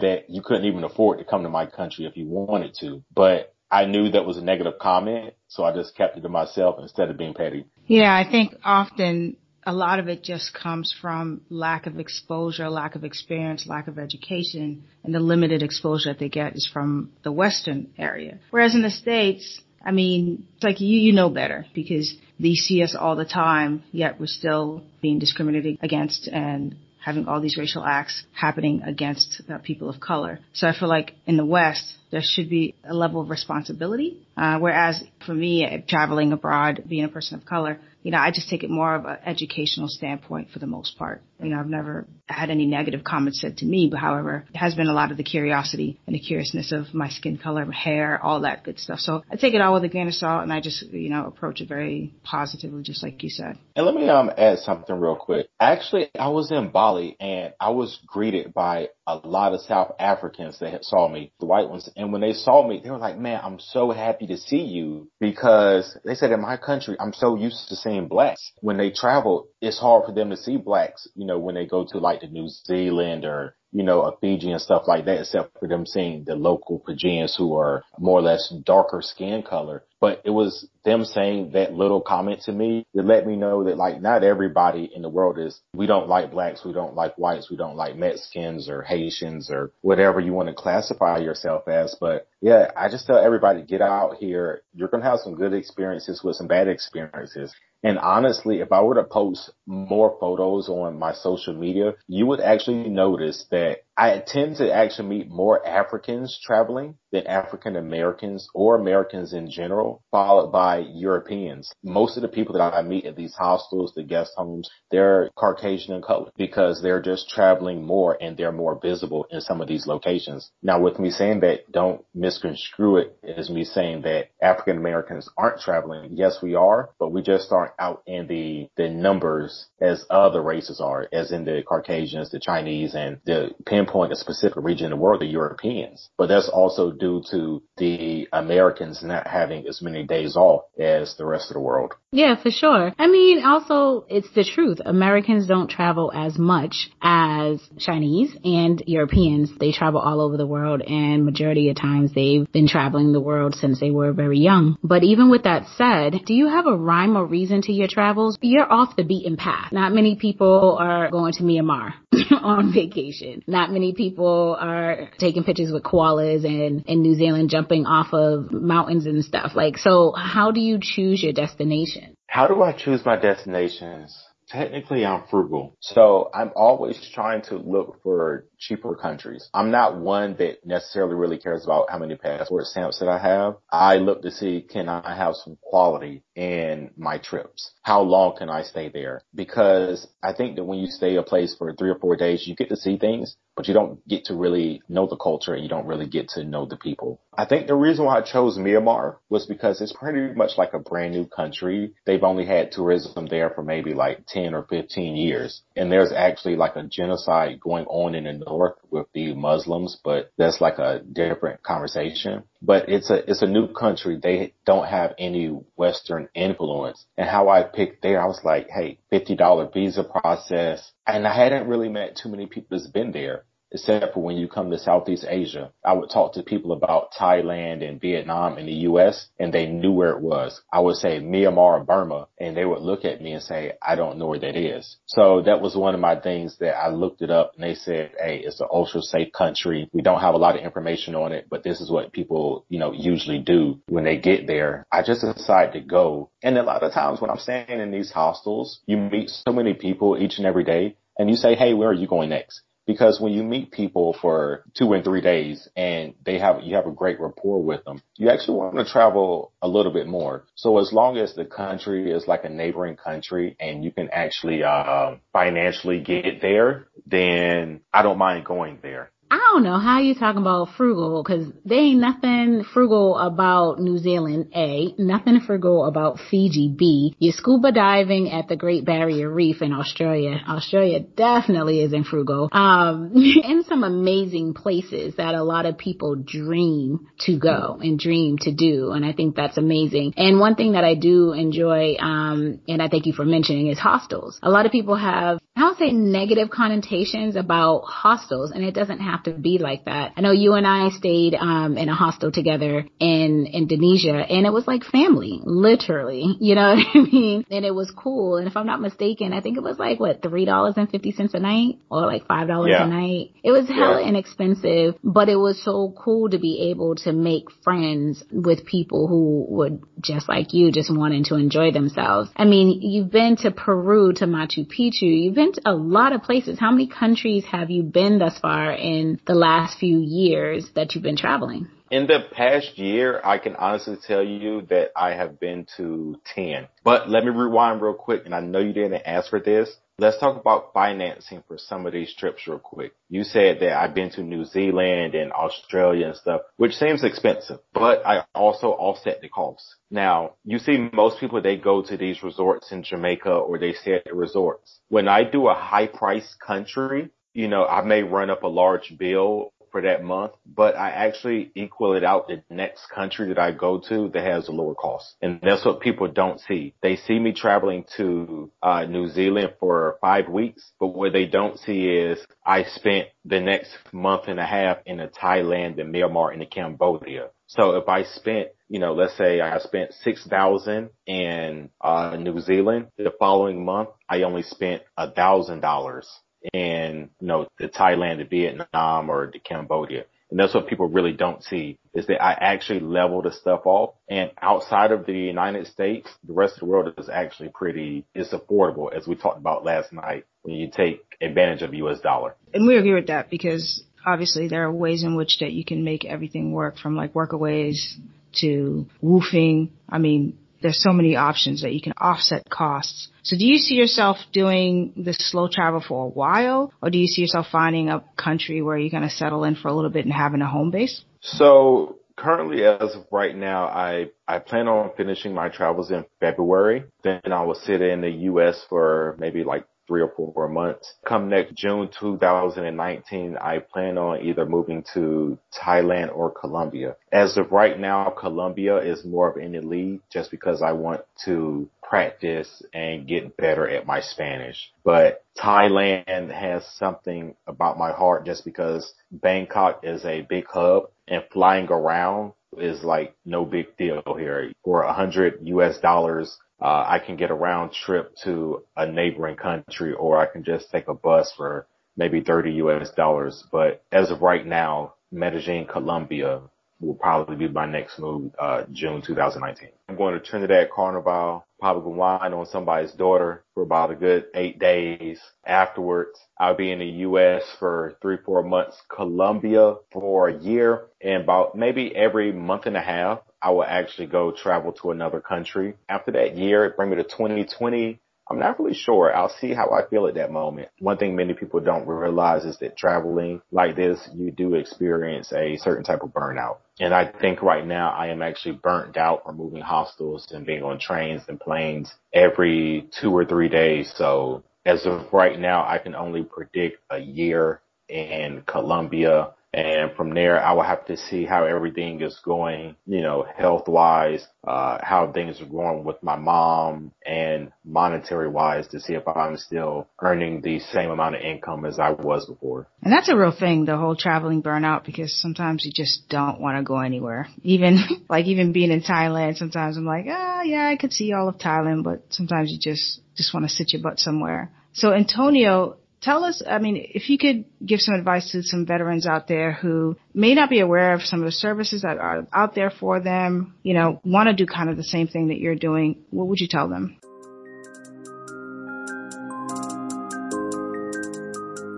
that 0.00 0.28
you 0.28 0.42
couldn't 0.42 0.64
even 0.64 0.82
afford 0.82 1.18
to 1.18 1.24
come 1.24 1.44
to 1.44 1.48
my 1.48 1.66
country 1.66 2.04
if 2.04 2.16
you 2.16 2.26
wanted 2.26 2.74
to. 2.80 3.04
But 3.14 3.54
I 3.70 3.84
knew 3.84 4.10
that 4.10 4.26
was 4.26 4.38
a 4.38 4.44
negative 4.44 4.80
comment, 4.80 5.34
so 5.46 5.62
I 5.62 5.72
just 5.72 5.94
kept 5.96 6.16
it 6.16 6.22
to 6.22 6.28
myself 6.28 6.76
instead 6.80 7.10
of 7.10 7.18
being 7.18 7.34
petty. 7.34 7.66
Yeah, 7.86 8.12
I 8.12 8.28
think 8.28 8.54
often 8.64 9.36
a 9.64 9.72
lot 9.72 9.98
of 9.98 10.08
it 10.08 10.24
just 10.24 10.54
comes 10.54 10.94
from 10.98 11.42
lack 11.50 11.86
of 11.86 11.98
exposure, 11.98 12.70
lack 12.70 12.94
of 12.94 13.04
experience, 13.04 13.66
lack 13.66 13.86
of 13.86 13.98
education, 13.98 14.84
and 15.04 15.14
the 15.14 15.20
limited 15.20 15.62
exposure 15.62 16.10
that 16.10 16.18
they 16.18 16.30
get 16.30 16.56
is 16.56 16.68
from 16.72 17.12
the 17.22 17.30
Western 17.30 17.92
area. 17.98 18.38
Whereas 18.50 18.74
in 18.74 18.82
the 18.82 18.90
States, 18.90 19.60
I 19.84 19.90
mean, 19.90 20.46
it's 20.56 20.64
like 20.64 20.80
you, 20.80 20.98
you 20.98 21.12
know 21.12 21.30
better 21.30 21.66
because 21.74 22.14
they 22.40 22.54
see 22.54 22.82
us 22.82 22.96
all 22.98 23.16
the 23.16 23.24
time, 23.24 23.82
yet 23.92 24.20
we're 24.20 24.26
still 24.26 24.82
being 25.00 25.18
discriminated 25.18 25.78
against 25.82 26.28
and 26.28 26.76
having 27.04 27.26
all 27.26 27.40
these 27.40 27.56
racial 27.56 27.84
acts 27.84 28.24
happening 28.32 28.82
against 28.82 29.40
uh, 29.48 29.58
people 29.58 29.88
of 29.88 30.00
color. 30.00 30.40
So 30.52 30.68
I 30.68 30.78
feel 30.78 30.88
like 30.88 31.14
in 31.26 31.36
the 31.36 31.44
West, 31.44 31.96
there 32.10 32.22
should 32.22 32.48
be 32.48 32.74
a 32.84 32.94
level 32.94 33.20
of 33.20 33.30
responsibility. 33.30 34.26
Uh, 34.36 34.58
whereas 34.58 35.02
for 35.26 35.34
me, 35.34 35.84
traveling 35.88 36.32
abroad, 36.32 36.84
being 36.88 37.04
a 37.04 37.08
person 37.08 37.38
of 37.38 37.44
color, 37.44 37.78
you 38.02 38.12
know, 38.12 38.18
I 38.18 38.30
just 38.30 38.48
take 38.48 38.62
it 38.62 38.70
more 38.70 38.94
of 38.94 39.04
an 39.04 39.18
educational 39.26 39.88
standpoint 39.88 40.50
for 40.50 40.60
the 40.60 40.66
most 40.66 40.96
part. 40.96 41.22
You 41.40 41.50
know, 41.50 41.58
I've 41.58 41.68
never 41.68 42.06
had 42.26 42.50
any 42.50 42.66
negative 42.66 43.04
comments 43.04 43.40
said 43.40 43.58
to 43.58 43.66
me, 43.66 43.88
but 43.90 43.98
however, 43.98 44.44
it 44.52 44.56
has 44.56 44.74
been 44.74 44.86
a 44.86 44.92
lot 44.92 45.10
of 45.10 45.16
the 45.16 45.24
curiosity 45.24 45.98
and 46.06 46.14
the 46.14 46.20
curiousness 46.20 46.72
of 46.72 46.94
my 46.94 47.08
skin 47.08 47.38
color, 47.38 47.66
my 47.66 47.74
hair, 47.74 48.22
all 48.22 48.40
that 48.40 48.64
good 48.64 48.78
stuff. 48.78 49.00
So 49.00 49.24
I 49.30 49.36
take 49.36 49.54
it 49.54 49.60
all 49.60 49.74
with 49.74 49.84
a 49.84 49.88
grain 49.88 50.06
of 50.06 50.14
salt 50.14 50.42
and 50.42 50.52
I 50.52 50.60
just, 50.60 50.82
you 50.84 51.10
know, 51.10 51.26
approach 51.26 51.60
it 51.60 51.68
very 51.68 52.14
positively, 52.22 52.82
just 52.82 53.02
like 53.02 53.22
you 53.22 53.30
said. 53.30 53.58
And 53.74 53.84
let 53.84 53.94
me 53.94 54.08
um 54.08 54.30
add 54.36 54.60
something 54.60 54.98
real 54.98 55.16
quick. 55.16 55.48
Actually, 55.60 56.10
I 56.18 56.28
was 56.28 56.50
in 56.50 56.70
Bali 56.70 57.16
and 57.18 57.52
I 57.60 57.70
was 57.70 57.98
greeted 58.06 58.54
by 58.54 58.88
a 59.08 59.26
lot 59.26 59.54
of 59.54 59.62
South 59.62 59.92
Africans 59.98 60.58
that 60.58 60.84
saw 60.84 61.08
me, 61.08 61.32
the 61.40 61.46
white 61.46 61.70
ones. 61.70 61.88
And 61.96 62.12
when 62.12 62.20
they 62.20 62.34
saw 62.34 62.66
me, 62.66 62.80
they 62.82 62.90
were 62.90 62.98
like, 62.98 63.18
man, 63.18 63.40
I'm 63.42 63.58
so 63.58 63.90
happy 63.90 64.26
to 64.26 64.36
see 64.36 64.62
you 64.62 65.10
because 65.18 65.96
they 66.04 66.14
said 66.14 66.30
in 66.30 66.42
my 66.42 66.58
country, 66.58 66.96
I'm 67.00 67.14
so 67.14 67.34
used 67.34 67.68
to 67.70 67.76
seeing 67.76 68.06
blacks. 68.06 68.52
When 68.60 68.76
they 68.76 68.90
travel, 68.90 69.48
it's 69.62 69.78
hard 69.78 70.04
for 70.04 70.12
them 70.12 70.28
to 70.30 70.36
see 70.36 70.58
blacks, 70.58 71.08
you 71.14 71.26
know, 71.26 71.38
when 71.38 71.54
they 71.54 71.66
go 71.66 71.86
to 71.90 71.98
like 71.98 72.20
the 72.20 72.26
New 72.28 72.48
Zealand 72.48 73.24
or 73.24 73.56
you 73.72 73.82
know, 73.82 74.02
a 74.02 74.16
Fiji 74.16 74.50
and 74.50 74.60
stuff 74.60 74.84
like 74.86 75.04
that, 75.04 75.20
except 75.20 75.58
for 75.58 75.68
them 75.68 75.84
seeing 75.86 76.24
the 76.24 76.34
local 76.34 76.82
Fijians 76.86 77.34
who 77.36 77.56
are 77.56 77.84
more 77.98 78.18
or 78.18 78.22
less 78.22 78.52
darker 78.64 79.02
skin 79.02 79.42
color. 79.42 79.84
But 80.00 80.22
it 80.24 80.30
was 80.30 80.66
them 80.84 81.04
saying 81.04 81.52
that 81.52 81.74
little 81.74 82.00
comment 82.00 82.42
to 82.42 82.52
me 82.52 82.86
that 82.94 83.04
let 83.04 83.26
me 83.26 83.36
know 83.36 83.64
that 83.64 83.76
like 83.76 84.00
not 84.00 84.22
everybody 84.22 84.90
in 84.94 85.02
the 85.02 85.08
world 85.08 85.38
is, 85.38 85.60
we 85.74 85.86
don't 85.86 86.08
like 86.08 86.30
blacks, 86.30 86.64
we 86.64 86.72
don't 86.72 86.94
like 86.94 87.18
whites, 87.18 87.50
we 87.50 87.56
don't 87.56 87.76
like 87.76 87.96
Mexicans 87.96 88.68
or 88.68 88.82
Haitians 88.82 89.50
or 89.50 89.72
whatever 89.80 90.20
you 90.20 90.32
want 90.32 90.48
to 90.48 90.54
classify 90.54 91.18
yourself 91.18 91.66
as. 91.68 91.96
But 92.00 92.28
yeah, 92.40 92.70
I 92.76 92.88
just 92.88 93.06
tell 93.06 93.18
everybody 93.18 93.62
get 93.62 93.82
out 93.82 94.16
here. 94.18 94.62
You're 94.72 94.88
going 94.88 95.02
to 95.02 95.10
have 95.10 95.20
some 95.20 95.34
good 95.34 95.52
experiences 95.52 96.22
with 96.22 96.36
some 96.36 96.46
bad 96.46 96.68
experiences. 96.68 97.52
And 97.82 97.98
honestly, 97.98 98.60
if 98.60 98.72
I 98.72 98.82
were 98.82 98.96
to 98.96 99.04
post 99.04 99.50
more 99.66 100.16
photos 100.18 100.68
on 100.68 100.98
my 100.98 101.12
social 101.12 101.54
media, 101.54 101.94
you 102.08 102.26
would 102.26 102.40
actually 102.40 102.88
notice 102.88 103.46
that 103.50 103.78
I 103.98 104.22
tend 104.24 104.56
to 104.58 104.72
actually 104.72 105.08
meet 105.08 105.28
more 105.28 105.66
Africans 105.66 106.38
traveling 106.40 106.94
than 107.10 107.26
African 107.26 107.74
Americans 107.74 108.48
or 108.54 108.76
Americans 108.76 109.32
in 109.32 109.50
general, 109.50 110.04
followed 110.12 110.52
by 110.52 110.78
Europeans. 110.78 111.72
Most 111.82 112.16
of 112.16 112.22
the 112.22 112.28
people 112.28 112.56
that 112.56 112.74
I 112.74 112.82
meet 112.82 113.06
at 113.06 113.16
these 113.16 113.34
hostels, 113.34 113.92
the 113.96 114.04
guest 114.04 114.32
homes, 114.36 114.70
they're 114.92 115.30
Caucasian 115.34 115.94
in 115.94 116.02
color 116.02 116.30
because 116.36 116.80
they're 116.80 117.02
just 117.02 117.28
traveling 117.28 117.84
more 117.84 118.16
and 118.20 118.36
they're 118.36 118.52
more 118.52 118.78
visible 118.80 119.26
in 119.32 119.40
some 119.40 119.60
of 119.60 119.66
these 119.66 119.88
locations. 119.88 120.48
Now 120.62 120.80
with 120.80 121.00
me 121.00 121.10
saying 121.10 121.40
that, 121.40 121.70
don't 121.72 122.04
misconstrue 122.14 122.98
it 122.98 123.18
as 123.24 123.50
me 123.50 123.64
saying 123.64 124.02
that 124.02 124.28
African 124.40 124.76
Americans 124.76 125.28
aren't 125.36 125.60
traveling. 125.60 126.10
Yes, 126.12 126.38
we 126.40 126.54
are, 126.54 126.90
but 127.00 127.10
we 127.10 127.22
just 127.22 127.50
aren't 127.50 127.72
out 127.80 128.02
in 128.06 128.28
the, 128.28 128.68
the 128.76 128.88
numbers 128.88 129.66
as 129.80 130.04
other 130.08 130.40
races 130.40 130.80
are, 130.80 131.08
as 131.12 131.32
in 131.32 131.44
the 131.44 131.64
Caucasians, 131.66 132.30
the 132.30 132.38
Chinese, 132.38 132.94
and 132.94 133.18
the 133.24 133.50
pinpoint 133.88 134.12
a 134.12 134.16
specific 134.16 134.56
region 134.62 134.86
in 134.86 134.90
the 134.90 134.96
world, 134.96 135.20
the 135.20 135.26
Europeans. 135.26 136.08
But 136.16 136.28
that's 136.28 136.48
also 136.48 136.90
due 136.90 137.22
to 137.30 137.62
the 137.76 138.28
Americans 138.32 139.02
not 139.02 139.26
having 139.26 139.66
as 139.66 139.82
many 139.82 140.04
days 140.04 140.36
off 140.36 140.62
as 140.78 141.14
the 141.16 141.26
rest 141.26 141.50
of 141.50 141.54
the 141.54 141.60
world. 141.60 141.94
Yeah, 142.12 142.40
for 142.42 142.50
sure. 142.50 142.92
I 142.98 143.06
mean, 143.06 143.44
also, 143.44 144.06
it's 144.08 144.30
the 144.34 144.44
truth. 144.44 144.78
Americans 144.84 145.46
don't 145.46 145.68
travel 145.68 146.10
as 146.14 146.38
much 146.38 146.90
as 147.02 147.60
Chinese 147.78 148.34
and 148.44 148.82
Europeans. 148.86 149.50
They 149.58 149.72
travel 149.72 150.00
all 150.00 150.20
over 150.20 150.36
the 150.36 150.46
world 150.46 150.82
and 150.82 151.24
majority 151.24 151.68
of 151.68 151.76
times 151.76 152.12
they've 152.14 152.50
been 152.50 152.68
traveling 152.68 153.12
the 153.12 153.20
world 153.20 153.54
since 153.54 153.80
they 153.80 153.90
were 153.90 154.12
very 154.12 154.38
young. 154.38 154.78
But 154.82 155.04
even 155.04 155.30
with 155.30 155.44
that 155.44 155.66
said, 155.76 156.20
do 156.24 156.34
you 156.34 156.48
have 156.48 156.66
a 156.66 156.76
rhyme 156.76 157.16
or 157.16 157.26
reason 157.26 157.62
to 157.62 157.72
your 157.72 157.88
travels? 157.88 158.38
You're 158.40 158.70
off 158.70 158.96
the 158.96 159.04
beaten 159.04 159.36
path. 159.36 159.72
Not 159.72 159.92
many 159.92 160.16
people 160.16 160.78
are 160.80 161.10
going 161.10 161.34
to 161.34 161.42
Myanmar 161.42 161.92
on 162.42 162.72
vacation. 162.72 163.42
Not 163.46 163.70
many 163.70 163.77
people 163.92 164.56
are 164.60 165.10
taking 165.18 165.44
pictures 165.44 165.72
with 165.72 165.82
koalas 165.82 166.44
and 166.44 166.84
in 166.86 167.02
New 167.02 167.14
Zealand 167.14 167.50
jumping 167.50 167.86
off 167.86 168.12
of 168.12 168.52
mountains 168.52 169.06
and 169.06 169.24
stuff. 169.24 169.52
Like, 169.54 169.78
so 169.78 170.12
how 170.12 170.50
do 170.50 170.60
you 170.60 170.78
choose 170.80 171.22
your 171.22 171.32
destination? 171.32 172.14
How 172.28 172.46
do 172.46 172.62
I 172.62 172.72
choose 172.72 173.04
my 173.04 173.16
destinations? 173.16 174.16
Technically, 174.48 175.04
I'm 175.04 175.24
frugal. 175.30 175.76
So 175.80 176.30
I'm 176.34 176.52
always 176.56 176.98
trying 177.12 177.42
to 177.42 177.58
look 177.58 178.00
for 178.02 178.46
cheaper 178.58 178.94
countries. 178.94 179.48
I'm 179.52 179.70
not 179.70 179.98
one 179.98 180.36
that 180.38 180.64
necessarily 180.64 181.16
really 181.16 181.36
cares 181.36 181.64
about 181.64 181.90
how 181.90 181.98
many 181.98 182.16
passport 182.16 182.64
stamps 182.64 182.98
that 183.00 183.10
I 183.10 183.18
have. 183.18 183.56
I 183.70 183.96
look 183.96 184.22
to 184.22 184.30
see, 184.30 184.62
can 184.62 184.88
I 184.88 185.14
have 185.14 185.34
some 185.34 185.58
quality 185.62 186.22
in 186.34 186.92
my 186.96 187.18
trips? 187.18 187.72
How 187.82 188.00
long 188.00 188.36
can 188.38 188.48
I 188.48 188.62
stay 188.62 188.88
there? 188.88 189.20
Because 189.34 190.06
I 190.22 190.32
think 190.32 190.56
that 190.56 190.64
when 190.64 190.78
you 190.78 190.86
stay 190.86 191.16
a 191.16 191.22
place 191.22 191.54
for 191.54 191.74
three 191.74 191.90
or 191.90 191.98
four 191.98 192.16
days, 192.16 192.46
you 192.46 192.56
get 192.56 192.70
to 192.70 192.76
see 192.76 192.96
things, 192.96 193.36
but 193.58 193.66
you 193.66 193.74
don't 193.74 194.06
get 194.06 194.26
to 194.26 194.36
really 194.36 194.82
know 194.88 195.08
the 195.08 195.16
culture 195.16 195.52
and 195.52 195.64
you 195.64 195.68
don't 195.68 195.88
really 195.88 196.06
get 196.06 196.28
to 196.28 196.44
know 196.44 196.64
the 196.64 196.76
people. 196.76 197.20
I 197.36 197.44
think 197.44 197.66
the 197.66 197.74
reason 197.74 198.04
why 198.04 198.18
I 198.18 198.22
chose 198.22 198.56
Myanmar 198.56 199.16
was 199.28 199.46
because 199.46 199.80
it's 199.80 199.92
pretty 199.92 200.32
much 200.32 200.52
like 200.56 200.74
a 200.74 200.78
brand 200.78 201.12
new 201.12 201.26
country. 201.26 201.92
They've 202.06 202.22
only 202.22 202.46
had 202.46 202.70
tourism 202.70 203.26
there 203.26 203.50
for 203.50 203.64
maybe 203.64 203.94
like 203.94 204.26
10 204.28 204.54
or 204.54 204.62
15 204.62 205.16
years. 205.16 205.62
And 205.74 205.90
there's 205.90 206.12
actually 206.12 206.54
like 206.54 206.76
a 206.76 206.84
genocide 206.84 207.58
going 207.58 207.86
on 207.86 208.14
in 208.14 208.24
the 208.24 208.44
north 208.44 208.76
with 208.90 209.08
the 209.12 209.34
Muslims, 209.34 209.98
but 210.04 210.30
that's 210.38 210.60
like 210.60 210.78
a 210.78 211.00
different 211.00 211.64
conversation. 211.64 212.44
But 212.62 212.88
it's 212.88 213.10
a, 213.10 213.28
it's 213.28 213.42
a 213.42 213.46
new 213.46 213.72
country. 213.72 214.20
They 214.22 214.54
don't 214.66 214.86
have 214.86 215.14
any 215.18 215.46
Western 215.74 216.28
influence. 216.32 217.06
And 217.16 217.28
how 217.28 217.48
I 217.48 217.64
picked 217.64 218.02
there, 218.02 218.20
I 218.20 218.26
was 218.26 218.40
like, 218.44 218.68
hey, 218.68 218.98
$50 219.12 219.72
visa 219.72 220.04
process. 220.04 220.92
And 221.06 221.26
I 221.26 221.34
hadn't 221.34 221.68
really 221.68 221.88
met 221.88 222.16
too 222.16 222.28
many 222.28 222.46
people 222.46 222.76
that's 222.76 222.90
been 222.90 223.12
there 223.12 223.44
except 223.72 224.14
for 224.14 224.22
when 224.22 224.36
you 224.36 224.48
come 224.48 224.70
to 224.70 224.78
Southeast 224.78 225.24
Asia. 225.28 225.72
I 225.84 225.92
would 225.92 226.10
talk 226.10 226.34
to 226.34 226.42
people 226.42 226.72
about 226.72 227.12
Thailand 227.12 227.86
and 227.86 228.00
Vietnam 228.00 228.58
and 228.58 228.68
the 228.68 228.88
US 228.88 229.28
and 229.38 229.52
they 229.52 229.66
knew 229.66 229.92
where 229.92 230.10
it 230.10 230.20
was. 230.20 230.60
I 230.72 230.80
would 230.80 230.96
say 230.96 231.20
Myanmar 231.20 231.80
or 231.80 231.84
Burma 231.84 232.28
and 232.38 232.56
they 232.56 232.64
would 232.64 232.80
look 232.80 233.04
at 233.04 233.20
me 233.20 233.32
and 233.32 233.42
say, 233.42 233.72
I 233.82 233.94
don't 233.94 234.18
know 234.18 234.26
where 234.26 234.38
that 234.38 234.56
is. 234.56 234.96
So 235.06 235.42
that 235.42 235.60
was 235.60 235.76
one 235.76 235.94
of 235.94 236.00
my 236.00 236.16
things 236.16 236.56
that 236.58 236.76
I 236.76 236.88
looked 236.88 237.22
it 237.22 237.30
up 237.30 237.52
and 237.54 237.64
they 237.64 237.74
said, 237.74 238.12
Hey, 238.18 238.42
it's 238.44 238.60
an 238.60 238.68
ultra 238.70 239.02
safe 239.02 239.32
country. 239.32 239.88
We 239.92 240.02
don't 240.02 240.20
have 240.20 240.34
a 240.34 240.38
lot 240.38 240.56
of 240.56 240.64
information 240.64 241.14
on 241.14 241.32
it, 241.32 241.46
but 241.50 241.62
this 241.62 241.80
is 241.80 241.90
what 241.90 242.12
people, 242.12 242.64
you 242.68 242.78
know, 242.78 242.92
usually 242.92 243.38
do 243.38 243.80
when 243.88 244.04
they 244.04 244.18
get 244.18 244.46
there. 244.46 244.86
I 244.90 245.02
just 245.02 245.22
decided 245.22 245.72
to 245.72 245.80
go. 245.80 246.30
And 246.42 246.56
a 246.56 246.62
lot 246.62 246.82
of 246.82 246.92
times 246.92 247.20
when 247.20 247.30
I'm 247.30 247.38
staying 247.38 247.80
in 247.80 247.90
these 247.90 248.10
hostels, 248.10 248.80
you 248.86 248.96
meet 248.96 249.30
so 249.30 249.52
many 249.52 249.74
people 249.74 250.16
each 250.18 250.38
and 250.38 250.46
every 250.46 250.64
day 250.64 250.96
and 251.18 251.28
you 251.28 251.36
say, 251.36 251.54
Hey, 251.54 251.74
where 251.74 251.90
are 251.90 251.94
you 251.94 252.06
going 252.06 252.30
next? 252.30 252.62
Because 252.88 253.20
when 253.20 253.34
you 253.34 253.44
meet 253.44 253.70
people 253.70 254.16
for 254.18 254.64
two 254.72 254.94
and 254.94 255.04
three 255.04 255.20
days 255.20 255.68
and 255.76 256.14
they 256.24 256.38
have 256.38 256.62
you 256.62 256.74
have 256.74 256.86
a 256.86 256.90
great 256.90 257.20
rapport 257.20 257.62
with 257.62 257.84
them, 257.84 258.02
you 258.16 258.30
actually 258.30 258.56
want 258.56 258.76
to 258.76 258.84
travel 258.86 259.52
a 259.60 259.68
little 259.68 259.92
bit 259.92 260.08
more. 260.08 260.44
So 260.54 260.78
as 260.78 260.90
long 260.90 261.18
as 261.18 261.34
the 261.34 261.44
country 261.44 262.10
is 262.10 262.26
like 262.26 262.44
a 262.44 262.48
neighboring 262.48 262.96
country 262.96 263.56
and 263.60 263.84
you 263.84 263.92
can 263.92 264.08
actually 264.10 264.64
uh, 264.64 265.16
financially 265.34 266.00
get 266.00 266.40
there, 266.40 266.88
then 267.06 267.82
I 267.92 268.02
don't 268.02 268.16
mind 268.16 268.46
going 268.46 268.78
there. 268.82 269.10
I 269.30 269.36
don't 269.52 269.62
know 269.62 269.78
how 269.78 270.00
you 270.00 270.14
talking 270.14 270.40
about 270.40 270.70
frugal 270.76 271.22
because 271.22 271.52
there 271.64 271.78
ain't 271.78 272.00
nothing 272.00 272.64
frugal 272.72 273.18
about 273.18 273.78
New 273.78 273.98
Zealand. 273.98 274.52
A, 274.54 274.94
nothing 274.98 275.40
frugal 275.40 275.86
about 275.86 276.18
Fiji. 276.30 276.72
B, 276.74 277.14
you're 277.18 277.32
scuba 277.32 277.72
diving 277.72 278.30
at 278.30 278.48
the 278.48 278.56
Great 278.56 278.84
Barrier 278.84 279.30
Reef 279.30 279.60
in 279.60 279.72
Australia. 279.72 280.40
Australia 280.48 281.00
definitely 281.00 281.82
isn't 281.82 282.04
frugal. 282.04 282.48
Um, 282.52 283.12
in 283.14 283.64
some 283.64 283.84
amazing 283.84 284.54
places 284.54 285.16
that 285.16 285.34
a 285.34 285.42
lot 285.42 285.66
of 285.66 285.76
people 285.76 286.14
dream 286.14 287.08
to 287.20 287.38
go 287.38 287.78
and 287.82 287.98
dream 287.98 288.38
to 288.38 288.54
do, 288.54 288.92
and 288.92 289.04
I 289.04 289.12
think 289.12 289.36
that's 289.36 289.58
amazing. 289.58 290.14
And 290.16 290.40
one 290.40 290.54
thing 290.54 290.72
that 290.72 290.84
I 290.84 290.94
do 290.94 291.32
enjoy, 291.32 291.96
um, 291.98 292.60
and 292.66 292.82
I 292.82 292.88
thank 292.88 293.06
you 293.06 293.12
for 293.12 293.24
mentioning, 293.24 293.66
is 293.66 293.78
hostels. 293.78 294.38
A 294.42 294.50
lot 294.50 294.64
of 294.64 294.72
people 294.72 294.96
have, 294.96 295.38
I 295.58 295.62
don't 295.62 295.78
say 295.78 295.92
negative 295.92 296.50
connotations 296.50 297.36
about 297.36 297.82
hostels, 297.82 298.52
and 298.52 298.64
it 298.64 298.74
doesn't 298.74 299.00
have 299.00 299.18
have 299.18 299.34
to 299.34 299.40
be 299.40 299.58
like 299.58 299.84
that. 299.86 300.12
I 300.16 300.20
know 300.20 300.32
you 300.32 300.54
and 300.54 300.66
I 300.66 300.90
stayed 300.90 301.34
um 301.34 301.76
in 301.76 301.88
a 301.88 301.94
hostel 301.94 302.30
together 302.30 302.86
in 302.98 303.46
Indonesia 303.52 304.14
and 304.14 304.46
it 304.46 304.52
was 304.52 304.66
like 304.66 304.84
family, 304.84 305.40
literally. 305.44 306.36
You 306.48 306.54
know 306.54 306.76
what 306.76 306.86
I 306.94 306.98
mean? 307.00 307.44
And 307.50 307.64
it 307.64 307.74
was 307.74 307.90
cool. 307.90 308.36
And 308.36 308.46
if 308.48 308.56
I'm 308.56 308.64
not 308.64 308.80
mistaken, 308.80 309.34
I 309.34 309.40
think 309.42 309.58
it 309.58 309.62
was 309.62 309.78
like 309.78 310.00
what, 310.00 310.22
three 310.22 310.46
dollars 310.46 310.74
and 310.76 310.88
fifty 310.88 311.12
cents 311.12 311.34
a 311.34 311.40
night 311.40 311.78
or 311.90 312.06
like 312.06 312.26
five 312.26 312.48
dollars 312.48 312.70
yeah. 312.70 312.84
a 312.84 312.88
night. 312.88 313.32
It 313.42 313.50
was 313.50 313.68
hella 313.68 314.00
yeah. 314.00 314.08
inexpensive, 314.08 314.94
but 315.04 315.28
it 315.28 315.36
was 315.36 315.62
so 315.62 315.94
cool 315.98 316.30
to 316.30 316.38
be 316.38 316.70
able 316.70 316.94
to 317.04 317.12
make 317.12 317.50
friends 317.62 318.24
with 318.32 318.64
people 318.64 319.08
who 319.08 319.46
would 319.56 319.82
just 320.00 320.28
like 320.28 320.54
you, 320.54 320.72
just 320.72 320.94
wanting 320.94 321.24
to 321.24 321.34
enjoy 321.34 321.70
themselves. 321.72 322.30
I 322.34 322.44
mean, 322.44 322.80
you've 322.80 323.10
been 323.10 323.36
to 323.38 323.50
Peru, 323.50 324.12
to 324.14 324.26
Machu 324.26 324.64
Picchu, 324.66 325.02
you've 325.02 325.34
been 325.34 325.47
to 325.54 325.62
a 325.66 325.74
lot 325.74 326.12
of 326.12 326.22
places. 326.22 326.58
How 326.58 326.70
many 326.70 326.86
countries 326.86 327.44
have 327.44 327.70
you 327.70 327.82
been 327.82 328.18
thus 328.18 328.38
far 328.38 328.72
in 328.72 329.20
the 329.26 329.34
last 329.34 329.78
few 329.78 329.98
years 329.98 330.70
that 330.74 330.94
you've 330.94 331.04
been 331.04 331.16
traveling? 331.16 331.68
In 331.90 332.06
the 332.06 332.20
past 332.32 332.76
year, 332.76 333.20
I 333.24 333.38
can 333.38 333.56
honestly 333.56 333.96
tell 334.06 334.22
you 334.22 334.62
that 334.68 334.90
I 334.94 335.14
have 335.14 335.40
been 335.40 335.66
to 335.78 336.20
10. 336.34 336.68
But 336.84 337.08
let 337.08 337.24
me 337.24 337.30
rewind 337.30 337.80
real 337.80 337.94
quick, 337.94 338.26
and 338.26 338.34
I 338.34 338.40
know 338.40 338.58
you 338.58 338.74
didn't 338.74 339.02
ask 339.06 339.30
for 339.30 339.40
this. 339.40 339.70
Let's 340.00 340.18
talk 340.20 340.40
about 340.40 340.72
financing 340.72 341.42
for 341.48 341.58
some 341.58 341.84
of 341.84 341.92
these 341.92 342.14
trips 342.14 342.46
real 342.46 342.60
quick. 342.60 342.92
You 343.08 343.24
said 343.24 343.58
that 343.60 343.72
I've 343.72 343.96
been 343.96 344.10
to 344.10 344.22
New 344.22 344.44
Zealand 344.44 345.16
and 345.16 345.32
Australia 345.32 346.06
and 346.06 346.16
stuff, 346.16 346.42
which 346.56 346.74
seems 346.74 347.02
expensive, 347.02 347.58
but 347.74 348.06
I 348.06 348.24
also 348.32 348.68
offset 348.68 349.20
the 349.20 349.28
costs. 349.28 349.74
Now, 349.90 350.34
you 350.44 350.60
see 350.60 350.88
most 350.92 351.18
people, 351.18 351.42
they 351.42 351.56
go 351.56 351.82
to 351.82 351.96
these 351.96 352.22
resorts 352.22 352.70
in 352.70 352.84
Jamaica 352.84 353.28
or 353.28 353.58
they 353.58 353.72
stay 353.72 353.94
at 353.94 354.14
resorts. 354.14 354.78
When 354.88 355.08
I 355.08 355.24
do 355.24 355.48
a 355.48 355.54
high 355.54 355.88
price 355.88 356.32
country, 356.46 357.10
you 357.34 357.48
know, 357.48 357.64
I 357.66 357.82
may 357.82 358.04
run 358.04 358.30
up 358.30 358.44
a 358.44 358.48
large 358.48 358.96
bill 358.96 359.52
for 359.70 359.82
that 359.82 360.02
month, 360.02 360.32
but 360.46 360.76
I 360.76 360.90
actually 360.90 361.50
equal 361.54 361.94
it 361.94 362.04
out 362.04 362.28
the 362.28 362.42
next 362.50 362.88
country 362.94 363.28
that 363.28 363.38
I 363.38 363.52
go 363.52 363.80
to 363.88 364.08
that 364.08 364.24
has 364.24 364.48
a 364.48 364.52
lower 364.52 364.74
cost. 364.74 365.14
And 365.22 365.40
that's 365.42 365.64
what 365.64 365.80
people 365.80 366.08
don't 366.08 366.40
see. 366.40 366.74
They 366.82 366.96
see 366.96 367.18
me 367.18 367.32
traveling 367.32 367.84
to 367.96 368.50
uh, 368.62 368.84
New 368.84 369.08
Zealand 369.08 369.54
for 369.60 369.96
five 370.00 370.28
weeks, 370.28 370.70
but 370.78 370.88
what 370.88 371.12
they 371.12 371.26
don't 371.26 371.58
see 371.58 371.86
is 371.86 372.18
I 372.44 372.64
spent 372.64 373.08
the 373.24 373.40
next 373.40 373.70
month 373.92 374.24
and 374.28 374.40
a 374.40 374.46
half 374.46 374.78
in 374.86 374.98
Thailand 374.98 375.80
and 375.80 375.94
Myanmar 375.94 376.32
and 376.32 376.50
Cambodia. 376.50 377.28
So 377.46 377.76
if 377.76 377.88
I 377.88 378.04
spent, 378.04 378.48
you 378.68 378.78
know, 378.78 378.92
let's 378.92 379.16
say 379.16 379.40
I 379.40 379.58
spent 379.58 379.94
6000 380.02 380.90
in 381.06 381.70
uh, 381.80 382.16
New 382.18 382.40
Zealand, 382.40 382.88
the 382.98 383.12
following 383.18 383.64
month 383.64 383.88
I 384.08 384.22
only 384.22 384.42
spent 384.42 384.82
a 384.96 385.10
thousand 385.10 385.60
dollars 385.60 386.06
in, 386.52 387.10
you 387.20 387.26
know, 387.26 387.48
the 387.58 387.68
Thailand, 387.68 388.18
the 388.18 388.24
Vietnam 388.24 389.10
or 389.10 389.30
the 389.32 389.38
Cambodia. 389.38 390.04
And 390.30 390.38
that's 390.38 390.54
what 390.54 390.66
people 390.66 390.88
really 390.88 391.12
don't 391.12 391.42
see 391.42 391.78
is 391.94 392.06
that 392.08 392.22
I 392.22 392.32
actually 392.32 392.80
level 392.80 393.22
the 393.22 393.32
stuff 393.32 393.62
off. 393.64 393.94
And 394.10 394.30
outside 394.40 394.92
of 394.92 395.06
the 395.06 395.12
United 395.12 395.66
States, 395.68 396.08
the 396.26 396.34
rest 396.34 396.54
of 396.54 396.60
the 396.60 396.66
world 396.66 396.92
is 396.98 397.08
actually 397.08 397.48
pretty, 397.54 398.04
it's 398.14 398.34
affordable 398.34 398.92
as 398.92 399.06
we 399.06 399.14
talked 399.14 399.38
about 399.38 399.64
last 399.64 399.92
night 399.92 400.26
when 400.42 400.54
you 400.54 400.70
take 400.70 401.02
advantage 401.22 401.62
of 401.62 401.72
US 401.72 402.00
dollar. 402.00 402.34
And 402.52 402.66
we 402.66 402.76
agree 402.76 402.94
with 402.94 403.06
that 403.06 403.30
because 403.30 403.82
obviously 404.06 404.48
there 404.48 404.64
are 404.64 404.72
ways 404.72 405.02
in 405.02 405.16
which 405.16 405.38
that 405.40 405.52
you 405.52 405.64
can 405.64 405.82
make 405.82 406.04
everything 406.04 406.52
work 406.52 406.76
from 406.76 406.94
like 406.94 407.14
workaways 407.14 407.94
to 408.40 408.86
woofing. 409.02 409.70
I 409.88 409.96
mean, 409.96 410.38
there's 410.62 410.82
so 410.82 410.92
many 410.92 411.16
options 411.16 411.62
that 411.62 411.72
you 411.72 411.80
can 411.80 411.92
offset 411.98 412.48
costs. 412.48 413.08
So 413.22 413.36
do 413.36 413.44
you 413.44 413.58
see 413.58 413.74
yourself 413.74 414.18
doing 414.32 414.92
this 414.96 415.16
slow 415.30 415.48
travel 415.48 415.82
for 415.86 416.06
a 416.06 416.08
while 416.08 416.72
or 416.82 416.90
do 416.90 416.98
you 416.98 417.06
see 417.06 417.22
yourself 417.22 417.46
finding 417.50 417.88
a 417.90 418.02
country 418.16 418.62
where 418.62 418.76
you're 418.76 418.90
going 418.90 419.02
to 419.02 419.10
settle 419.10 419.44
in 419.44 419.54
for 419.54 419.68
a 419.68 419.74
little 419.74 419.90
bit 419.90 420.04
and 420.04 420.12
having 420.12 420.40
a 420.40 420.48
home 420.48 420.70
base? 420.70 421.02
So 421.20 421.98
currently 422.16 422.64
as 422.64 422.94
of 422.94 423.06
right 423.10 423.36
now, 423.36 423.66
I, 423.66 424.06
I 424.26 424.40
plan 424.40 424.68
on 424.68 424.90
finishing 424.96 425.34
my 425.34 425.48
travels 425.48 425.90
in 425.90 426.04
February. 426.20 426.84
Then 427.04 427.20
I 427.32 427.44
will 427.44 427.54
sit 427.54 427.80
in 427.80 428.00
the 428.00 428.10
U.S. 428.10 428.64
for 428.68 429.16
maybe 429.18 429.44
like 429.44 429.64
three 429.88 430.02
or 430.02 430.12
four 430.14 430.48
months. 430.48 430.94
Come 431.04 431.28
next 431.28 431.54
June 431.54 431.90
2019, 431.98 433.36
I 433.40 433.58
plan 433.58 433.98
on 433.98 434.20
either 434.22 434.46
moving 434.46 434.84
to 434.94 435.38
Thailand 435.52 436.14
or 436.14 436.30
Colombia. 436.30 436.96
As 437.10 437.36
of 437.36 437.50
right 437.50 437.78
now, 437.78 438.10
Colombia 438.10 438.76
is 438.76 439.04
more 439.04 439.30
of 439.30 439.36
the 439.36 439.60
lead 439.60 440.00
just 440.12 440.30
because 440.30 440.62
I 440.62 440.72
want 440.72 441.00
to 441.24 441.68
practice 441.82 442.62
and 442.74 443.08
get 443.08 443.36
better 443.36 443.66
at 443.68 443.86
my 443.86 444.00
Spanish. 444.00 444.70
But 444.84 445.24
Thailand 445.36 446.30
has 446.30 446.66
something 446.76 447.34
about 447.46 447.78
my 447.78 447.92
heart 447.92 448.26
just 448.26 448.44
because 448.44 448.92
Bangkok 449.10 449.80
is 449.84 450.04
a 450.04 450.20
big 450.20 450.44
hub 450.46 450.90
and 451.08 451.24
flying 451.32 451.66
around 451.68 452.32
is 452.56 452.82
like 452.82 453.14
no 453.24 453.44
big 453.44 453.76
deal 453.76 454.02
here. 454.18 454.52
For 454.64 454.82
a 454.82 454.92
hundred 454.92 455.38
US 455.42 455.78
dollars, 455.78 456.36
uh, 456.60 456.84
I 456.86 456.98
can 456.98 457.16
get 457.16 457.30
a 457.30 457.34
round 457.34 457.72
trip 457.72 458.14
to 458.24 458.64
a 458.76 458.86
neighboring 458.86 459.36
country 459.36 459.92
or 459.92 460.18
I 460.18 460.26
can 460.26 460.44
just 460.44 460.70
take 460.70 460.88
a 460.88 460.94
bus 460.94 461.32
for 461.36 461.66
maybe 461.96 462.20
30 462.20 462.52
US 462.52 462.90
dollars. 462.90 463.44
But 463.50 463.82
as 463.92 464.10
of 464.10 464.22
right 464.22 464.46
now, 464.46 464.94
Medellin, 465.10 465.66
Colombia 465.66 466.42
will 466.80 466.94
probably 466.94 467.36
be 467.36 467.48
my 467.48 467.66
next 467.66 467.98
move, 467.98 468.32
uh, 468.38 468.62
June 468.72 469.02
2019. 469.02 469.70
I'm 469.88 469.96
going 469.96 470.14
to 470.14 470.20
Trinidad 470.20 470.70
Carnival, 470.70 471.44
probably 471.58 471.92
wine 471.92 472.32
on 472.32 472.46
somebody's 472.46 472.92
daughter 472.92 473.42
for 473.54 473.62
about 473.62 473.90
a 473.90 473.96
good 473.96 474.26
eight 474.34 474.58
days. 474.58 475.20
Afterwards, 475.44 476.18
I'll 476.38 476.56
be 476.56 476.70
in 476.70 476.78
the 476.78 476.86
U.S. 476.86 477.42
for 477.58 477.96
three, 478.00 478.18
four 478.24 478.42
months, 478.44 478.80
Colombia 478.94 479.74
for 479.90 480.28
a 480.28 480.38
year, 480.38 480.86
and 481.00 481.24
about 481.24 481.56
maybe 481.56 481.94
every 481.96 482.32
month 482.32 482.66
and 482.66 482.76
a 482.76 482.80
half, 482.80 483.20
I 483.42 483.50
will 483.50 483.64
actually 483.64 484.06
go 484.06 484.32
travel 484.32 484.72
to 484.82 484.90
another 484.90 485.20
country. 485.20 485.74
After 485.88 486.12
that 486.12 486.36
year, 486.36 486.64
it 486.64 486.76
bring 486.76 486.90
me 486.90 486.96
to 486.96 487.04
2020. 487.04 488.00
I'm 488.30 488.38
not 488.38 488.60
really 488.60 488.74
sure. 488.74 489.14
I'll 489.14 489.34
see 489.40 489.54
how 489.54 489.70
I 489.70 489.88
feel 489.88 490.06
at 490.06 490.14
that 490.14 490.30
moment. 490.30 490.68
One 490.80 490.98
thing 490.98 491.16
many 491.16 491.32
people 491.32 491.60
don't 491.60 491.86
realize 491.86 492.44
is 492.44 492.58
that 492.58 492.76
traveling 492.76 493.40
like 493.50 493.74
this, 493.74 494.06
you 494.14 494.30
do 494.30 494.54
experience 494.54 495.32
a 495.32 495.56
certain 495.56 495.84
type 495.84 496.02
of 496.02 496.10
burnout. 496.10 496.58
And 496.78 496.92
I 496.92 497.10
think 497.10 497.42
right 497.42 497.66
now 497.66 497.90
I 497.90 498.08
am 498.08 498.20
actually 498.20 498.60
burnt 498.62 498.98
out 498.98 499.24
from 499.24 499.38
moving 499.38 499.62
hostels 499.62 500.28
and 500.30 500.44
being 500.44 500.62
on 500.62 500.78
trains 500.78 501.22
and 501.28 501.40
planes 501.40 501.92
every 502.12 502.88
two 503.00 503.16
or 503.16 503.24
three 503.24 503.48
days. 503.48 503.92
So 503.96 504.44
as 504.66 504.84
of 504.84 505.10
right 505.12 505.38
now, 505.38 505.66
I 505.66 505.78
can 505.78 505.94
only 505.94 506.22
predict 506.22 506.82
a 506.90 506.98
year 506.98 507.62
in 507.88 508.42
Colombia 508.46 509.30
and 509.58 509.92
from 509.96 510.14
there, 510.14 510.40
I 510.40 510.52
will 510.52 510.62
have 510.62 510.86
to 510.86 510.96
see 510.96 511.24
how 511.24 511.44
everything 511.44 512.00
is 512.00 512.16
going, 512.24 512.76
you 512.86 513.00
know, 513.00 513.26
health 513.36 513.66
wise, 513.66 514.24
uh, 514.46 514.78
how 514.80 515.10
things 515.10 515.40
are 515.40 515.46
going 515.46 515.82
with 515.82 516.00
my 516.00 516.14
mom 516.14 516.92
and 517.04 517.50
monetary 517.64 518.28
wise 518.28 518.68
to 518.68 518.78
see 518.78 518.92
if 518.92 519.08
I'm 519.08 519.36
still 519.36 519.88
earning 520.00 520.42
the 520.42 520.60
same 520.60 520.90
amount 520.90 521.16
of 521.16 521.22
income 521.22 521.64
as 521.64 521.80
I 521.80 521.90
was 521.90 522.26
before. 522.26 522.68
And 522.84 522.92
that's 522.92 523.08
a 523.08 523.16
real 523.16 523.36
thing, 523.36 523.64
the 523.64 523.76
whole 523.76 523.96
traveling 523.96 524.44
burnout, 524.44 524.84
because 524.84 525.12
sometimes 525.20 525.64
you 525.64 525.72
just 525.74 526.08
don't 526.08 526.40
want 526.40 526.56
to 526.56 526.62
go 526.62 526.78
anywhere. 526.78 527.26
Even, 527.42 527.78
like 528.08 528.26
even 528.26 528.52
being 528.52 528.70
in 528.70 528.82
Thailand, 528.82 529.38
sometimes 529.38 529.76
I'm 529.76 529.84
like, 529.84 530.06
ah, 530.08 530.42
yeah, 530.42 530.68
I 530.68 530.76
could 530.76 530.92
see 530.92 531.12
all 531.12 531.28
of 531.28 531.38
Thailand, 531.38 531.82
but 531.82 532.04
sometimes 532.10 532.52
you 532.52 532.60
just, 532.60 533.00
just 533.16 533.34
want 533.34 533.44
to 533.44 533.52
sit 533.52 533.72
your 533.72 533.82
butt 533.82 533.98
somewhere. 533.98 534.52
So 534.72 534.92
Antonio, 534.92 535.78
tell 536.00 536.24
us, 536.24 536.42
I 536.46 536.58
mean, 536.58 536.76
if 536.94 537.10
you 537.10 537.18
could 537.18 537.44
give 537.64 537.80
some 537.80 537.94
advice 537.94 538.32
to 538.32 538.42
some 538.42 538.66
veterans 538.66 539.06
out 539.06 539.28
there 539.28 539.52
who 539.52 539.96
may 540.14 540.34
not 540.34 540.50
be 540.50 540.60
aware 540.60 540.94
of 540.94 541.02
some 541.02 541.20
of 541.20 541.26
the 541.26 541.32
services 541.32 541.82
that 541.82 541.98
are 541.98 542.26
out 542.32 542.54
there 542.54 542.70
for 542.70 543.00
them, 543.00 543.54
you 543.62 543.74
know, 543.74 544.00
want 544.04 544.28
to 544.28 544.34
do 544.34 544.46
kind 544.46 544.70
of 544.70 544.76
the 544.76 544.84
same 544.84 545.08
thing 545.08 545.28
that 545.28 545.38
you're 545.38 545.56
doing, 545.56 546.04
what 546.10 546.26
would 546.28 546.40
you 546.40 546.48
tell 546.48 546.68
them? 546.68 546.98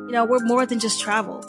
You 0.07 0.17
know, 0.17 0.25
we're 0.25 0.41
more 0.41 0.67
than 0.67 0.81
just 0.81 1.01
travel. 1.01 1.45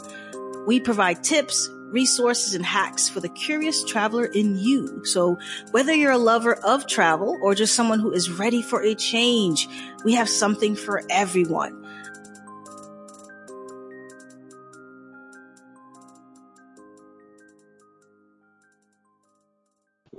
We 0.68 0.80
provide 0.80 1.24
tips, 1.24 1.68
resources, 1.90 2.54
and 2.54 2.64
hacks 2.64 3.10
for 3.10 3.20
the 3.20 3.28
curious 3.28 3.84
traveler 3.84 4.26
in 4.26 4.56
you. 4.56 5.04
So 5.04 5.40
whether 5.72 5.94
you're 5.94 6.12
a 6.12 6.20
lover 6.20 6.54
of 6.54 6.86
travel 6.86 7.40
or 7.42 7.56
just 7.56 7.74
someone 7.74 8.00
who 8.00 8.12
is 8.12 8.30
ready 8.30 8.62
for 8.62 8.84
a 8.84 8.94
change, 8.94 9.68
we 10.06 10.14
have 10.14 10.30
something 10.30 10.76
for 10.76 11.02
everyone. 11.10 11.81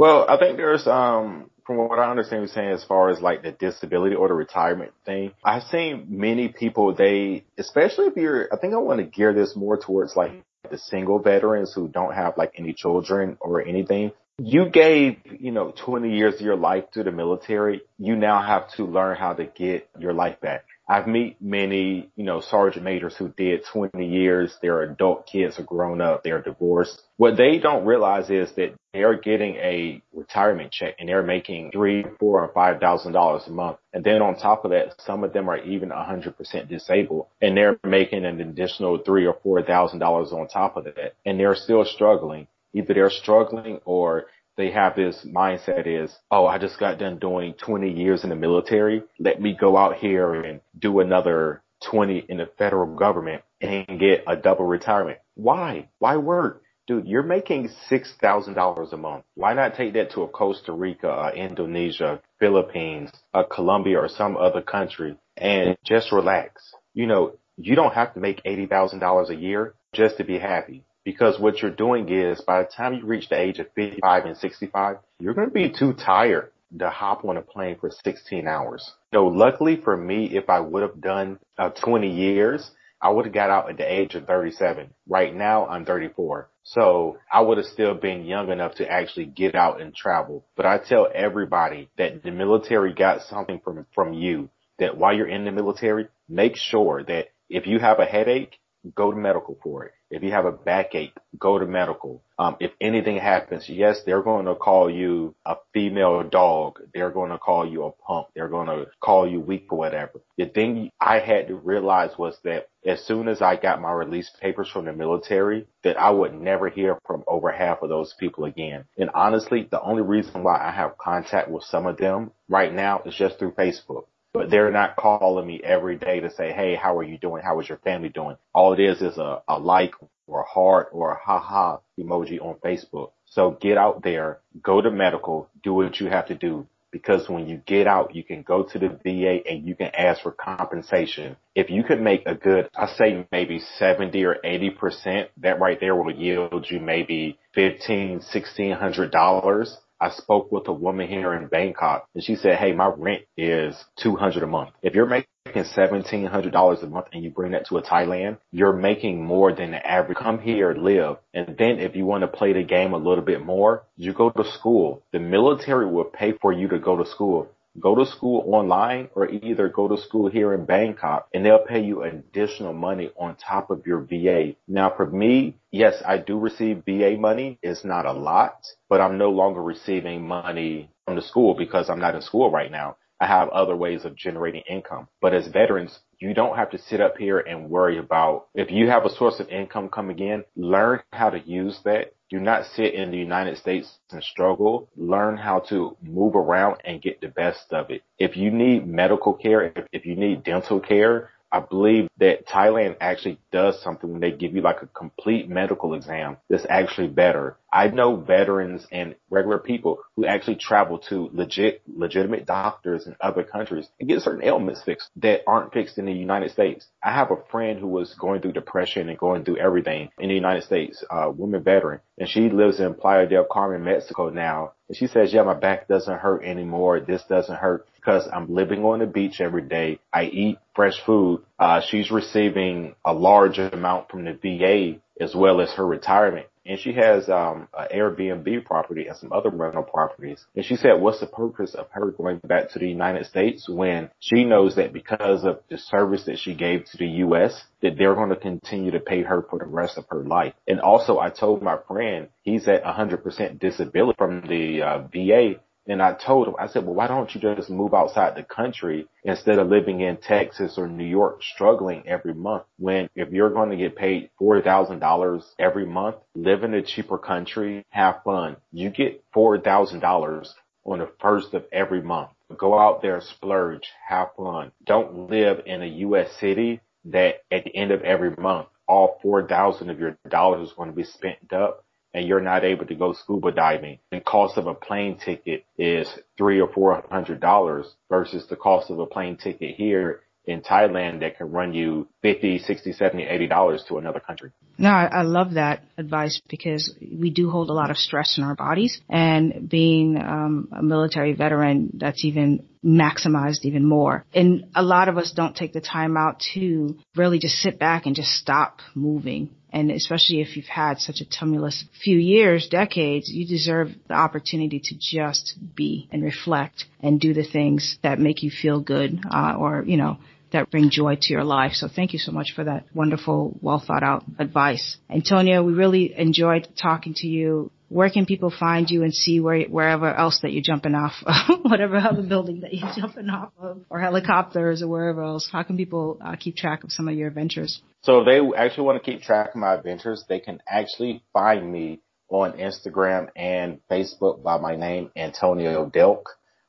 Well, 0.03 0.27
I 0.29 0.37
think 0.37 0.57
there's 0.57 0.85
um 0.89 1.49
from 1.65 1.77
what 1.77 2.01
I 2.01 2.11
understand 2.11 2.43
you're 2.43 2.49
saying 2.49 2.71
as 2.71 2.83
far 2.83 3.11
as 3.11 3.21
like 3.21 3.45
the 3.45 3.53
disability 3.53 4.17
or 4.17 4.27
the 4.27 4.35
retirement 4.35 4.91
thing, 5.07 5.31
I've 5.45 5.63
seen 5.75 6.07
many 6.09 6.49
people 6.49 6.93
they 6.93 7.45
especially 7.57 8.07
if 8.07 8.17
you're 8.17 8.49
I 8.53 8.57
think 8.57 8.75
I 8.75 8.79
want 8.79 8.99
to 8.99 9.07
gear 9.07 9.33
this 9.33 9.55
more 9.55 9.77
towards 9.77 10.17
like 10.17 10.33
the 10.69 10.77
single 10.77 11.21
veterans 11.21 11.73
who 11.73 11.87
don't 11.87 12.15
have 12.15 12.37
like 12.37 12.55
any 12.59 12.73
children 12.73 13.37
or 13.41 13.65
anything. 13.65 14.11
You 14.39 14.71
gave, 14.71 15.19
you 15.39 15.53
know, 15.53 15.73
20 15.85 16.17
years 16.17 16.35
of 16.35 16.41
your 16.41 16.57
life 16.57 16.91
to 16.95 17.05
the 17.05 17.13
military. 17.13 17.83
You 17.97 18.17
now 18.17 18.43
have 18.43 18.73
to 18.77 18.87
learn 18.87 19.17
how 19.17 19.35
to 19.35 19.45
get 19.45 19.89
your 20.01 20.15
life 20.15 20.41
back. 20.41 20.65
I've 20.93 21.07
met 21.07 21.41
many, 21.41 22.11
you 22.17 22.25
know, 22.25 22.43
sergeant 22.43 22.85
majors 22.85 23.17
who 23.17 23.31
did 23.31 23.65
20 23.65 24.07
years. 24.07 24.59
Their 24.61 24.83
adult 24.83 25.27
kids 25.27 25.59
are 25.59 25.63
grown 25.63 26.03
up. 26.03 26.23
They're 26.23 26.43
divorced. 26.43 27.01
What 27.17 27.39
they 27.39 27.59
don't 27.59 27.87
realize 27.87 28.29
is 28.29 28.53
that 28.57 28.75
they're 28.93 29.19
getting 29.19 29.55
a 29.55 30.03
retirement 30.13 30.71
check 30.71 30.97
and 30.99 31.09
they're 31.09 31.23
making 31.23 31.71
three, 31.73 32.05
four, 32.21 32.43
or 32.43 32.53
five 32.53 32.79
thousand 32.79 33.13
dollars 33.13 33.45
a 33.47 33.51
month. 33.51 33.79
And 33.95 34.05
then 34.05 34.21
on 34.21 34.37
top 34.37 34.67
of 34.67 34.73
that, 34.73 35.01
some 35.01 35.25
of 35.25 35.33
them 35.33 35.49
are 35.49 35.65
even 35.65 35.89
100% 35.89 36.69
disabled 36.69 37.29
and 37.41 37.57
they're 37.57 37.79
making 37.85 38.27
an 38.27 38.43
additional 38.43 38.99
three 38.99 39.27
or 39.27 39.39
four 39.43 39.63
thousand 39.63 40.01
dollars 40.01 40.31
on 40.31 40.47
top 40.47 40.77
of 40.77 40.85
that. 40.85 41.15
And 41.25 41.41
they're 41.41 41.55
still 41.55 41.87
struggling. 41.87 42.49
Either 42.75 42.93
they're 42.93 43.09
struggling 43.09 43.81
or 43.87 44.27
they 44.57 44.71
have 44.71 44.97
this 44.97 45.27
mindset 45.27 45.87
is, 45.87 46.15
oh, 46.31 46.47
I 46.47 46.59
just 46.59 46.79
got 46.79 46.99
done 46.99 47.19
doing 47.19 47.55
20 47.55 47.91
years 47.91 48.25
in 48.25 48.31
the 48.31 48.37
military. 48.37 49.03
Let 49.19 49.41
me 49.41 49.57
go 49.59 49.77
out 49.77 49.97
here 49.97 50.35
and 50.35 50.61
do 50.79 51.01
another 51.01 51.63
20 51.91 52.27
in 52.29 52.39
the 52.39 52.49
federal 52.59 52.95
government 52.97 53.43
and 53.61 53.99
get 53.99 54.25
a 54.27 54.37
double 54.37 54.67
retirement. 54.67 55.19
Why? 55.35 55.89
Why 55.99 56.17
work? 56.17 56.63
Dude, 56.87 57.07
you're 57.07 57.23
making 57.23 57.71
$6,000 57.91 58.93
a 58.93 58.97
month. 58.97 59.25
Why 59.35 59.55
not 59.55 59.77
take 59.77 59.95
that 59.95 60.11
to 60.13 60.23
a 60.23 60.29
Costa 60.29 60.73
Rica, 60.73 61.09
a 61.09 61.33
Indonesia, 61.33 62.21
Philippines, 62.41 63.11
a 63.33 63.45
Colombia 63.45 64.01
or 64.01 64.09
some 64.09 64.37
other 64.37 64.63
country 64.63 65.17
and 65.37 65.77
just 65.85 66.11
relax? 66.13 66.75
You 66.93 67.07
know, 67.07 67.37
you 67.57 67.77
don't 67.77 67.95
have 67.95 68.15
to 68.15 68.21
make 68.21 68.43
$80,000 68.45 69.31
a 69.31 69.35
year 69.35 69.75
just 69.95 70.17
to 70.17 70.25
be 70.25 70.39
happy. 70.39 70.85
Because 71.05 71.39
what 71.39 71.61
you're 71.61 71.71
doing 71.71 72.09
is 72.09 72.41
by 72.43 72.63
the 72.63 72.69
time 72.69 72.95
you 72.95 73.05
reach 73.05 73.29
the 73.29 73.41
age 73.41 73.59
of 73.59 73.67
55 73.75 74.25
and 74.25 74.37
65, 74.37 74.97
you're 75.19 75.35
going 75.35 75.49
to 75.49 75.55
be 75.55 75.71
too 75.71 75.93
tired 75.93 76.53
to 76.79 76.91
hop 76.91 77.25
on 77.25 77.37
a 77.37 77.43
plane 77.43 77.77
for 77.81 77.91
16 77.91 78.47
hours. 78.47 78.93
So 79.13 79.27
luckily 79.27 79.81
for 79.83 79.97
me, 79.97 80.37
if 80.37 80.49
I 80.49 80.61
would 80.61 80.83
have 80.83 81.01
done 81.01 81.39
uh, 81.59 81.71
20 81.71 82.09
years, 82.09 82.71
I 83.01 83.11
would 83.11 83.27
have 83.27 83.35
got 83.35 83.51
out 83.51 83.69
at 83.69 83.77
the 83.77 83.93
age 83.93 84.15
of 84.15 84.27
37. 84.27 84.91
Right 85.09 85.35
now 85.35 85.67
I'm 85.67 85.85
34. 85.85 86.49
So 86.63 87.19
I 87.33 87.41
would 87.41 87.59
have 87.59 87.67
still 87.67 87.95
been 87.95 88.25
young 88.25 88.51
enough 88.51 88.77
to 88.77 88.91
actually 88.91 89.27
get 89.27 89.57
out 89.57 89.81
and 89.81 89.95
travel. 89.95 90.45
But 90.57 90.67
I 90.67 90.79
tell 90.79 91.09
everybody 91.13 91.91
that 91.99 92.23
the 92.23 92.31
military 92.31 92.95
got 92.95 93.23
something 93.23 93.61
from, 93.65 93.87
from 93.95 94.13
you 94.13 94.49
that 94.79 94.97
while 94.97 95.15
you're 95.15 95.29
in 95.29 95.45
the 95.45 95.53
military, 95.53 96.09
make 96.29 96.57
sure 96.57 97.03
that 97.05 97.29
if 97.49 97.67
you 97.67 97.81
have 97.81 97.99
a 97.99 98.05
headache, 98.05 98.59
go 98.95 99.11
to 99.11 99.17
medical 99.17 99.59
for 99.63 99.85
it. 99.85 99.93
If 100.13 100.23
you 100.23 100.31
have 100.33 100.45
a 100.45 100.53
backache, 100.53 101.15
go 101.39 101.59
to 101.59 101.67
medical. 101.67 102.23
Um, 102.39 102.57
if 102.61 102.73
anything 102.83 103.17
happens, 103.17 103.67
yes, 103.67 104.03
they're 104.05 104.23
going 104.23 104.45
to 104.45 104.55
call 104.55 104.91
you 104.91 105.35
a 105.47 105.57
female 105.73 106.23
dog. 106.23 106.81
They're 106.93 107.11
going 107.11 107.31
to 107.31 107.39
call 107.39 107.67
you 107.67 107.85
a 107.85 107.93
pump. 107.93 108.27
They're 108.35 108.51
going 108.51 108.67
to 108.67 108.89
call 109.01 109.27
you 109.27 109.41
weak 109.41 109.73
or 109.73 109.79
whatever. 109.79 110.21
The 110.37 110.45
thing 110.45 110.91
I 111.01 111.19
had 111.19 111.49
to 111.49 111.55
realize 111.55 112.11
was 112.19 112.37
that 112.45 112.69
as 112.85 113.01
soon 113.07 113.27
as 113.27 113.41
I 113.41 113.57
got 113.57 113.81
my 113.81 113.93
release 113.93 114.31
papers 114.39 114.69
from 114.69 114.85
the 114.85 114.93
military, 114.93 115.67
that 115.83 115.99
I 115.99 116.11
would 116.11 116.35
never 116.35 116.69
hear 116.69 116.99
from 117.07 117.25
over 117.27 117.51
half 117.51 117.81
of 117.81 117.89
those 117.89 118.15
people 118.21 118.45
again. 118.45 118.85
And 118.99 119.09
honestly, 119.15 119.67
the 119.71 119.81
only 119.81 120.03
reason 120.03 120.43
why 120.43 120.61
I 120.61 120.73
have 120.73 120.99
contact 120.99 121.51
with 121.51 121.65
some 121.65 121.87
of 121.87 121.97
them 121.97 122.33
right 122.51 122.73
now 122.73 123.01
is 123.07 123.15
just 123.15 123.39
through 123.39 123.53
Facebook 123.53 124.05
but 124.33 124.51
they're 124.51 124.71
not 124.71 124.97
calling 124.97 125.47
me 125.47 125.61
every 125.63 125.97
day 125.97 126.21
to 126.21 126.31
say, 126.31 126.53
Hey, 126.53 126.75
how 126.75 126.97
are 126.97 127.03
you 127.03 127.19
doing? 127.19 127.43
How 127.43 127.61
is 127.61 127.69
your 127.69 127.79
family 127.79 128.09
doing? 128.09 128.37
All 128.55 128.73
it 128.73 128.81
is 128.81 129.03
is 129.03 129.19
a, 129.19 129.43
a 129.49 129.59
like 129.59 129.95
or 130.27 130.43
a 130.43 130.47
heart 130.49 130.89
or 130.93 131.13
a 131.13 131.19
ha 131.19 131.39
ha 131.39 131.81
emoji 131.99 132.41
on 132.41 132.55
Facebook. 132.65 133.11
So 133.27 133.57
get 133.61 133.79
out 133.79 134.03
there, 134.03 134.41
go 134.63 134.81
to 134.81 134.91
medical, 134.91 135.49
do 135.63 135.75
what 135.75 136.01
you 136.01 136.09
have 136.09 136.29
to 136.29 136.35
do 136.35 136.67
because 136.93 137.29
when 137.29 137.49
you 137.49 137.57
get 137.67 137.87
out, 137.87 138.15
you 138.15 138.23
can 138.23 138.43
go 138.43 138.63
to 138.63 138.79
the 138.79 138.89
VA 138.89 139.41
and 139.51 139.67
you 139.67 139.75
can 139.75 139.91
ask 139.97 140.23
for 140.23 140.31
compensation. 140.31 141.37
If 141.55 141.71
you 141.71 141.83
could 141.83 142.01
make 142.01 142.23
a 142.27 142.35
good, 142.35 142.69
I 142.77 142.87
say 142.87 143.27
maybe 143.33 143.61
70 143.79 144.23
or 144.25 144.37
80%, 144.45 145.29
that 145.39 145.59
right 145.59 145.81
there 145.81 145.97
will 145.97 146.15
yield 146.15 146.67
you 146.69 146.79
maybe 146.79 147.39
fifteen, 147.55 148.21
sixteen 148.21 148.73
hundred 148.73 149.11
dollars. 149.11 149.77
I 150.03 150.11
spoke 150.11 150.51
with 150.51 150.67
a 150.67 150.73
woman 150.73 151.09
here 151.09 151.33
in 151.35 151.47
Bangkok 151.47 152.09
and 152.15 152.25
she 152.25 152.35
said, 152.35 152.59
Hey, 152.59 152.73
my 152.73 152.89
rent 152.89 153.23
is 153.37 153.77
200 154.03 154.43
a 154.43 154.47
month. 154.49 154.71
If 154.83 154.95
you're 154.95 155.07
making 155.07 155.29
seventeen 155.65 156.27
hundred 156.27 156.53
dollars 156.53 156.83
a 156.83 156.89
month 156.89 157.07
and 157.13 157.23
you 157.23 157.31
bring 157.31 157.53
that 157.53 157.67
to 157.69 157.79
a 157.79 157.83
Thailand, 157.83 158.39
you're 158.51 158.73
making 158.73 159.23
more 159.25 159.53
than 159.53 159.71
the 159.71 159.87
average. 159.87 160.19
Come 160.19 160.41
here, 160.41 160.75
live. 160.75 161.19
And 161.35 161.57
then 161.57 161.79
if 161.79 161.95
you 161.95 162.05
want 162.05 162.23
to 162.23 162.29
play 162.29 162.53
the 162.53 162.65
game 162.65 162.95
a 162.95 162.99
little 162.99 163.25
bit 163.25 163.45
more, 163.45 163.85
you 163.97 164.13
go 164.13 164.31
to 164.31 164.45
school. 164.53 165.03
The 165.13 165.21
military 165.21 165.87
will 165.87 166.05
pay 166.05 166.33
for 166.33 166.53
you 166.53 166.69
to 166.69 166.79
go 166.79 166.97
to 166.97 167.09
school. 167.09 167.49
Go 167.81 167.95
to 167.95 168.05
school 168.05 168.45
online 168.47 169.09
or 169.15 169.31
either 169.31 169.69
go 169.69 169.89
to 169.89 169.97
school 169.97 170.29
here 170.29 170.53
in 170.53 170.67
Bangkok 170.67 171.29
and 171.33 171.45
they'll 171.45 171.65
pay 171.65 171.83
you 171.83 172.03
additional 172.03 172.75
money 172.75 173.11
on 173.19 173.37
top 173.37 173.71
of 173.71 173.87
your 173.87 174.01
VA. 174.01 174.57
Now 174.69 174.93
for 174.95 175.07
me, 175.07 175.57
yes, 175.71 176.03
I 176.07 176.19
do 176.19 176.39
receive 176.39 176.85
VA 176.85 177.17
money. 177.19 177.59
It's 177.63 177.85
not 177.85 178.05
a 178.05 178.13
lot, 178.13 178.57
but 178.91 179.01
I'm 179.01 179.17
no 179.17 179.31
longer 179.31 179.63
receiving 179.63 180.27
money 180.27 180.91
from 181.07 181.17
the 181.17 181.23
school 181.23 181.55
because 181.55 181.89
I'm 181.89 182.01
not 182.01 182.15
in 182.15 182.23
school 182.23 182.51
right 182.51 182.71
now. 182.71 182.97
I 183.23 183.27
have 183.27 183.51
other 183.51 183.77
ways 183.77 184.05
of 184.05 184.17
generating 184.17 184.65
income. 184.69 185.07
But 185.21 185.33
as 185.33 185.47
veterans, 185.47 185.97
you 186.19 186.35
don't 186.35 186.57
have 186.57 186.71
to 186.71 186.79
sit 186.79 187.01
up 187.01 187.17
here 187.17 187.39
and 187.39 187.71
worry 187.71 187.99
about 187.99 188.49
if 188.53 188.71
you 188.71 188.91
have 188.91 189.05
a 189.05 189.15
source 189.15 189.39
of 189.39 189.49
income 189.49 189.89
coming 189.89 190.19
in, 190.19 190.45
learn 190.57 191.01
how 191.13 191.31
to 191.31 191.39
use 191.39 191.79
that. 191.85 192.15
Do 192.33 192.41
not 192.41 192.65
sit 192.65 192.95
in 192.95 193.11
the 193.11 193.19
United 193.19 193.59
States 193.59 193.99
and 194.11 194.25
struggle. 194.25 194.89
Learn 194.97 195.37
how 195.37 195.59
to 195.69 195.95
move 196.01 196.35
around 196.35 196.77
and 196.83 197.03
get 197.03 197.21
the 197.21 197.29
best 197.29 197.75
of 197.75 197.91
it. 197.91 198.05
If 198.19 198.39
you 198.39 198.51
need 198.51 198.87
medical 198.87 199.35
care, 199.35 199.71
if, 199.93 200.07
you 200.07 200.17
need 200.17 200.43
dental 200.43 200.81
care, 200.81 201.29
I 201.53 201.61
believe 201.61 202.09
that 202.19 202.47
Thailand 202.47 202.97
actually 203.01 203.39
does 203.53 203.81
something 203.83 204.11
when 204.11 204.23
they 204.23 204.31
give 204.31 204.57
you 204.57 204.63
like 204.63 204.81
a 204.81 204.87
complete 204.87 205.51
medical 205.51 205.93
exam 205.93 206.39
that's 206.49 206.67
actually 206.69 207.09
better. 207.09 207.59
I 207.71 207.89
know 207.89 208.17
veterans 208.17 208.87
and 208.91 209.17
regular 209.29 209.59
people 209.59 209.99
who 210.17 210.25
actually 210.25 210.57
travel 210.57 210.99
to 211.11 211.29
legit, 211.33 211.83
legitimate 211.87 212.47
doctors 212.47 213.07
in 213.07 213.17
other 213.21 213.43
countries 213.43 213.89
and 214.01 214.09
get 214.09 214.23
certain 214.23 214.45
ailments 214.45 214.83
fixed 214.83 215.11
that 215.17 215.43
aren't 215.47 215.75
fixed 215.75 215.99
in 215.99 216.07
the 216.07 216.13
United 216.13 216.53
States. 216.53 216.87
I 217.03 217.13
have 217.13 217.31
a 217.31 217.43
friend 217.51 217.79
who 217.79 217.89
was 217.89 218.15
going 218.15 218.41
through 218.41 218.53
depression 218.53 219.11
and 219.11 219.19
going 219.19 219.45
through 219.45 219.59
everything 219.59 220.11
in 220.19 220.29
the 220.29 220.35
United 220.35 220.65
States, 220.65 221.05
a 221.11 221.31
woman 221.31 221.63
veteran, 221.63 222.01
and 222.19 222.29
she 222.29 222.49
lives 222.49 222.81
in 222.81 222.95
Playa 222.95 223.27
del 223.27 223.45
Carmen, 223.45 223.85
Mexico 223.85 224.31
now. 224.31 224.73
And 224.89 224.97
she 224.97 225.07
says, 225.07 225.33
yeah, 225.33 225.43
my 225.43 225.55
back 225.55 225.89
doesn't 225.89 226.19
hurt 226.19 226.45
anymore. 226.45 227.01
This 227.01 227.23
doesn't 227.29 227.57
hurt 227.57 227.87
because 228.03 228.29
I'm 228.33 228.53
living 228.53 228.85
on 228.85 228.99
the 228.99 229.07
beach 229.07 229.41
every 229.41 229.63
day. 229.63 230.01
I 230.13 230.25
eat 230.25 230.59
fresh 230.75 231.01
food. 231.07 231.43
Uh, 231.59 231.81
she's 231.89 232.11
receiving 232.11 232.95
a 233.05 233.13
large 233.13 233.59
amount 233.59 234.11
from 234.11 234.25
the 234.25 234.33
VA 234.33 235.01
as 235.23 235.35
well 235.35 235.61
as 235.61 235.71
her 235.73 235.87
retirement. 235.87 236.47
And 236.65 236.79
she 236.79 236.93
has 236.93 237.29
um 237.29 237.69
an 237.77 237.89
Airbnb 237.93 238.65
property 238.65 239.07
and 239.09 239.17
some 239.17 239.33
other 239.33 239.51
rental 239.51 239.83
properties. 239.83 240.45
And 240.55 240.65
she 240.65 240.77
said, 240.77 241.01
what's 241.01 241.19
the 241.19 241.27
purpose 241.27 241.75
of 241.75 241.89
her 241.91 242.13
going 242.13 242.39
back 242.45 242.71
to 242.71 242.79
the 242.79 242.89
United 242.89 243.27
States 243.27 243.69
when 243.69 244.11
she 244.21 244.45
knows 244.45 244.77
that 244.77 244.93
because 244.93 245.45
of 245.45 245.61
the 245.69 245.79
service 245.79 246.25
that 246.27 246.39
she 246.39 246.55
gave 246.55 246.85
to 246.85 246.99
the 246.99 247.09
U.S., 247.27 247.65
that 247.81 247.97
they're 247.99 248.15
going 248.15 248.29
to 248.29 248.37
continue 248.37 248.93
to 248.93 249.01
pay 249.01 249.23
her 249.23 249.45
for 249.51 249.59
the 249.59 249.65
rest 249.67 249.99
of 249.99 250.05
her 250.11 250.23
life. 250.23 250.55
And 250.69 250.81
also, 250.81 251.19
I 251.19 251.31
told 251.31 251.63
my 251.63 251.79
friend 251.89 252.29
he's 252.43 252.69
at 252.69 252.85
100% 252.85 253.59
disability 253.59 254.17
from 254.17 254.43
the 254.43 254.83
uh, 254.83 254.99
VA 255.13 255.61
and 255.87 256.01
I 256.01 256.15
told 256.15 256.49
him, 256.49 256.55
I 256.59 256.69
said, 256.69 256.85
well, 256.85 256.95
why 256.95 257.09
don't 257.09 257.35
you 257.35 257.41
just 257.41 257.71
move 257.71 257.93
outside 257.93 258.37
the 258.37 258.45
country 258.45 259.09
instead 259.25 259.59
of 259.59 259.69
living 259.69 260.01
in 260.01 260.17
Texas 260.17 260.79
or 260.79 260.87
New 260.87 261.05
York 261.07 261.43
struggling 261.43 262.07
every 262.07 262.35
month 262.35 262.65
when 262.79 263.09
if 263.17 263.31
you're 263.31 263.51
going 263.51 263.71
to 263.71 263.77
get 263.77 263.97
paid 263.97 264.31
$4,000 264.41 265.45
every 265.59 265.87
month, 265.87 266.17
live 266.35 266.63
in 266.63 266.75
a 266.75 266.83
cheaper 266.83 267.19
country, 267.19 267.85
have 267.91 268.23
fun. 268.25 268.57
You 268.73 268.91
get 268.91 269.25
$4,000 269.35 270.49
on 270.85 270.99
the 270.99 271.11
first 271.21 271.55
of 271.55 271.65
every 271.73 272.03
month. 272.03 272.31
Go 272.57 272.79
out 272.79 273.03
there, 273.03 273.21
splurge, 273.21 273.89
have 274.07 274.29
fun. 274.37 274.73
Don't 274.85 275.31
live 275.31 275.63
in 275.67 275.83
a 275.83 275.87
U.S. 275.87 276.31
city 276.39 276.81
that 277.07 277.43
at 277.51 277.65
the 277.65 277.75
end 277.75 277.91
of 277.91 278.03
every 278.03 278.31
month, 278.37 278.69
all 278.87 279.19
4,000 279.23 279.91
of 279.91 279.99
your 279.99 280.17
dollars 280.29 280.69
is 280.69 280.75
going 280.75 280.91
to 280.91 280.97
be 280.97 281.05
spent 281.05 281.53
up 281.53 281.85
and 282.15 282.27
you're 282.27 282.41
not 282.41 282.65
able 282.65 282.87
to 282.87 282.95
go 282.95 283.13
scuba 283.13 283.53
diving. 283.53 283.99
The 284.11 284.21
cost 284.21 284.59
of 284.59 284.67
a 284.67 284.75
plane 284.75 285.19
ticket 285.25 285.65
is 285.79 286.09
three 286.37 286.61
or 286.61 286.69
four 286.69 287.03
hundred 287.11 287.41
dollars 287.41 287.87
versus 288.09 288.47
the 288.49 288.57
cost 288.57 288.91
of 288.91 288.99
a 288.99 289.07
plane 289.07 289.37
ticket 289.37 289.77
here 289.77 290.21
in 290.45 290.61
Thailand 290.61 291.21
that 291.21 291.37
can 291.37 291.51
run 291.53 291.73
you 291.73 292.09
50, 292.23 292.59
60, 292.59 292.93
70, 292.93 293.23
80 293.25 293.47
dollars 293.47 293.85
to 293.89 293.99
another 293.99 294.21
country. 294.21 294.51
No, 294.79 294.91
I 294.91 295.23
love 295.23 295.55
that 295.55 295.85
advice 295.97 296.41
because 296.49 296.95
we 297.01 297.31
do 297.31 297.51
hold 297.51 297.71
a 297.71 297.73
lot 297.73 297.91
of 297.91 297.97
stress 297.97 298.37
in 298.39 298.45
our 298.45 298.57
bodies 298.57 299.01
and 299.09 299.69
being 299.69 300.17
um, 300.17 300.69
a 300.77 300.83
military 300.83 301.35
veteran, 301.35 301.91
that's 301.95 302.25
even 302.25 302.67
maximized 302.85 303.65
even 303.65 303.85
more. 303.85 304.25
And 304.35 304.67
a 304.75 304.83
lot 304.83 305.09
of 305.09 305.19
us 305.19 305.33
don't 305.33 305.57
take 305.57 305.73
the 305.73 305.81
time 305.81 306.17
out 306.17 306.43
to 306.55 306.99
really 307.17 307.39
just 307.39 307.57
sit 307.57 307.79
back 307.79 308.07
and 308.07 308.17
just 308.17 308.31
stop 308.31 308.81
moving 308.95 309.51
and 309.73 309.91
especially 309.91 310.41
if 310.41 310.57
you've 310.57 310.67
had 310.67 310.99
such 310.99 311.21
a 311.21 311.25
tumultuous 311.25 311.85
few 312.03 312.19
years, 312.19 312.69
decades, 312.69 313.31
you 313.31 313.47
deserve 313.47 313.89
the 314.07 314.15
opportunity 314.15 314.81
to 314.85 314.95
just 315.01 315.55
be 315.75 316.09
and 316.13 316.23
reflect 316.23 316.85
and 317.01 317.19
do 317.19 317.33
the 317.33 317.45
things 317.45 317.99
that 318.03 318.19
make 318.19 318.43
you 318.43 318.51
feel 318.51 318.81
good, 318.81 319.21
uh, 319.31 319.55
or, 319.59 319.83
you 319.87 319.97
know, 319.97 320.19
that 320.53 320.71
bring 320.71 320.91
joy 320.91 321.17
to 321.21 321.33
your 321.33 321.45
life. 321.45 321.73
So 321.73 321.89
thank 321.89 322.13
you 322.13 322.19
so 322.19 322.33
much 322.33 322.53
for 322.55 322.65
that 322.65 322.87
wonderful, 322.95 323.59
well 323.61 323.83
thought 323.85 324.03
out 324.03 324.25
advice. 324.39 324.97
Antonio, 325.11 325.63
we 325.63 325.73
really 325.73 326.15
enjoyed 326.17 326.69
talking 326.81 327.15
to 327.17 327.27
you 327.27 327.71
where 327.93 328.09
can 328.09 328.25
people 328.25 328.51
find 328.51 328.91
you 328.91 329.03
and 329.03 329.13
see 329.13 329.39
where 329.39 329.65
wherever 329.65 330.09
else 330.09 330.41
that 330.43 330.53
you're 330.53 330.63
jumping 330.63 330.95
off, 330.95 331.13
whatever 331.63 331.97
other 331.97 332.23
building 332.23 332.61
that 332.61 332.73
you're 332.73 332.91
jumping 332.97 333.29
off 333.29 333.53
of, 333.59 333.83
or 333.91 334.01
helicopters 334.01 334.83
or 334.83 334.89
wherever 334.89 335.23
else? 335.23 335.49
How 335.53 335.63
can 335.63 335.77
people 335.77 336.19
uh, 336.25 336.37
keep 336.37 336.57
track 336.57 336.85
of 336.85 336.91
some 336.91 337.07
of 337.07 337.15
your 337.15 337.29
adventures? 337.29 337.83
So 338.03 338.21
if 338.21 338.27
they 338.27 338.57
actually 338.57 338.85
want 338.85 339.05
to 339.05 339.11
keep 339.11 339.23
track 339.23 339.51
of 339.51 339.57
my 339.57 339.75
adventures, 339.75 340.25
they 340.27 340.41
can 340.41 340.63
actually 340.67 341.23
find 341.35 341.71
me 341.71 342.01
on 342.31 342.53
Instagram 342.55 343.29
and 343.37 343.81
Facebook 343.91 344.43
by 344.43 344.59
my 344.59 344.75
name, 344.75 345.11
Antonio 345.15 345.91
Delk. 345.91 346.25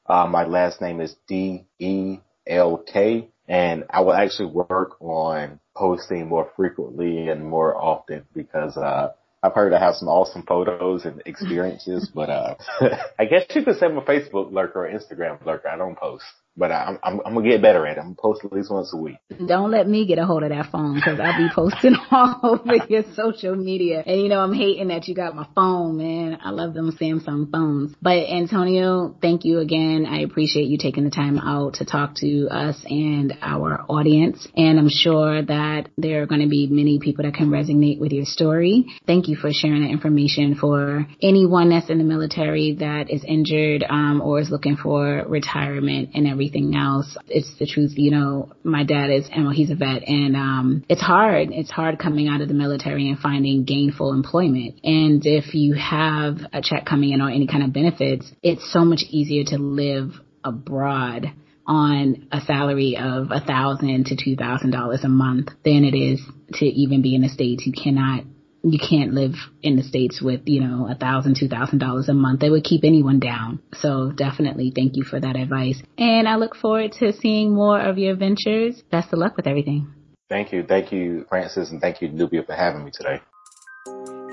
Uh, 0.05 0.27
my 0.27 0.43
last 0.45 0.81
name 0.81 0.99
is 0.99 1.15
D 1.27 1.65
E 1.79 2.17
L 2.45 2.83
K, 2.85 3.29
and 3.47 3.83
I 3.89 4.01
will 4.01 4.13
actually 4.13 4.51
work 4.51 5.01
on 5.01 5.59
posting 5.75 6.27
more 6.27 6.51
frequently 6.55 7.27
and 7.29 7.45
more 7.45 7.75
often 7.75 8.25
because 8.33 8.77
uh, 8.77 9.11
I've 9.41 9.53
heard 9.53 9.73
I 9.73 9.79
have 9.79 9.95
some 9.95 10.07
awesome 10.07 10.43
photos 10.43 11.05
and 11.05 11.21
experiences, 11.25 12.09
but 12.13 12.29
uh, 12.29 12.55
I 13.19 13.25
guess 13.25 13.43
you 13.53 13.63
could 13.63 13.77
say 13.77 13.87
I'm 13.87 13.97
a 13.97 14.01
Facebook 14.01 14.51
lurker 14.51 14.85
or 14.85 14.89
Instagram 14.89 15.45
lurker. 15.45 15.67
I 15.67 15.75
don't 15.75 15.97
post 15.97 16.23
but 16.55 16.71
I'm, 16.71 16.99
I'm, 17.03 17.19
I'm 17.25 17.33
gonna 17.33 17.49
get 17.49 17.61
better 17.61 17.85
at 17.87 17.97
it. 17.97 17.99
I'm 17.99 18.13
gonna 18.13 18.15
post 18.15 18.45
at 18.45 18.53
least 18.53 18.69
once 18.69 18.93
a 18.93 18.97
week. 18.97 19.17
Don't 19.47 19.71
let 19.71 19.87
me 19.87 20.05
get 20.05 20.19
a 20.19 20.25
hold 20.25 20.43
of 20.43 20.49
that 20.49 20.71
phone 20.71 20.95
because 20.95 21.19
I'll 21.19 21.37
be 21.37 21.49
posting 21.53 21.95
all 22.11 22.39
over 22.43 22.75
your 22.87 23.03
social 23.15 23.55
media. 23.55 24.03
And 24.05 24.21
you 24.21 24.29
know, 24.29 24.39
I'm 24.39 24.53
hating 24.53 24.89
that 24.89 25.07
you 25.07 25.15
got 25.15 25.35
my 25.35 25.47
phone, 25.55 25.97
man. 25.97 26.37
I 26.43 26.51
love 26.51 26.73
them 26.73 26.91
Samsung 26.91 27.51
phones. 27.51 27.95
But 28.01 28.29
Antonio, 28.29 29.15
thank 29.21 29.45
you 29.45 29.59
again. 29.59 30.05
I 30.07 30.19
appreciate 30.19 30.67
you 30.67 30.77
taking 30.77 31.05
the 31.05 31.09
time 31.09 31.39
out 31.39 31.75
to 31.75 31.85
talk 31.85 32.15
to 32.17 32.47
us 32.49 32.79
and 32.87 33.33
our 33.41 33.83
audience. 33.89 34.47
And 34.55 34.77
I'm 34.77 34.89
sure 34.89 35.41
that 35.41 35.89
there 35.97 36.21
are 36.21 36.27
going 36.27 36.41
to 36.41 36.49
be 36.49 36.67
many 36.67 36.99
people 36.99 37.23
that 37.23 37.33
can 37.33 37.49
resonate 37.49 37.99
with 37.99 38.11
your 38.11 38.25
story. 38.25 38.85
Thank 39.07 39.27
you 39.27 39.35
for 39.35 39.51
sharing 39.51 39.81
that 39.81 39.91
information 39.91 40.55
for 40.55 41.07
anyone 41.21 41.69
that's 41.69 41.89
in 41.89 41.97
the 41.97 42.03
military 42.03 42.75
that 42.79 43.09
is 43.09 43.23
injured 43.27 43.83
um, 43.89 44.21
or 44.21 44.39
is 44.39 44.51
looking 44.51 44.77
for 44.77 45.25
retirement 45.27 46.11
and 46.13 46.27
everything 46.27 46.42
everything 46.43 46.75
else. 46.75 47.17
It's 47.27 47.51
the 47.59 47.65
truth, 47.65 47.91
you 47.95 48.11
know, 48.11 48.53
my 48.63 48.83
dad 48.83 49.09
is, 49.09 49.27
and 49.31 49.45
well, 49.45 49.53
he's 49.53 49.71
a 49.71 49.75
vet 49.75 50.03
and, 50.07 50.35
um, 50.35 50.83
it's 50.89 51.01
hard. 51.01 51.49
It's 51.51 51.71
hard 51.71 51.99
coming 51.99 52.27
out 52.27 52.41
of 52.41 52.47
the 52.47 52.53
military 52.53 53.09
and 53.09 53.17
finding 53.17 53.63
gainful 53.63 54.13
employment. 54.13 54.79
And 54.83 55.25
if 55.25 55.53
you 55.53 55.73
have 55.73 56.37
a 56.51 56.61
check 56.61 56.85
coming 56.85 57.11
in 57.11 57.21
or 57.21 57.29
any 57.29 57.47
kind 57.47 57.63
of 57.63 57.73
benefits, 57.73 58.31
it's 58.41 58.71
so 58.71 58.83
much 58.85 59.03
easier 59.09 59.43
to 59.45 59.57
live 59.57 60.11
abroad 60.43 61.31
on 61.65 62.27
a 62.31 62.41
salary 62.41 62.97
of 62.99 63.31
a 63.31 63.39
thousand 63.39 64.07
to 64.07 64.17
two 64.21 64.35
thousand 64.35 64.71
dollars 64.71 65.05
a 65.05 65.07
month 65.07 65.47
than 65.63 65.85
it 65.85 65.97
is 65.97 66.21
to 66.55 66.65
even 66.65 67.01
be 67.01 67.15
in 67.15 67.21
the 67.21 67.29
states. 67.29 67.65
You 67.65 67.71
cannot 67.71 68.25
you 68.63 68.79
can't 68.79 69.13
live 69.13 69.35
in 69.61 69.75
the 69.75 69.83
states 69.83 70.21
with 70.21 70.41
you 70.45 70.61
know 70.61 70.87
a 70.89 70.95
thousand 70.95 71.35
two 71.37 71.47
thousand 71.47 71.79
dollars 71.79 72.09
a 72.09 72.13
month. 72.13 72.39
They 72.39 72.49
would 72.49 72.63
keep 72.63 72.83
anyone 72.83 73.19
down. 73.19 73.61
So 73.73 74.11
definitely 74.11 74.71
thank 74.75 74.95
you 74.95 75.03
for 75.03 75.19
that 75.19 75.35
advice. 75.35 75.81
And 75.97 76.27
i 76.27 76.35
look 76.35 76.55
forward 76.55 76.93
to 76.99 77.13
seeing 77.13 77.53
more 77.53 77.79
of 77.79 77.97
your 77.97 78.15
ventures. 78.15 78.81
Best 78.89 79.11
of 79.13 79.19
luck 79.19 79.35
with 79.35 79.47
everything. 79.47 79.93
Thank 80.29 80.51
you. 80.53 80.63
Thank 80.63 80.91
you 80.91 81.25
francis 81.29 81.69
and 81.69 81.81
thank 81.81 82.01
you 82.01 82.09
nubia 82.09 82.43
for 82.43 82.53
having 82.53 82.85
me 82.85 82.91
today 82.91 83.21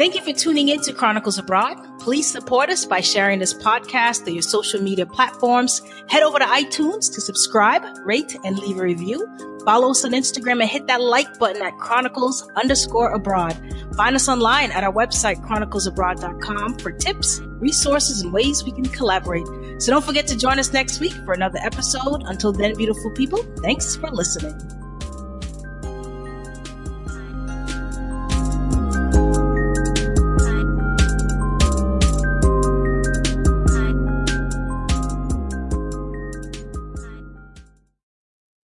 Thank 0.01 0.15
you 0.15 0.23
for 0.23 0.33
tuning 0.33 0.69
in 0.71 0.81
to 0.85 0.95
Chronicles 0.95 1.37
Abroad. 1.37 1.77
Please 1.99 2.27
support 2.27 2.71
us 2.71 2.87
by 2.87 3.03
sharing 3.03 3.39
this 3.39 3.53
podcast 3.53 4.25
through 4.25 4.33
your 4.33 4.43
social 4.43 4.81
media 4.81 5.05
platforms. 5.05 5.83
Head 6.09 6.23
over 6.23 6.39
to 6.39 6.45
iTunes 6.47 7.13
to 7.13 7.21
subscribe, 7.21 7.83
rate, 8.07 8.35
and 8.43 8.59
leave 8.59 8.79
a 8.79 8.83
review. 8.83 9.29
Follow 9.67 9.91
us 9.91 10.03
on 10.07 10.13
Instagram 10.13 10.63
and 10.63 10.71
hit 10.71 10.87
that 10.87 11.03
like 11.03 11.39
button 11.39 11.61
at 11.61 11.77
Chronicles 11.77 12.49
underscore 12.57 13.13
abroad. 13.13 13.55
Find 13.95 14.17
us 14.17 14.27
online 14.27 14.71
at 14.73 14.85
our 14.85 14.93
website, 14.93 15.37
chroniclesabroad.com 15.47 16.79
for 16.79 16.93
tips, 16.93 17.41
resources, 17.59 18.23
and 18.23 18.33
ways 18.33 18.65
we 18.65 18.73
can 18.73 18.87
collaborate. 18.87 19.47
So 19.83 19.93
don't 19.93 20.03
forget 20.03 20.27
to 20.29 20.37
join 20.39 20.59
us 20.59 20.73
next 20.73 21.01
week 21.01 21.13
for 21.27 21.35
another 21.35 21.59
episode. 21.59 22.23
Until 22.25 22.53
then, 22.53 22.75
beautiful 22.75 23.11
people, 23.11 23.43
thanks 23.59 23.97
for 23.97 24.11
listening. 24.11 24.59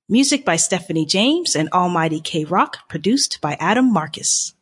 Music 0.09 0.45
by 0.45 0.55
Stephanie 0.55 1.05
James 1.05 1.57
and 1.57 1.69
Almighty 1.71 2.21
K 2.21 2.45
Rock, 2.45 2.89
produced 2.89 3.41
by 3.41 3.57
Adam 3.59 3.93
Marcus. 3.93 4.53